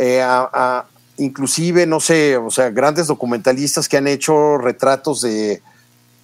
Eh, 0.00 0.24
inclusive, 1.18 1.86
no 1.86 2.00
sé, 2.00 2.36
o 2.36 2.50
sea, 2.50 2.70
grandes 2.70 3.06
documentalistas 3.06 3.88
que 3.88 3.96
han 3.96 4.08
hecho 4.08 4.58
retratos 4.58 5.20
de, 5.20 5.62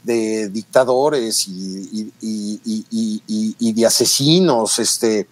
de 0.04 0.48
dictadores 0.50 1.46
y, 1.48 2.12
de 3.72 3.86
asesinos, 3.86 4.78
este, 4.78 5.26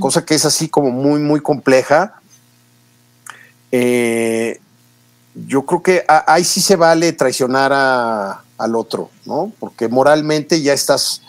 cosa 0.00 0.24
que 0.24 0.34
es 0.34 0.44
así 0.44 0.68
como 0.68 0.90
muy, 0.90 1.20
muy 1.20 1.40
compleja. 1.40 2.14
Eh, 3.70 4.60
yo 5.34 5.64
creo 5.66 5.82
que 5.82 6.04
ahí 6.26 6.44
sí 6.44 6.60
se 6.60 6.76
vale 6.76 7.12
traicionar 7.12 7.72
al 8.56 8.74
otro, 8.74 9.10
¿no? 9.26 9.52
Porque 9.60 9.88
moralmente 9.88 10.62
ya 10.62 10.72
estás, 10.72 11.22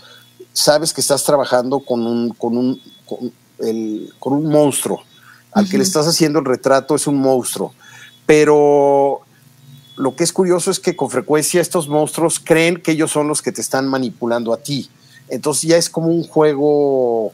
sabes 0.55 0.93
que 0.93 1.01
estás 1.01 1.23
trabajando 1.23 1.81
con 1.81 2.07
un, 2.07 2.29
con 2.29 2.57
un, 2.57 2.81
con 4.19 4.33
un 4.33 4.45
monstruo. 4.49 5.03
Al 5.51 5.69
que 5.69 5.77
le 5.77 5.83
estás 5.83 6.07
haciendo 6.07 6.39
el 6.39 6.45
retrato 6.45 6.95
es 6.95 7.07
un 7.07 7.17
monstruo. 7.17 7.73
Pero 8.25 9.21
lo 9.97 10.15
que 10.15 10.23
es 10.23 10.33
curioso 10.33 10.71
es 10.71 10.79
que 10.79 10.95
con 10.95 11.09
frecuencia 11.09 11.61
estos 11.61 11.87
monstruos 11.87 12.39
creen 12.39 12.81
que 12.81 12.91
ellos 12.91 13.11
son 13.11 13.27
los 13.27 13.41
que 13.41 13.51
te 13.51 13.61
están 13.61 13.87
manipulando 13.87 14.53
a 14.53 14.57
ti. 14.57 14.89
Entonces 15.29 15.69
ya 15.69 15.77
es 15.77 15.89
como 15.89 16.07
un 16.07 16.23
juego 16.23 17.33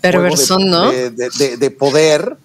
perverso, 0.00 0.56
de, 0.56 0.64
¿no? 0.64 0.90
De, 0.92 1.70
poder 1.70 2.36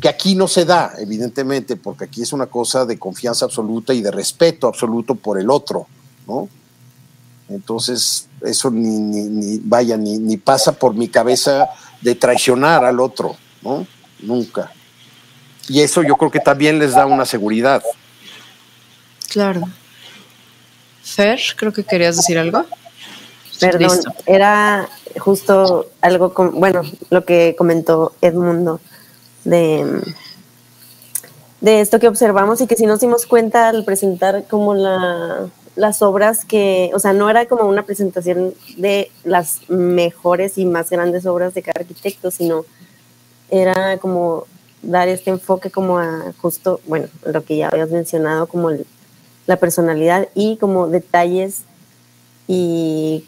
que 0.00 0.08
aquí 0.08 0.34
no 0.34 0.48
se 0.48 0.64
da, 0.64 0.92
evidentemente, 0.98 1.76
porque 1.76 2.04
aquí 2.04 2.22
es 2.22 2.32
una 2.32 2.46
cosa 2.46 2.84
de 2.86 2.98
confianza 2.98 3.44
absoluta 3.44 3.94
y 3.94 4.02
de 4.02 4.10
respeto 4.10 4.68
absoluto 4.68 5.14
por 5.14 5.38
el 5.38 5.50
otro, 5.50 5.86
¿no? 6.26 6.48
Entonces, 7.48 8.28
eso 8.44 8.70
ni, 8.70 9.58
vaya, 9.62 9.96
ni, 9.96 10.18
ni 10.18 10.36
pasa 10.36 10.72
por 10.72 10.94
mi 10.94 11.08
cabeza 11.08 11.68
de 12.00 12.14
traicionar 12.14 12.84
al 12.84 13.00
otro, 13.00 13.36
¿no? 13.62 13.86
Nunca. 14.20 14.70
Y 15.68 15.80
eso 15.80 16.02
yo 16.02 16.16
creo 16.16 16.30
que 16.30 16.40
también 16.40 16.78
les 16.78 16.92
da 16.92 17.06
una 17.06 17.24
seguridad. 17.24 17.82
Claro. 19.30 19.62
Fer, 21.02 21.40
creo 21.56 21.72
que 21.72 21.84
querías 21.84 22.16
decir 22.16 22.38
algo. 22.38 22.64
Perdón, 23.60 24.00
era 24.26 24.88
justo 25.18 25.86
algo, 26.00 26.34
con, 26.34 26.58
bueno, 26.58 26.82
lo 27.10 27.24
que 27.24 27.54
comentó 27.56 28.14
Edmundo, 28.20 28.80
de, 29.44 30.02
de 31.60 31.80
esto 31.80 32.00
que 32.00 32.08
observamos 32.08 32.60
y 32.60 32.66
que 32.66 32.76
si 32.76 32.84
nos 32.84 33.00
dimos 33.00 33.26
cuenta 33.26 33.68
al 33.68 33.84
presentar 33.84 34.44
como 34.48 34.74
la, 34.74 35.48
las 35.76 36.02
obras 36.02 36.44
que, 36.44 36.90
o 36.94 36.98
sea, 36.98 37.12
no 37.12 37.28
era 37.28 37.46
como 37.46 37.64
una 37.64 37.84
presentación 37.84 38.54
de 38.76 39.10
las 39.24 39.68
mejores 39.68 40.58
y 40.58 40.66
más 40.66 40.90
grandes 40.90 41.26
obras 41.26 41.54
de 41.54 41.62
cada 41.62 41.80
arquitecto, 41.80 42.30
sino 42.30 42.64
era 43.50 43.98
como 43.98 44.46
dar 44.82 45.08
este 45.08 45.30
enfoque 45.30 45.70
como 45.70 45.98
a 45.98 46.32
justo, 46.40 46.80
bueno, 46.86 47.08
lo 47.24 47.44
que 47.44 47.56
ya 47.56 47.68
habías 47.68 47.90
mencionado, 47.90 48.46
como 48.46 48.70
la 49.46 49.56
personalidad 49.56 50.28
y 50.34 50.56
como 50.56 50.88
detalles 50.88 51.62
y 52.46 53.26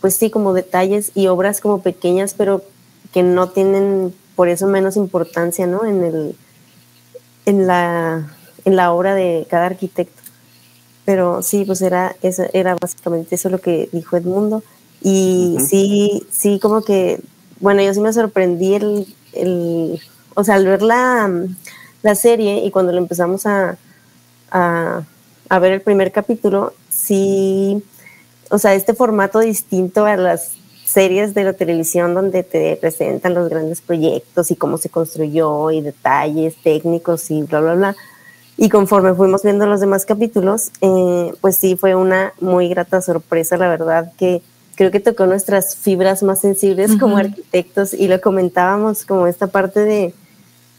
pues 0.00 0.16
sí, 0.16 0.30
como 0.30 0.52
detalles 0.52 1.12
y 1.14 1.28
obras 1.28 1.60
como 1.60 1.80
pequeñas, 1.80 2.34
pero 2.34 2.62
que 3.12 3.22
no 3.22 3.48
tienen 3.50 4.14
por 4.36 4.48
eso 4.48 4.66
menos 4.66 4.96
importancia, 4.96 5.66
¿no? 5.66 5.84
En 5.84 6.02
el 6.02 6.36
en 7.46 7.66
la 7.66 8.30
en 8.64 8.76
la 8.76 8.92
obra 8.92 9.14
de 9.14 9.46
cada 9.48 9.66
arquitecto. 9.66 10.23
Pero 11.04 11.42
sí, 11.42 11.64
pues 11.64 11.82
era 11.82 12.16
eso, 12.22 12.44
era 12.52 12.76
básicamente 12.80 13.34
eso 13.34 13.48
lo 13.50 13.60
que 13.60 13.88
dijo 13.92 14.16
Edmundo 14.16 14.62
y 15.02 15.56
sí, 15.68 16.26
sí 16.30 16.58
como 16.58 16.82
que 16.82 17.20
bueno, 17.60 17.82
yo 17.82 17.92
sí 17.92 18.00
me 18.00 18.12
sorprendí 18.12 18.74
el, 18.74 19.14
el 19.32 20.00
o 20.34 20.44
sea, 20.44 20.56
al 20.56 20.66
ver 20.66 20.82
la, 20.82 21.30
la 22.02 22.14
serie 22.14 22.64
y 22.64 22.70
cuando 22.70 22.92
lo 22.92 22.98
empezamos 22.98 23.46
a, 23.46 23.76
a, 24.50 25.02
a 25.48 25.58
ver 25.58 25.72
el 25.72 25.80
primer 25.82 26.10
capítulo, 26.10 26.72
sí 26.90 27.82
o 28.50 28.58
sea, 28.58 28.74
este 28.74 28.94
formato 28.94 29.40
distinto 29.40 30.06
a 30.06 30.16
las 30.16 30.52
series 30.84 31.34
de 31.34 31.44
la 31.44 31.54
televisión 31.54 32.14
donde 32.14 32.42
te 32.42 32.76
presentan 32.76 33.34
los 33.34 33.48
grandes 33.48 33.80
proyectos 33.80 34.50
y 34.50 34.56
cómo 34.56 34.78
se 34.78 34.90
construyó 34.90 35.70
y 35.70 35.80
detalles 35.80 36.54
técnicos 36.62 37.30
y 37.30 37.42
bla, 37.42 37.60
bla, 37.60 37.74
bla. 37.74 37.96
Y 38.56 38.68
conforme 38.68 39.14
fuimos 39.14 39.42
viendo 39.42 39.66
los 39.66 39.80
demás 39.80 40.06
capítulos, 40.06 40.70
eh, 40.80 41.32
pues 41.40 41.56
sí, 41.56 41.76
fue 41.76 41.94
una 41.94 42.32
muy 42.40 42.68
grata 42.68 43.00
sorpresa, 43.00 43.56
la 43.56 43.68
verdad, 43.68 44.12
que 44.16 44.42
creo 44.76 44.90
que 44.90 45.00
tocó 45.00 45.26
nuestras 45.26 45.76
fibras 45.76 46.22
más 46.22 46.40
sensibles 46.40 46.96
como 46.98 47.16
arquitectos. 47.16 47.94
Y 47.94 48.08
lo 48.08 48.20
comentábamos 48.20 49.04
como 49.04 49.26
esta 49.26 49.48
parte 49.48 49.80
de 49.80 50.14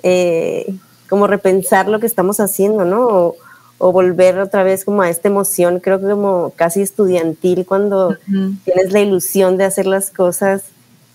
eh, 0.03 0.75
como 1.09 1.27
repensar 1.27 1.87
lo 1.89 1.99
que 1.99 2.07
estamos 2.07 2.39
haciendo, 2.39 2.85
¿no? 2.85 3.35
o 3.77 3.91
volver 3.91 4.39
otra 4.39 4.63
vez 4.63 4.85
como 4.85 5.01
a 5.01 5.09
esta 5.09 5.27
emoción, 5.27 5.81
creo 5.81 5.99
que 5.99 6.07
como 6.07 6.53
casi 6.55 6.81
estudiantil 6.81 7.65
cuando 7.65 8.17
tienes 8.63 8.93
la 8.93 9.01
ilusión 9.01 9.57
de 9.57 9.65
hacer 9.65 9.85
las 9.85 10.11
cosas 10.11 10.63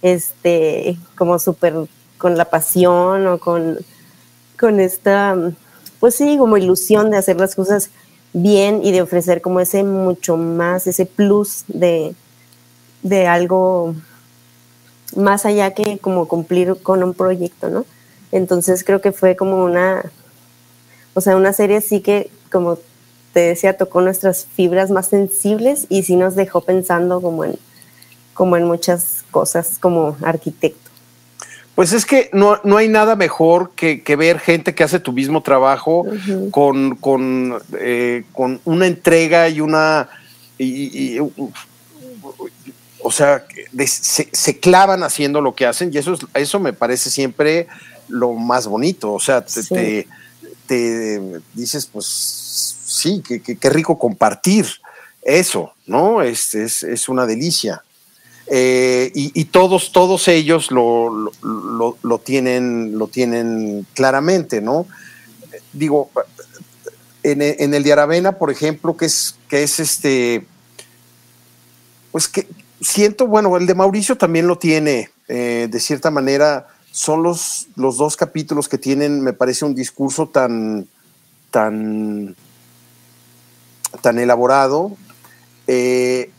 este 0.02 0.98
como 1.16 1.38
súper 1.38 1.74
con 2.20 2.36
la 2.36 2.44
pasión 2.44 3.26
o 3.26 3.38
con, 3.38 3.78
con 4.58 4.78
esta, 4.78 5.34
pues 6.00 6.14
sí, 6.14 6.36
como 6.38 6.56
ilusión 6.56 7.10
de 7.10 7.18
hacer 7.18 7.38
las 7.38 7.54
cosas 7.54 7.90
bien 8.32 8.80
y 8.82 8.92
de 8.92 9.02
ofrecer 9.02 9.42
como 9.42 9.60
ese 9.60 9.84
mucho 9.84 10.36
más, 10.36 10.86
ese 10.86 11.06
plus 11.06 11.64
de, 11.68 12.14
de 13.02 13.26
algo 13.26 13.94
más 15.16 15.44
allá 15.44 15.74
que 15.74 15.98
como 15.98 16.26
cumplir 16.26 16.76
con 16.82 17.02
un 17.02 17.14
proyecto, 17.14 17.68
¿no? 17.68 17.84
Entonces 18.32 18.84
creo 18.84 19.00
que 19.00 19.12
fue 19.12 19.36
como 19.36 19.64
una, 19.64 20.10
o 21.14 21.20
sea, 21.20 21.36
una 21.36 21.52
serie 21.52 21.78
así 21.78 22.00
que 22.00 22.30
como 22.50 22.78
te 23.32 23.40
decía, 23.40 23.76
tocó 23.76 24.00
nuestras 24.00 24.44
fibras 24.44 24.90
más 24.90 25.08
sensibles 25.08 25.86
y 25.88 26.02
sí 26.02 26.16
nos 26.16 26.34
dejó 26.34 26.62
pensando 26.62 27.20
como 27.20 27.44
en, 27.44 27.56
como 28.34 28.56
en 28.56 28.64
muchas 28.64 29.24
cosas 29.30 29.78
como 29.78 30.16
arquitecto. 30.22 30.89
Pues 31.74 31.92
es 31.92 32.04
que 32.04 32.30
no, 32.32 32.58
hay 32.76 32.88
nada 32.88 33.16
mejor 33.16 33.70
que, 33.70 34.02
ver 34.16 34.38
gente 34.38 34.74
que 34.74 34.84
hace 34.84 35.00
tu 35.00 35.12
mismo 35.12 35.42
trabajo 35.42 36.04
con, 36.50 36.98
eh, 37.78 38.24
con, 38.32 38.60
una 38.64 38.86
entrega 38.86 39.48
y 39.48 39.60
una... 39.60 40.08
o 43.02 43.10
sea, 43.10 43.44
se, 43.86 44.60
clavan 44.60 45.02
haciendo 45.02 45.40
lo 45.40 45.54
que 45.54 45.64
hacen 45.66 45.90
y 45.92 45.98
eso, 45.98 46.18
eso 46.34 46.60
me 46.60 46.72
parece 46.72 47.08
siempre 47.08 47.66
lo 48.08 48.34
más 48.34 48.66
bonito. 48.66 49.12
O 49.14 49.20
sea, 49.20 49.42
te 49.42 50.06
dices, 51.54 51.86
pues 51.86 52.06
sí, 52.06 53.22
qué 53.22 53.70
rico 53.70 53.98
compartir 53.98 54.66
eso, 55.22 55.72
¿no? 55.86 56.22
Es, 56.22 56.54
es, 56.54 57.08
una 57.08 57.26
delicia. 57.26 57.82
Eh, 58.52 59.12
y, 59.14 59.44
todos, 59.44 59.92
todos 59.92 60.26
ellos 60.26 60.72
lo, 60.72 61.30
lo, 61.40 62.18
tienen, 62.18 62.98
lo 62.98 63.06
tienen 63.06 63.86
claramente, 63.94 64.60
¿no? 64.60 64.86
Digo, 65.72 66.10
en, 67.22 67.42
el 67.74 67.82
de 67.84 67.92
Aravena, 67.92 68.32
por 68.32 68.50
ejemplo, 68.50 68.96
que 68.96 69.06
es, 69.06 69.36
que 69.48 69.62
es 69.62 69.78
este, 69.78 70.46
pues 72.10 72.26
que 72.26 72.48
siento, 72.80 73.28
bueno, 73.28 73.56
el 73.56 73.66
de 73.66 73.74
Mauricio 73.76 74.16
también 74.16 74.48
lo 74.48 74.58
tiene, 74.58 75.10
eh, 75.28 75.68
de 75.70 75.78
cierta 75.78 76.10
manera, 76.10 76.66
son 76.90 77.22
los, 77.22 77.68
los 77.76 77.98
dos 77.98 78.16
capítulos 78.16 78.68
que 78.68 78.78
tienen, 78.78 79.20
me 79.20 79.32
parece, 79.32 79.64
un 79.64 79.76
discurso 79.76 80.26
tan, 80.26 80.88
tan, 81.52 82.34
tan 84.02 84.18
elaborado. 84.18 84.96
Eh, 85.68 86.32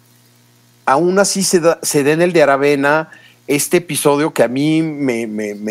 aún 0.91 1.19
así 1.19 1.43
se 1.43 1.59
da, 1.59 1.79
se 1.81 1.99
en 2.11 2.21
el 2.21 2.33
de 2.33 2.43
Aravena 2.43 3.09
este 3.47 3.77
episodio 3.77 4.33
que 4.33 4.43
a 4.43 4.47
mí 4.47 4.81
me, 4.81 5.23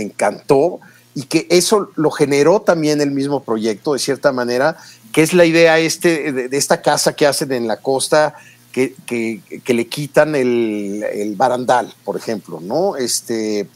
encantó 0.03 0.81
y 1.15 1.25
que 1.25 1.47
eso 1.51 1.91
lo 1.97 2.11
generó 2.11 2.61
también 2.61 3.01
el 3.01 3.11
mismo 3.11 3.43
proyecto, 3.43 3.93
de 3.93 3.99
cierta 3.99 4.33
manera, 4.33 4.77
que 5.13 5.23
es 5.23 5.33
la 5.33 5.45
idea 5.45 5.79
este, 5.79 6.33
de, 6.33 6.57
esta 6.57 6.83
casa 6.83 7.15
que 7.15 7.27
hacen 7.27 7.53
en 7.53 7.67
la 7.67 7.79
costa, 7.79 8.35
que, 8.73 8.95
le 9.67 9.87
quitan 9.89 10.35
el, 10.35 11.05
el, 11.13 11.35
barandal, 11.37 11.93
por 12.05 12.17
ejemplo, 12.17 12.61
¿no? 12.61 12.97
Este, 12.97 13.61
eh, 13.61 13.67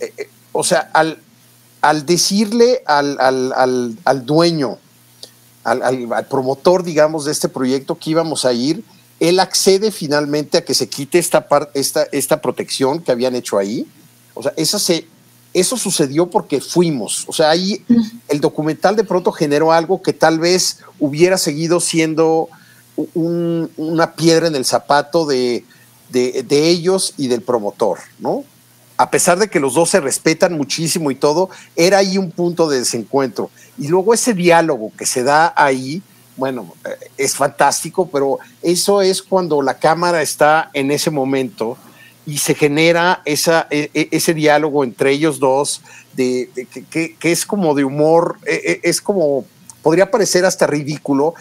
eh, 0.00 0.28
o 0.52 0.64
sea, 0.64 0.90
al, 0.92 1.18
al 1.80 2.04
decirle 2.04 2.82
al, 2.86 3.18
al, 3.20 4.26
dueño, 4.26 4.78
al, 5.64 6.26
promotor, 6.28 6.82
digamos, 6.82 7.24
de 7.24 7.32
este 7.32 7.48
proyecto 7.48 7.96
que 7.96 8.10
íbamos 8.10 8.44
a 8.44 8.52
ir, 8.52 8.82
él 9.20 9.40
accede 9.40 9.90
finalmente 9.90 10.58
a 10.58 10.64
que 10.64 10.74
se 10.74 10.88
quite 10.88 11.18
esta, 11.18 11.46
esta, 11.74 12.04
esta 12.12 12.40
protección 12.40 13.00
que 13.00 13.12
habían 13.12 13.34
hecho 13.34 13.58
ahí. 13.58 13.86
O 14.34 14.42
sea, 14.42 14.52
esa 14.56 14.78
se, 14.78 15.06
eso 15.52 15.76
sucedió 15.76 16.30
porque 16.30 16.60
fuimos. 16.60 17.24
O 17.26 17.32
sea, 17.32 17.50
ahí 17.50 17.84
el 18.28 18.40
documental 18.40 18.96
de 18.96 19.04
pronto 19.04 19.32
generó 19.32 19.72
algo 19.72 20.02
que 20.02 20.12
tal 20.12 20.38
vez 20.38 20.78
hubiera 20.98 21.38
seguido 21.38 21.80
siendo 21.80 22.48
una 23.14 24.14
piedra 24.14 24.48
en 24.48 24.56
el 24.56 24.64
zapato 24.64 25.24
de, 25.24 25.64
de, 26.10 26.42
de 26.42 26.68
ellos 26.68 27.14
y 27.16 27.28
del 27.28 27.42
promotor, 27.42 27.98
¿no? 28.18 28.44
a 28.98 29.10
pesar 29.10 29.38
de 29.38 29.48
que 29.48 29.60
los 29.60 29.74
dos 29.74 29.90
se 29.90 30.00
respetan 30.00 30.54
muchísimo 30.54 31.12
y 31.12 31.14
todo, 31.14 31.50
era 31.76 31.98
ahí 31.98 32.18
un 32.18 32.32
punto 32.32 32.68
de 32.68 32.80
desencuentro. 32.80 33.48
Y 33.78 33.86
luego 33.86 34.12
ese 34.12 34.34
diálogo 34.34 34.92
que 34.98 35.06
se 35.06 35.22
da 35.22 35.54
ahí, 35.56 36.02
bueno, 36.38 36.72
eh, 36.86 37.10
es 37.18 37.34
fantástico, 37.36 38.08
pero 38.10 38.38
eso 38.62 39.02
es 39.02 39.22
cuando 39.22 39.60
la 39.60 39.74
cámara 39.74 40.22
está 40.22 40.70
en 40.72 40.90
ese 40.90 41.10
momento 41.10 41.76
y 42.24 42.38
se 42.38 42.54
genera 42.54 43.22
esa, 43.24 43.66
e, 43.70 43.90
e, 43.92 44.08
ese 44.12 44.32
diálogo 44.34 44.84
entre 44.84 45.10
ellos 45.10 45.38
dos, 45.40 45.82
de, 46.14 46.48
que, 46.90 47.16
es 47.20 47.44
como 47.44 47.74
de 47.74 47.84
humor, 47.84 48.38
e, 48.46 48.80
es 48.84 49.00
como, 49.00 49.44
podría 49.82 50.10
parecer 50.10 50.44
hasta 50.44 50.66
ridículo, 50.66 51.34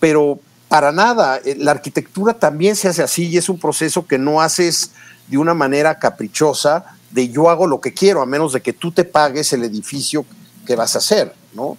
pero 0.00 0.38
para 0.68 0.92
nada, 0.92 1.40
eh, 1.44 1.56
la 1.58 1.72
arquitectura 1.72 2.34
también 2.34 2.76
se 2.76 2.88
hace 2.88 3.02
así 3.02 3.28
y 3.28 3.36
es 3.36 3.48
un 3.48 3.58
proceso 3.58 4.06
que 4.06 4.18
no 4.18 4.40
haces 4.40 4.92
de 5.26 5.36
una 5.36 5.54
manera 5.54 5.98
caprichosa, 5.98 6.96
de 7.10 7.28
yo 7.28 7.50
hago 7.50 7.66
lo 7.66 7.80
que 7.80 7.92
quiero, 7.92 8.22
a 8.22 8.26
menos 8.26 8.52
de 8.52 8.60
que 8.60 8.72
tú 8.72 8.92
te 8.92 9.04
pagues 9.04 9.52
el 9.52 9.64
edificio 9.64 10.24
que 10.66 10.76
vas 10.76 10.94
a 10.94 10.98
hacer, 10.98 11.32
¿no? 11.54 11.76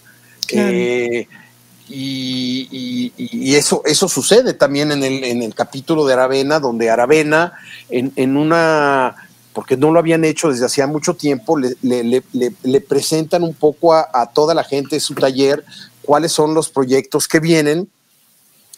Eh, 0.50 1.28
y, 1.88 3.56
eso, 3.56 3.82
eso 3.86 4.08
sucede 4.10 4.54
también 4.54 4.92
en 4.92 5.04
el, 5.04 5.24
en 5.24 5.42
el 5.42 5.54
capítulo 5.54 6.06
de 6.06 6.14
Aravena, 6.14 6.60
donde 6.60 6.90
Aravena, 6.90 7.54
en, 7.90 8.38
una, 8.38 9.16
porque 9.54 9.78
no 9.78 9.92
lo 9.92 10.00
habían 10.00 10.26
hecho 10.26 10.50
desde 10.50 10.66
hacía 10.66 10.88
mucho 10.88 11.14
tiempo, 11.14 11.58
le, 11.58 11.76
le, 11.82 12.82
presentan 12.82 13.44
un 13.44 13.54
poco 13.54 13.94
a, 13.94 14.10
a, 14.14 14.28
toda 14.28 14.54
la 14.54 14.64
gente 14.64 14.96
de 14.96 15.00
su 15.00 15.14
taller 15.14 15.64
cuáles 16.02 16.32
son 16.32 16.54
los 16.54 16.70
proyectos 16.70 17.28
que 17.28 17.40
vienen. 17.40 17.88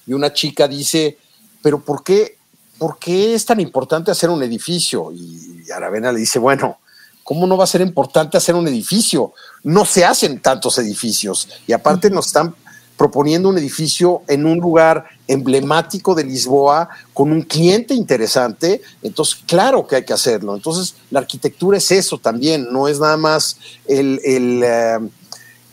Y 0.05 0.13
una 0.13 0.31
chica 0.31 0.67
dice, 0.67 1.17
pero 1.61 1.79
¿por 1.81 2.03
qué 2.03 2.37
¿por 2.77 2.99
qué 2.99 3.33
es 3.33 3.45
tan 3.45 3.59
importante 3.59 4.11
hacer 4.11 4.29
un 4.29 4.43
edificio? 4.43 5.11
Y 5.11 5.69
Aravena 5.71 6.11
le 6.11 6.19
dice, 6.19 6.39
bueno, 6.39 6.77
¿cómo 7.23 7.47
no 7.47 7.57
va 7.57 7.63
a 7.63 7.67
ser 7.67 7.81
importante 7.81 8.37
hacer 8.37 8.55
un 8.55 8.67
edificio? 8.67 9.33
No 9.63 9.85
se 9.85 10.05
hacen 10.05 10.41
tantos 10.41 10.77
edificios. 10.77 11.47
Y 11.65 11.73
aparte 11.73 12.09
nos 12.09 12.27
están 12.27 12.55
proponiendo 12.97 13.49
un 13.49 13.57
edificio 13.57 14.23
en 14.27 14.45
un 14.45 14.57
lugar 14.57 15.05
emblemático 15.27 16.15
de 16.15 16.23
Lisboa, 16.23 16.89
con 17.13 17.31
un 17.31 17.43
cliente 17.43 17.93
interesante, 17.93 18.81
entonces 19.03 19.39
claro 19.45 19.85
que 19.85 19.97
hay 19.97 20.05
que 20.05 20.13
hacerlo. 20.13 20.55
Entonces 20.55 20.95
la 21.11 21.19
arquitectura 21.19 21.77
es 21.77 21.91
eso 21.91 22.17
también, 22.17 22.67
no 22.71 22.87
es 22.87 22.99
nada 22.99 23.17
más 23.17 23.57
el, 23.87 24.19
el, 24.23 24.63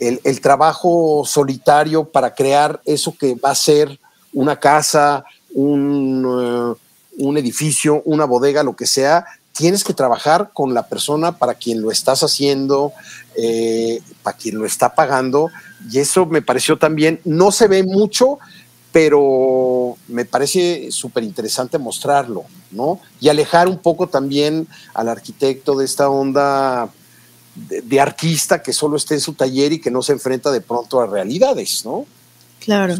eh, 0.01 0.41
trabajo 0.43 1.25
solitario 1.27 2.05
para 2.05 2.35
crear 2.35 2.81
eso 2.85 3.17
que 3.19 3.35
va 3.35 3.51
a 3.51 3.55
ser 3.55 3.99
una 4.35 4.61
casa, 4.61 5.25
un, 5.55 6.77
eh, 6.77 7.23
un 7.25 7.39
edificio, 7.39 8.03
una 8.05 8.27
bodega, 8.27 8.63
lo 8.63 8.77
que 8.77 8.87
sea, 8.87 9.25
tienes 9.55 9.85
que 9.85 9.95
trabajar 9.95 10.51
con 10.53 10.75
la 10.75 10.89
persona 10.89 11.39
para 11.39 11.55
quien 11.55 11.81
lo 11.81 11.91
estás 11.91 12.23
haciendo, 12.23 12.93
eh, 13.37 14.01
para 14.23 14.37
quien 14.37 14.59
lo 14.59 14.67
está 14.67 14.95
pagando, 14.95 15.51
y 15.91 16.01
eso 16.01 16.27
me 16.27 16.43
pareció 16.43 16.77
también, 16.77 17.21
no 17.25 17.53
se 17.53 17.69
ve 17.69 17.85
mucho, 17.85 18.39
pero 18.91 19.97
me 20.09 20.25
parece 20.25 20.91
súper 20.91 21.23
interesante 21.23 21.79
mostrarlo, 21.79 22.45
¿no? 22.73 23.01
Y 23.21 23.29
alejar 23.29 23.69
un 23.69 23.79
poco 23.79 24.09
también 24.09 24.67
al 24.93 25.09
arquitecto 25.09 25.77
de 25.77 25.85
esta 25.85 26.09
onda 26.09 26.91
de, 27.55 28.01
artista 28.01 28.63
que 28.63 28.73
solo 28.73 28.97
esté 28.97 29.15
en 29.15 29.21
su 29.21 29.35
taller 29.35 29.73
y 29.73 29.81
que 29.81 29.91
no 29.91 30.03
se 30.03 30.13
enfrenta 30.13 30.51
de 30.51 30.61
pronto 30.61 31.01
a 31.01 31.07
realidades, 31.07 31.85
¿no? 31.85 32.07
Claro. 32.61 32.97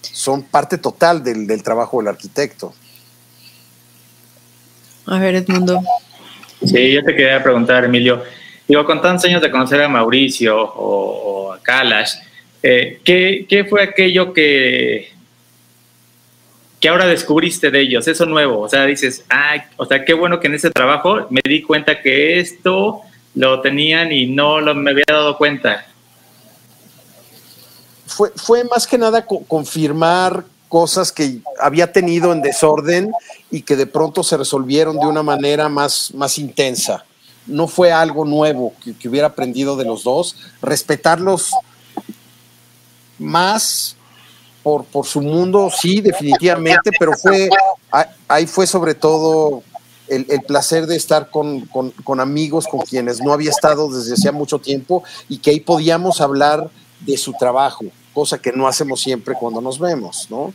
Son 0.00 0.42
parte 0.42 0.78
total 0.78 1.22
del, 1.22 1.46
del 1.46 1.62
trabajo 1.62 1.98
del 1.98 2.08
arquitecto. 2.08 2.74
A 5.06 5.18
ver, 5.18 5.34
Edmundo. 5.36 5.80
Sí, 6.64 6.92
yo 6.92 7.02
te 7.02 7.14
quería 7.14 7.42
preguntar, 7.42 7.84
Emilio. 7.84 8.22
Digo, 8.68 8.84
con 8.84 9.02
tantos 9.02 9.24
años 9.24 9.42
de 9.42 9.50
conocer 9.50 9.82
a 9.82 9.88
Mauricio 9.88 10.56
o, 10.56 11.52
a 11.52 11.60
Kalash, 11.60 12.14
eh, 12.62 13.00
¿qué, 13.04 13.66
fue 13.68 13.82
aquello 13.82 14.32
que, 14.32 15.12
que 16.78 16.88
ahora 16.88 17.06
descubriste 17.06 17.70
de 17.70 17.80
ellos? 17.80 18.06
Eso 18.06 18.26
nuevo. 18.26 18.60
O 18.60 18.68
sea, 18.68 18.86
dices, 18.86 19.24
ah, 19.28 19.56
o 19.76 19.84
sea, 19.84 20.04
qué 20.04 20.14
bueno 20.14 20.38
que 20.38 20.46
en 20.46 20.54
ese 20.54 20.70
trabajo 20.70 21.26
me 21.30 21.40
di 21.44 21.62
cuenta 21.62 22.00
que 22.00 22.38
esto 22.38 23.02
lo 23.34 23.60
tenían 23.60 24.12
y 24.12 24.26
no 24.26 24.60
lo, 24.60 24.74
me 24.74 24.92
había 24.92 25.04
dado 25.08 25.36
cuenta. 25.36 25.86
Fue, 28.06 28.30
fue 28.36 28.62
más 28.64 28.86
que 28.86 28.98
nada 28.98 29.26
confirmar 29.26 30.44
cosas 30.72 31.12
que 31.12 31.40
había 31.60 31.92
tenido 31.92 32.32
en 32.32 32.40
desorden 32.40 33.12
y 33.50 33.60
que 33.60 33.76
de 33.76 33.86
pronto 33.86 34.22
se 34.22 34.38
resolvieron 34.38 34.98
de 34.98 35.04
una 35.04 35.22
manera 35.22 35.68
más, 35.68 36.14
más 36.14 36.38
intensa. 36.38 37.04
No 37.46 37.68
fue 37.68 37.92
algo 37.92 38.24
nuevo 38.24 38.72
que, 38.82 39.06
hubiera 39.06 39.26
aprendido 39.26 39.76
de 39.76 39.84
los 39.84 40.02
dos. 40.02 40.34
Respetarlos 40.62 41.50
más 43.18 43.96
por, 44.62 44.86
por 44.86 45.04
su 45.04 45.20
mundo, 45.20 45.70
sí, 45.70 46.00
definitivamente, 46.00 46.90
pero 46.98 47.12
fue 47.18 47.50
ahí 48.26 48.46
fue 48.46 48.66
sobre 48.66 48.94
todo 48.94 49.62
el, 50.08 50.24
placer 50.46 50.86
de 50.86 50.96
estar 50.96 51.28
con, 51.28 51.66
con, 51.66 52.18
amigos 52.18 52.66
con 52.66 52.80
quienes 52.80 53.20
no 53.20 53.34
había 53.34 53.50
estado 53.50 53.92
desde 53.92 54.14
hacía 54.14 54.32
mucho 54.32 54.58
tiempo 54.58 55.04
y 55.28 55.36
que 55.36 55.50
ahí 55.50 55.60
podíamos 55.60 56.22
hablar 56.22 56.70
de 57.00 57.18
su 57.18 57.34
trabajo, 57.34 57.84
cosa 58.12 58.38
que 58.38 58.52
no 58.52 58.66
hacemos 58.66 59.00
siempre 59.00 59.34
cuando 59.34 59.60
nos 59.60 59.78
vemos, 59.78 60.26
¿no? 60.30 60.52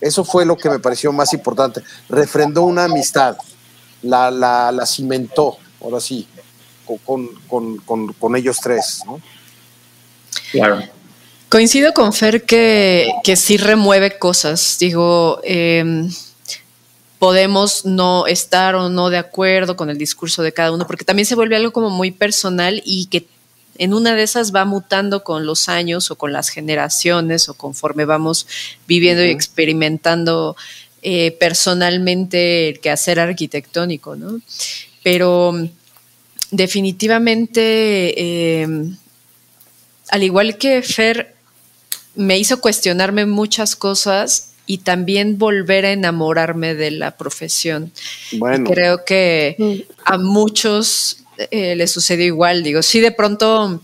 Eso 0.00 0.24
fue 0.24 0.46
lo 0.46 0.56
que 0.56 0.70
me 0.70 0.78
pareció 0.78 1.12
más 1.12 1.32
importante. 1.32 1.82
Refrendó 2.08 2.62
una 2.62 2.84
amistad, 2.84 3.36
la, 4.02 4.30
la, 4.30 4.70
la 4.70 4.86
cimentó, 4.86 5.56
ahora 5.82 6.00
sí, 6.00 6.26
con, 7.04 7.28
con, 7.48 7.76
con, 7.78 8.12
con, 8.12 8.36
ellos 8.36 8.58
tres, 8.62 9.02
¿no? 9.04 9.20
Claro. 10.52 10.82
Coincido 11.48 11.92
con 11.94 12.12
Fer 12.12 12.44
que, 12.44 13.10
que 13.24 13.36
sí 13.36 13.56
remueve 13.56 14.18
cosas. 14.18 14.76
Digo, 14.78 15.40
em, 15.42 16.10
podemos 17.18 17.84
no 17.84 18.26
estar 18.26 18.74
o 18.74 18.88
no 18.88 19.10
de 19.10 19.18
acuerdo 19.18 19.76
con 19.76 19.90
el 19.90 19.98
discurso 19.98 20.42
de 20.42 20.52
cada 20.52 20.72
uno, 20.72 20.86
porque 20.86 21.04
también 21.04 21.26
se 21.26 21.34
vuelve 21.34 21.56
algo 21.56 21.72
como 21.72 21.90
muy 21.90 22.10
personal 22.10 22.80
y 22.84 23.06
que 23.06 23.26
en 23.78 23.94
una 23.94 24.14
de 24.14 24.24
esas 24.24 24.54
va 24.54 24.64
mutando 24.64 25.24
con 25.24 25.46
los 25.46 25.68
años 25.68 26.10
o 26.10 26.16
con 26.16 26.32
las 26.32 26.48
generaciones 26.48 27.48
o 27.48 27.54
conforme 27.54 28.04
vamos 28.04 28.46
viviendo 28.86 29.24
y 29.24 29.30
experimentando 29.30 30.56
eh, 31.00 31.36
personalmente 31.38 32.68
el 32.68 32.80
quehacer 32.80 33.20
arquitectónico, 33.20 34.16
¿no? 34.16 34.40
Pero 35.04 35.54
definitivamente, 36.50 38.62
em, 38.62 38.96
al 40.10 40.22
igual 40.24 40.58
que 40.58 40.82
Fer, 40.82 41.36
me 42.16 42.36
hizo 42.36 42.60
cuestionarme 42.60 43.26
muchas 43.26 43.76
cosas 43.76 44.54
y 44.66 44.78
también 44.78 45.38
volver 45.38 45.86
a 45.86 45.92
enamorarme 45.92 46.74
de 46.74 46.90
la 46.90 47.16
profesión. 47.16 47.92
Bueno. 48.32 48.68
creo 48.68 49.04
que 49.04 49.54
mm. 49.56 49.92
a 50.04 50.18
muchos 50.18 51.18
eh, 51.50 51.76
le 51.76 51.86
sucedió 51.86 52.26
igual. 52.26 52.62
Digo, 52.62 52.82
sí, 52.82 53.00
de 53.00 53.12
pronto 53.12 53.80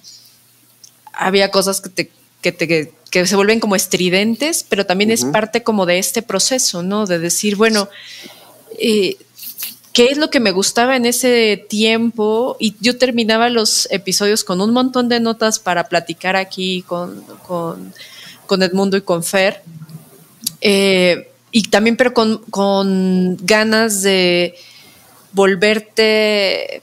había 1.13 1.51
cosas 1.51 1.81
que 1.81 1.89
te, 1.89 2.11
que 2.43 2.53
te 2.53 2.93
que 3.15 3.27
se 3.29 3.37
vuelven 3.37 3.61
como 3.61 3.77
estridentes, 3.77 4.67
pero 4.69 4.87
también 4.87 5.13
es 5.13 5.25
parte 5.25 5.63
como 5.63 5.87
de 5.87 5.99
este 5.99 6.21
proceso, 6.21 6.83
¿no? 6.83 7.07
De 7.07 7.21
decir, 7.21 7.55
bueno, 7.55 7.89
eh, 8.77 9.17
¿qué 9.93 10.07
es 10.07 10.19
lo 10.19 10.31
que 10.31 10.41
me 10.41 10.51
gustaba 10.51 10.97
en 10.97 11.07
ese 11.07 11.65
tiempo? 11.69 12.57
Y 12.59 12.75
yo 12.81 12.99
terminaba 12.99 13.51
los 13.51 13.87
episodios 13.93 14.43
con 14.43 14.61
un 14.61 14.73
montón 14.73 15.09
de 15.09 15.21
notas 15.21 15.61
para 15.61 15.89
platicar 15.89 16.35
aquí 16.35 16.83
con, 16.83 17.25
con, 17.47 18.63
Edmundo 18.63 18.97
y 18.97 19.03
con 19.03 19.23
Fer. 19.23 19.63
Eh, 20.61 21.31
y 21.53 21.63
también, 21.69 21.97
pero 21.97 22.15
con, 22.15 22.39
con 22.51 23.37
ganas 23.43 24.03
de 24.03 24.57
volverte 25.31 26.83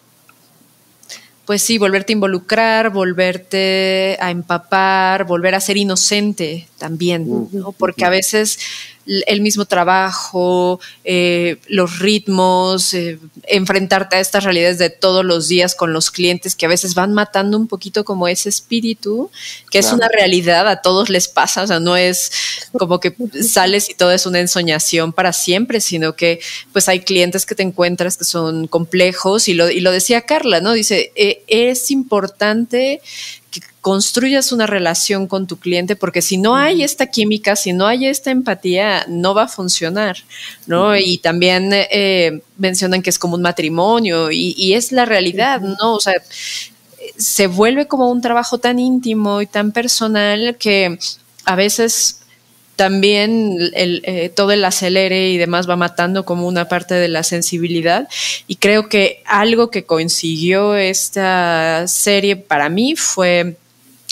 pues 1.52 1.64
sí, 1.64 1.78
volverte 1.78 2.14
a 2.14 2.16
involucrar, 2.16 2.92
volverte 2.92 4.16
a 4.22 4.32
empapar, 4.32 5.26
volver 5.26 5.54
a 5.54 5.60
ser 5.60 5.76
inocente 5.76 6.70
también, 6.78 7.50
¿no? 7.52 7.74
Porque 7.74 8.06
a 8.06 8.10
veces 8.10 8.58
el 9.06 9.42
mismo 9.42 9.66
trabajo, 9.66 10.80
eh, 11.04 11.58
los 11.68 12.00
ritmos, 12.00 12.94
eh, 12.94 13.20
enfrentarte 13.48 14.16
a 14.16 14.20
estas 14.20 14.44
realidades 14.44 14.78
de 14.78 14.90
todos 14.90 15.26
los 15.26 15.48
días 15.48 15.76
con 15.76 15.94
los 15.94 16.12
clientes 16.12 16.56
que 16.56 16.66
a 16.66 16.70
veces 16.70 16.94
van 16.94 17.14
matando 17.14 17.58
un 17.58 17.68
poquito 17.68 18.06
como 18.06 18.28
ese 18.28 18.50
espíritu, 18.50 19.32
que 19.70 19.80
es 19.80 19.92
una 19.92 20.08
realidad, 20.08 20.68
a 20.68 20.82
todos 20.82 21.10
les 21.10 21.28
pasa, 21.28 21.64
o 21.64 21.68
sea, 21.68 21.80
no 21.80 21.98
es 21.98 22.32
como 22.78 23.00
que 23.00 23.16
sales 23.42 23.90
y 23.90 23.96
todo 23.96 24.12
es 24.12 24.26
una 24.26 24.40
ensoñación 24.40 25.14
para 25.14 25.34
siempre, 25.34 25.82
sino 25.82 26.16
que 26.16 26.40
pues 26.72 26.88
hay 26.88 27.02
clientes 27.02 27.46
que 27.46 27.56
te 27.56 27.64
encuentras 27.64 28.18
que 28.18 28.26
son 28.26 28.68
complejos 28.68 29.48
y 29.48 29.54
lo, 29.54 29.70
y 29.70 29.80
lo 29.80 29.92
decía 29.92 30.22
Carla, 30.22 30.62
¿no? 30.62 30.74
Dice, 30.74 31.12
eh, 31.16 31.44
es 31.48 31.92
importante 31.92 33.02
que 33.52 33.62
construyas 33.82 34.54
una 34.54 34.66
relación 34.66 35.28
con 35.28 35.46
tu 35.46 35.58
cliente, 35.58 35.98
porque 35.98 36.22
si 36.22 36.38
no 36.38 36.56
hay 36.56 36.84
esta 36.84 37.08
química, 37.08 37.58
si 37.58 37.74
no 37.74 37.86
hay 37.86 38.08
esta 38.08 38.32
empatía, 38.32 39.06
no 39.10 39.36
va 39.36 39.44
a 39.44 39.48
funcionar, 39.50 40.18
¿no? 40.68 40.96
Y 40.96 41.18
también 41.18 41.70
eh, 41.74 42.42
mencionan 42.58 43.02
que 43.02 43.10
es 43.10 43.20
como 43.20 43.36
un 43.36 43.42
matrimonio 43.42 44.32
y, 44.32 44.74
es 44.74 44.94
la 44.94 45.04
realidad, 45.04 45.60
¿no? 45.60 45.96
O 45.96 46.00
sea, 46.00 46.16
se 47.18 47.48
vuelve 47.48 47.88
como 47.88 48.10
un 48.10 48.22
trabajo 48.22 48.58
tan 48.58 48.80
íntimo 48.80 49.42
y 49.42 49.48
tan 49.48 49.74
personal 49.74 50.56
que 50.58 50.98
a 51.44 51.56
veces 51.56 52.21
también 52.76 53.58
eh, 53.74 54.32
todo 54.36 54.52
el 54.52 54.66
acelere 54.66 55.30
y 55.30 55.38
demás 55.38 55.70
va 55.70 55.76
matando 55.76 56.26
como 56.26 56.48
una 56.48 56.68
parte 56.68 56.96
de 56.96 57.08
la 57.08 57.24
sensibilidad. 57.24 58.08
Y 58.48 58.56
creo 58.56 58.90
que 58.90 59.22
algo 59.26 59.70
que 59.70 59.84
consiguió 59.84 60.76
esta 60.76 61.88
serie 61.88 62.38
para 62.38 62.70
mí 62.70 62.96
fue 62.96 63.56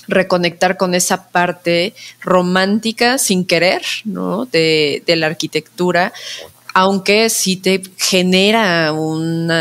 reconectar 0.07 0.77
con 0.77 0.95
esa 0.95 1.29
parte 1.29 1.93
romántica 2.21 3.17
sin 3.17 3.45
querer, 3.45 3.81
¿no? 4.05 4.45
De, 4.45 5.03
la 5.07 5.27
arquitectura, 5.27 6.11
aunque 6.73 7.29
sí 7.29 7.57
te 7.57 7.81
genera 7.97 8.91
un 8.93 9.51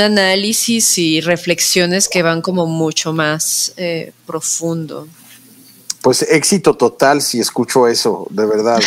análisis 0.00 0.98
y 0.98 1.20
reflexiones 1.20 2.08
que 2.08 2.22
van 2.22 2.42
como 2.42 2.66
mucho 2.66 3.12
más 3.12 3.72
eh, 3.76 4.12
profundo. 4.26 5.08
Pues 6.02 6.22
éxito 6.22 6.74
total 6.74 7.22
si 7.22 7.40
escucho 7.40 7.88
eso, 7.88 8.26
de 8.30 8.46
verdad. 8.46 8.80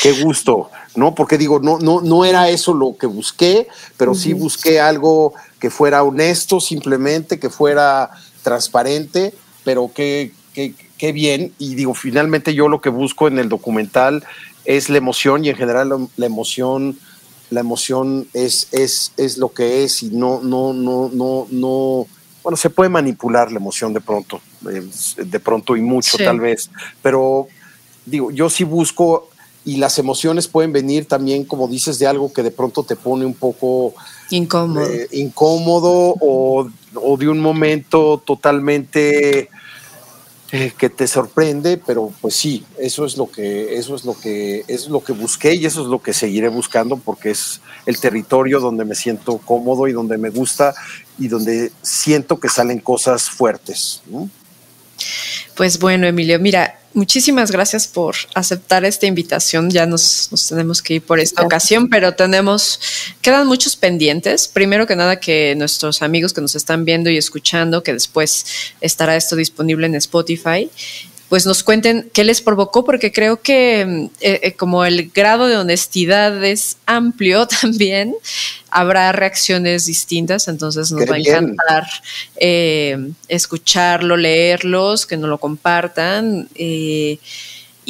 Qué 0.00 0.22
gusto, 0.22 0.70
¿no? 0.94 1.14
Porque 1.14 1.36
digo, 1.36 1.58
no, 1.60 1.78
no, 1.78 2.00
no 2.00 2.24
era 2.24 2.48
eso 2.48 2.72
lo 2.72 2.96
que 2.96 3.06
busqué, 3.06 3.68
pero 3.96 4.14
sí 4.14 4.32
busqué 4.32 4.80
algo 4.80 5.34
que 5.58 5.70
fuera 5.70 6.02
honesto, 6.02 6.60
simplemente, 6.60 7.38
que 7.38 7.50
fuera 7.50 8.10
transparente, 8.42 9.34
pero 9.64 9.90
qué, 9.94 10.32
qué, 10.54 11.12
bien. 11.12 11.52
Y 11.58 11.74
digo, 11.74 11.94
finalmente 11.94 12.54
yo 12.54 12.68
lo 12.68 12.80
que 12.80 12.90
busco 12.90 13.28
en 13.28 13.38
el 13.38 13.48
documental 13.48 14.24
es 14.64 14.88
la 14.88 14.98
emoción 14.98 15.44
y 15.44 15.50
en 15.50 15.56
general 15.56 16.08
la, 16.16 16.26
emoción, 16.26 16.98
la 17.50 17.60
emoción 17.60 18.28
es, 18.32 18.68
es, 18.70 19.12
es 19.16 19.36
lo 19.36 19.52
que 19.52 19.84
es 19.84 20.02
y 20.02 20.10
no, 20.10 20.40
no, 20.42 20.72
no, 20.72 21.10
no, 21.12 21.46
no 21.50 22.06
bueno, 22.42 22.56
se 22.56 22.70
puede 22.70 22.90
manipular 22.90 23.50
la 23.52 23.58
emoción 23.58 23.92
de 23.92 24.00
pronto, 24.00 24.40
eh, 24.70 24.82
de 25.16 25.40
pronto 25.40 25.76
y 25.76 25.80
mucho 25.80 26.16
tal 26.18 26.40
vez, 26.40 26.70
pero 27.00 27.46
digo, 28.04 28.30
yo 28.30 28.50
sí 28.50 28.64
busco 28.64 29.28
y 29.64 29.76
las 29.76 29.98
emociones 29.98 30.48
pueden 30.48 30.72
venir 30.72 31.06
también, 31.06 31.44
como 31.44 31.68
dices, 31.68 31.98
de 31.98 32.06
algo 32.06 32.32
que 32.32 32.42
de 32.42 32.50
pronto 32.50 32.82
te 32.82 32.96
pone 32.96 33.24
un 33.24 33.34
poco 33.34 33.94
incómodo, 34.30 34.84
eh, 34.86 35.08
incómodo 35.12 36.16
o, 36.20 36.68
o, 36.94 37.16
de 37.16 37.28
un 37.28 37.38
momento 37.38 38.20
totalmente 38.24 39.50
eh, 40.54 40.70
que 40.76 40.90
te 40.90 41.06
sorprende, 41.06 41.78
pero 41.78 42.12
pues 42.20 42.36
sí, 42.36 42.62
eso 42.78 43.06
es 43.06 43.16
lo 43.16 43.30
que, 43.30 43.74
eso 43.78 43.94
es 43.94 44.04
lo 44.04 44.12
que, 44.12 44.64
es 44.68 44.86
lo 44.88 45.02
que 45.02 45.14
busqué 45.14 45.54
y 45.54 45.64
eso 45.64 45.80
es 45.80 45.88
lo 45.88 46.02
que 46.02 46.12
seguiré 46.12 46.48
buscando 46.48 46.98
porque 46.98 47.30
es 47.30 47.62
el 47.86 47.98
territorio 47.98 48.60
donde 48.60 48.84
me 48.84 48.94
siento 48.94 49.38
cómodo 49.38 49.88
y 49.88 49.92
donde 49.92 50.18
me 50.18 50.28
gusta 50.28 50.74
y 51.18 51.28
donde 51.28 51.72
siento 51.80 52.38
que 52.38 52.50
salen 52.50 52.80
cosas 52.80 53.30
fuertes. 53.30 54.02
Pues 55.54 55.78
bueno, 55.78 56.06
Emilio, 56.06 56.38
mira, 56.38 56.78
muchísimas 56.94 57.50
gracias 57.50 57.86
por 57.86 58.14
aceptar 58.34 58.84
esta 58.84 59.06
invitación. 59.06 59.70
Ya 59.70 59.86
nos, 59.86 60.30
tenemos 60.48 60.82
que 60.82 60.94
ir 60.94 61.02
por 61.02 61.20
esta 61.20 61.42
ocasión, 61.42 61.88
pero 61.88 62.14
tenemos, 62.14 62.80
quedan 63.20 63.46
muchos 63.46 63.76
pendientes. 63.76 64.48
Primero 64.48 64.86
que 64.86 64.96
nada, 64.96 65.20
que 65.20 65.54
nuestros 65.56 66.02
amigos 66.02 66.32
que 66.32 66.40
nos 66.40 66.54
están 66.54 66.84
viendo 66.84 67.10
y 67.10 67.16
escuchando, 67.16 67.82
que 67.82 67.92
después 67.92 68.46
estará 68.80 69.16
esto 69.16 69.36
disponible 69.36 69.86
en 69.86 69.94
Spotify, 69.94 70.70
pues 71.32 71.46
nos 71.46 71.62
cuenten 71.62 72.10
qué 72.12 72.24
les 72.24 72.42
provocó, 72.42 72.84
porque 72.84 73.10
creo 73.10 73.40
que 73.40 73.86
mm, 73.86 74.04
eh, 74.20 74.40
eh, 74.42 74.52
como 74.52 74.84
el 74.84 75.10
grado 75.12 75.46
de 75.46 75.56
honestidad 75.56 76.44
es 76.44 76.76
amplio 76.84 77.48
también, 77.62 78.14
habrá 78.68 79.10
reacciones 79.12 79.86
distintas, 79.86 80.46
entonces 80.48 80.92
nos 80.92 81.10
va 81.10 81.14
a 81.14 81.18
encantar 81.18 81.86
eh, 82.36 83.12
escucharlo, 83.28 84.18
leerlos, 84.18 85.06
que 85.06 85.16
nos 85.16 85.30
lo 85.30 85.38
compartan. 85.38 86.50
y 86.54 87.18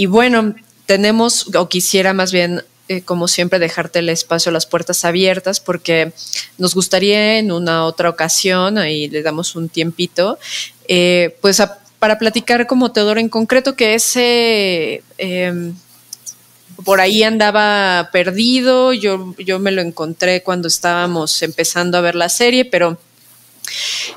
bueno, 0.07 0.55
tenemos, 0.87 1.53
o 1.53 1.69
quisiera 1.69 2.13
más 2.13 2.31
bien 2.31 2.63
como 3.07 3.27
siempre, 3.27 3.59
dejarte 3.59 4.01
el 4.01 4.09
espacio, 4.11 4.53
las 4.53 4.67
puertas 4.67 5.05
abiertas, 5.05 5.59
porque 5.59 6.13
nos 6.59 6.75
gustaría 6.75 7.39
en 7.39 7.51
una 7.51 7.87
otra 7.87 8.09
ocasión, 8.11 8.77
ahí 8.77 9.09
le 9.09 9.23
damos 9.23 9.57
un 9.57 9.69
tiempito, 9.69 10.39
pues 11.41 11.61
a 11.61 11.82
para 12.03 12.19
platicar 12.19 12.67
como 12.67 12.91
Teodoro 12.91 13.21
en 13.21 13.29
concreto, 13.29 13.77
que 13.77 13.95
ese 13.95 15.05
em, 15.19 15.73
por 16.85 17.01
ahí 17.01 17.23
andaba 17.23 18.11
perdido, 18.11 18.93
yo, 18.93 19.37
yo 19.39 19.61
me 19.61 19.71
lo 19.71 19.83
encontré 19.83 20.43
cuando 20.43 20.67
estábamos 20.67 21.41
empezando 21.45 21.97
a 21.97 22.01
ver 22.01 22.17
la 22.17 22.29
serie, 22.29 22.65
pero... 22.65 22.99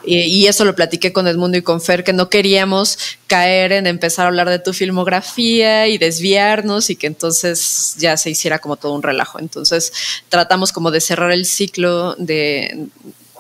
Y, 0.04 0.48
eso 0.48 0.66
lo 0.66 0.76
platiqué 0.76 1.14
con 1.14 1.28
Edmundo 1.28 1.60
y 1.60 1.62
con 1.62 1.80
Fer, 1.80 2.04
que 2.04 2.12
no 2.12 2.28
queríamos 2.28 2.98
caer 3.28 3.72
en 3.72 3.86
empezar 3.86 4.26
a 4.26 4.30
hablar 4.30 4.50
de 4.50 4.58
tu 4.58 4.74
filmografía 4.74 5.88
y 5.88 6.00
desviarnos 6.00 6.90
y 6.90 6.96
que 6.96 7.06
entonces 7.06 7.96
ya 8.00 8.18
se 8.18 8.32
hiciera 8.32 8.58
como 8.58 8.78
todo 8.78 8.94
un 8.94 9.04
relajo. 9.04 9.38
Entonces 9.40 9.94
tratamos 10.30 10.72
como 10.72 10.90
de 10.90 11.02
cerrar 11.02 11.32
el 11.32 11.46
ciclo 11.46 12.16
de, 12.16 12.88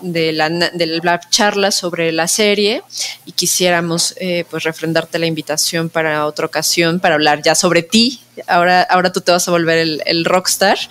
de 0.02 0.32
la, 0.32 0.50
de 0.50 0.86
la 1.04 1.20
charla 1.30 1.72
sobre 1.72 2.12
la 2.12 2.28
serie 2.28 2.84
y 3.26 3.32
quisiéramos 3.32 4.14
eh, 4.18 4.46
pues 4.50 4.64
refrendarte 4.64 5.20
la 5.20 5.26
invitación 5.26 5.90
para 5.90 6.26
otra 6.26 6.46
ocasión 6.46 7.00
para 7.00 7.16
hablar 7.16 7.42
ya 7.42 7.56
sobre 7.56 7.84
ti. 7.84 8.22
Ahora, 8.48 8.82
ahora 8.84 9.12
tú 9.12 9.22
te 9.22 9.32
vas 9.32 9.48
a 9.48 9.52
volver 9.52 10.02
el, 10.06 10.26
rockstar. 10.26 10.78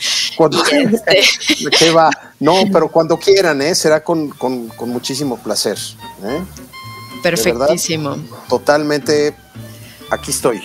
Este, 0.73 1.71
¿Qué 1.79 1.91
va? 1.91 2.11
No, 2.41 2.65
pero 2.73 2.89
cuando 2.89 3.19
quieran, 3.19 3.61
¿eh? 3.63 3.75
será 3.75 4.03
con, 4.03 4.31
con, 4.31 4.71
muchísimo 4.87 5.39
placer. 5.39 5.79
¿eh? 6.25 6.43
Perfectísimo. 7.23 8.17
totalmente, 8.49 9.35
aquí 10.11 10.31
estoy. 10.31 10.63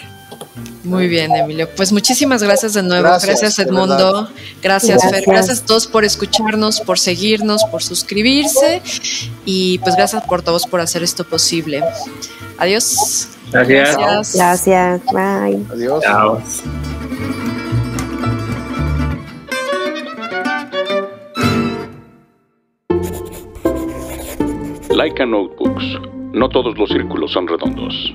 Muy 0.84 1.08
bien, 1.08 1.36
Emilio. 1.36 1.70
Pues 1.76 1.92
muchísimas 1.92 2.42
gracias 2.42 2.74
de 2.74 2.84
nuevo. 2.84 3.04
Gracias, 3.04 3.60
Edmundo. 3.60 4.30
Gracias, 4.62 5.02
Fer. 5.10 5.24
Gracias 5.26 5.62
a 5.62 5.66
todos 5.66 5.88
por 5.88 6.06
escucharnos, 6.06 6.80
por 6.82 6.98
seguirnos, 6.98 7.64
por 7.66 7.84
suscribirse. 7.84 8.82
Y 9.46 9.80
pues 9.80 9.96
gracias 9.96 10.24
por 10.24 10.42
todos 10.42 10.66
por 10.66 10.80
hacer 10.80 11.04
esto 11.04 11.24
posible. 11.26 11.84
Adiós. 12.58 13.28
Gracias. 13.52 14.36
Gracias. 14.36 15.02
Bye. 15.12 15.66
Adiós. 15.72 16.04
Chao. 16.04 16.42
Laika 24.90 25.26
Notebooks. 25.26 25.84
No 26.34 26.48
todos 26.50 26.78
los 26.78 26.90
círculos 26.90 27.32
son 27.32 27.48
redondos. 27.48 28.14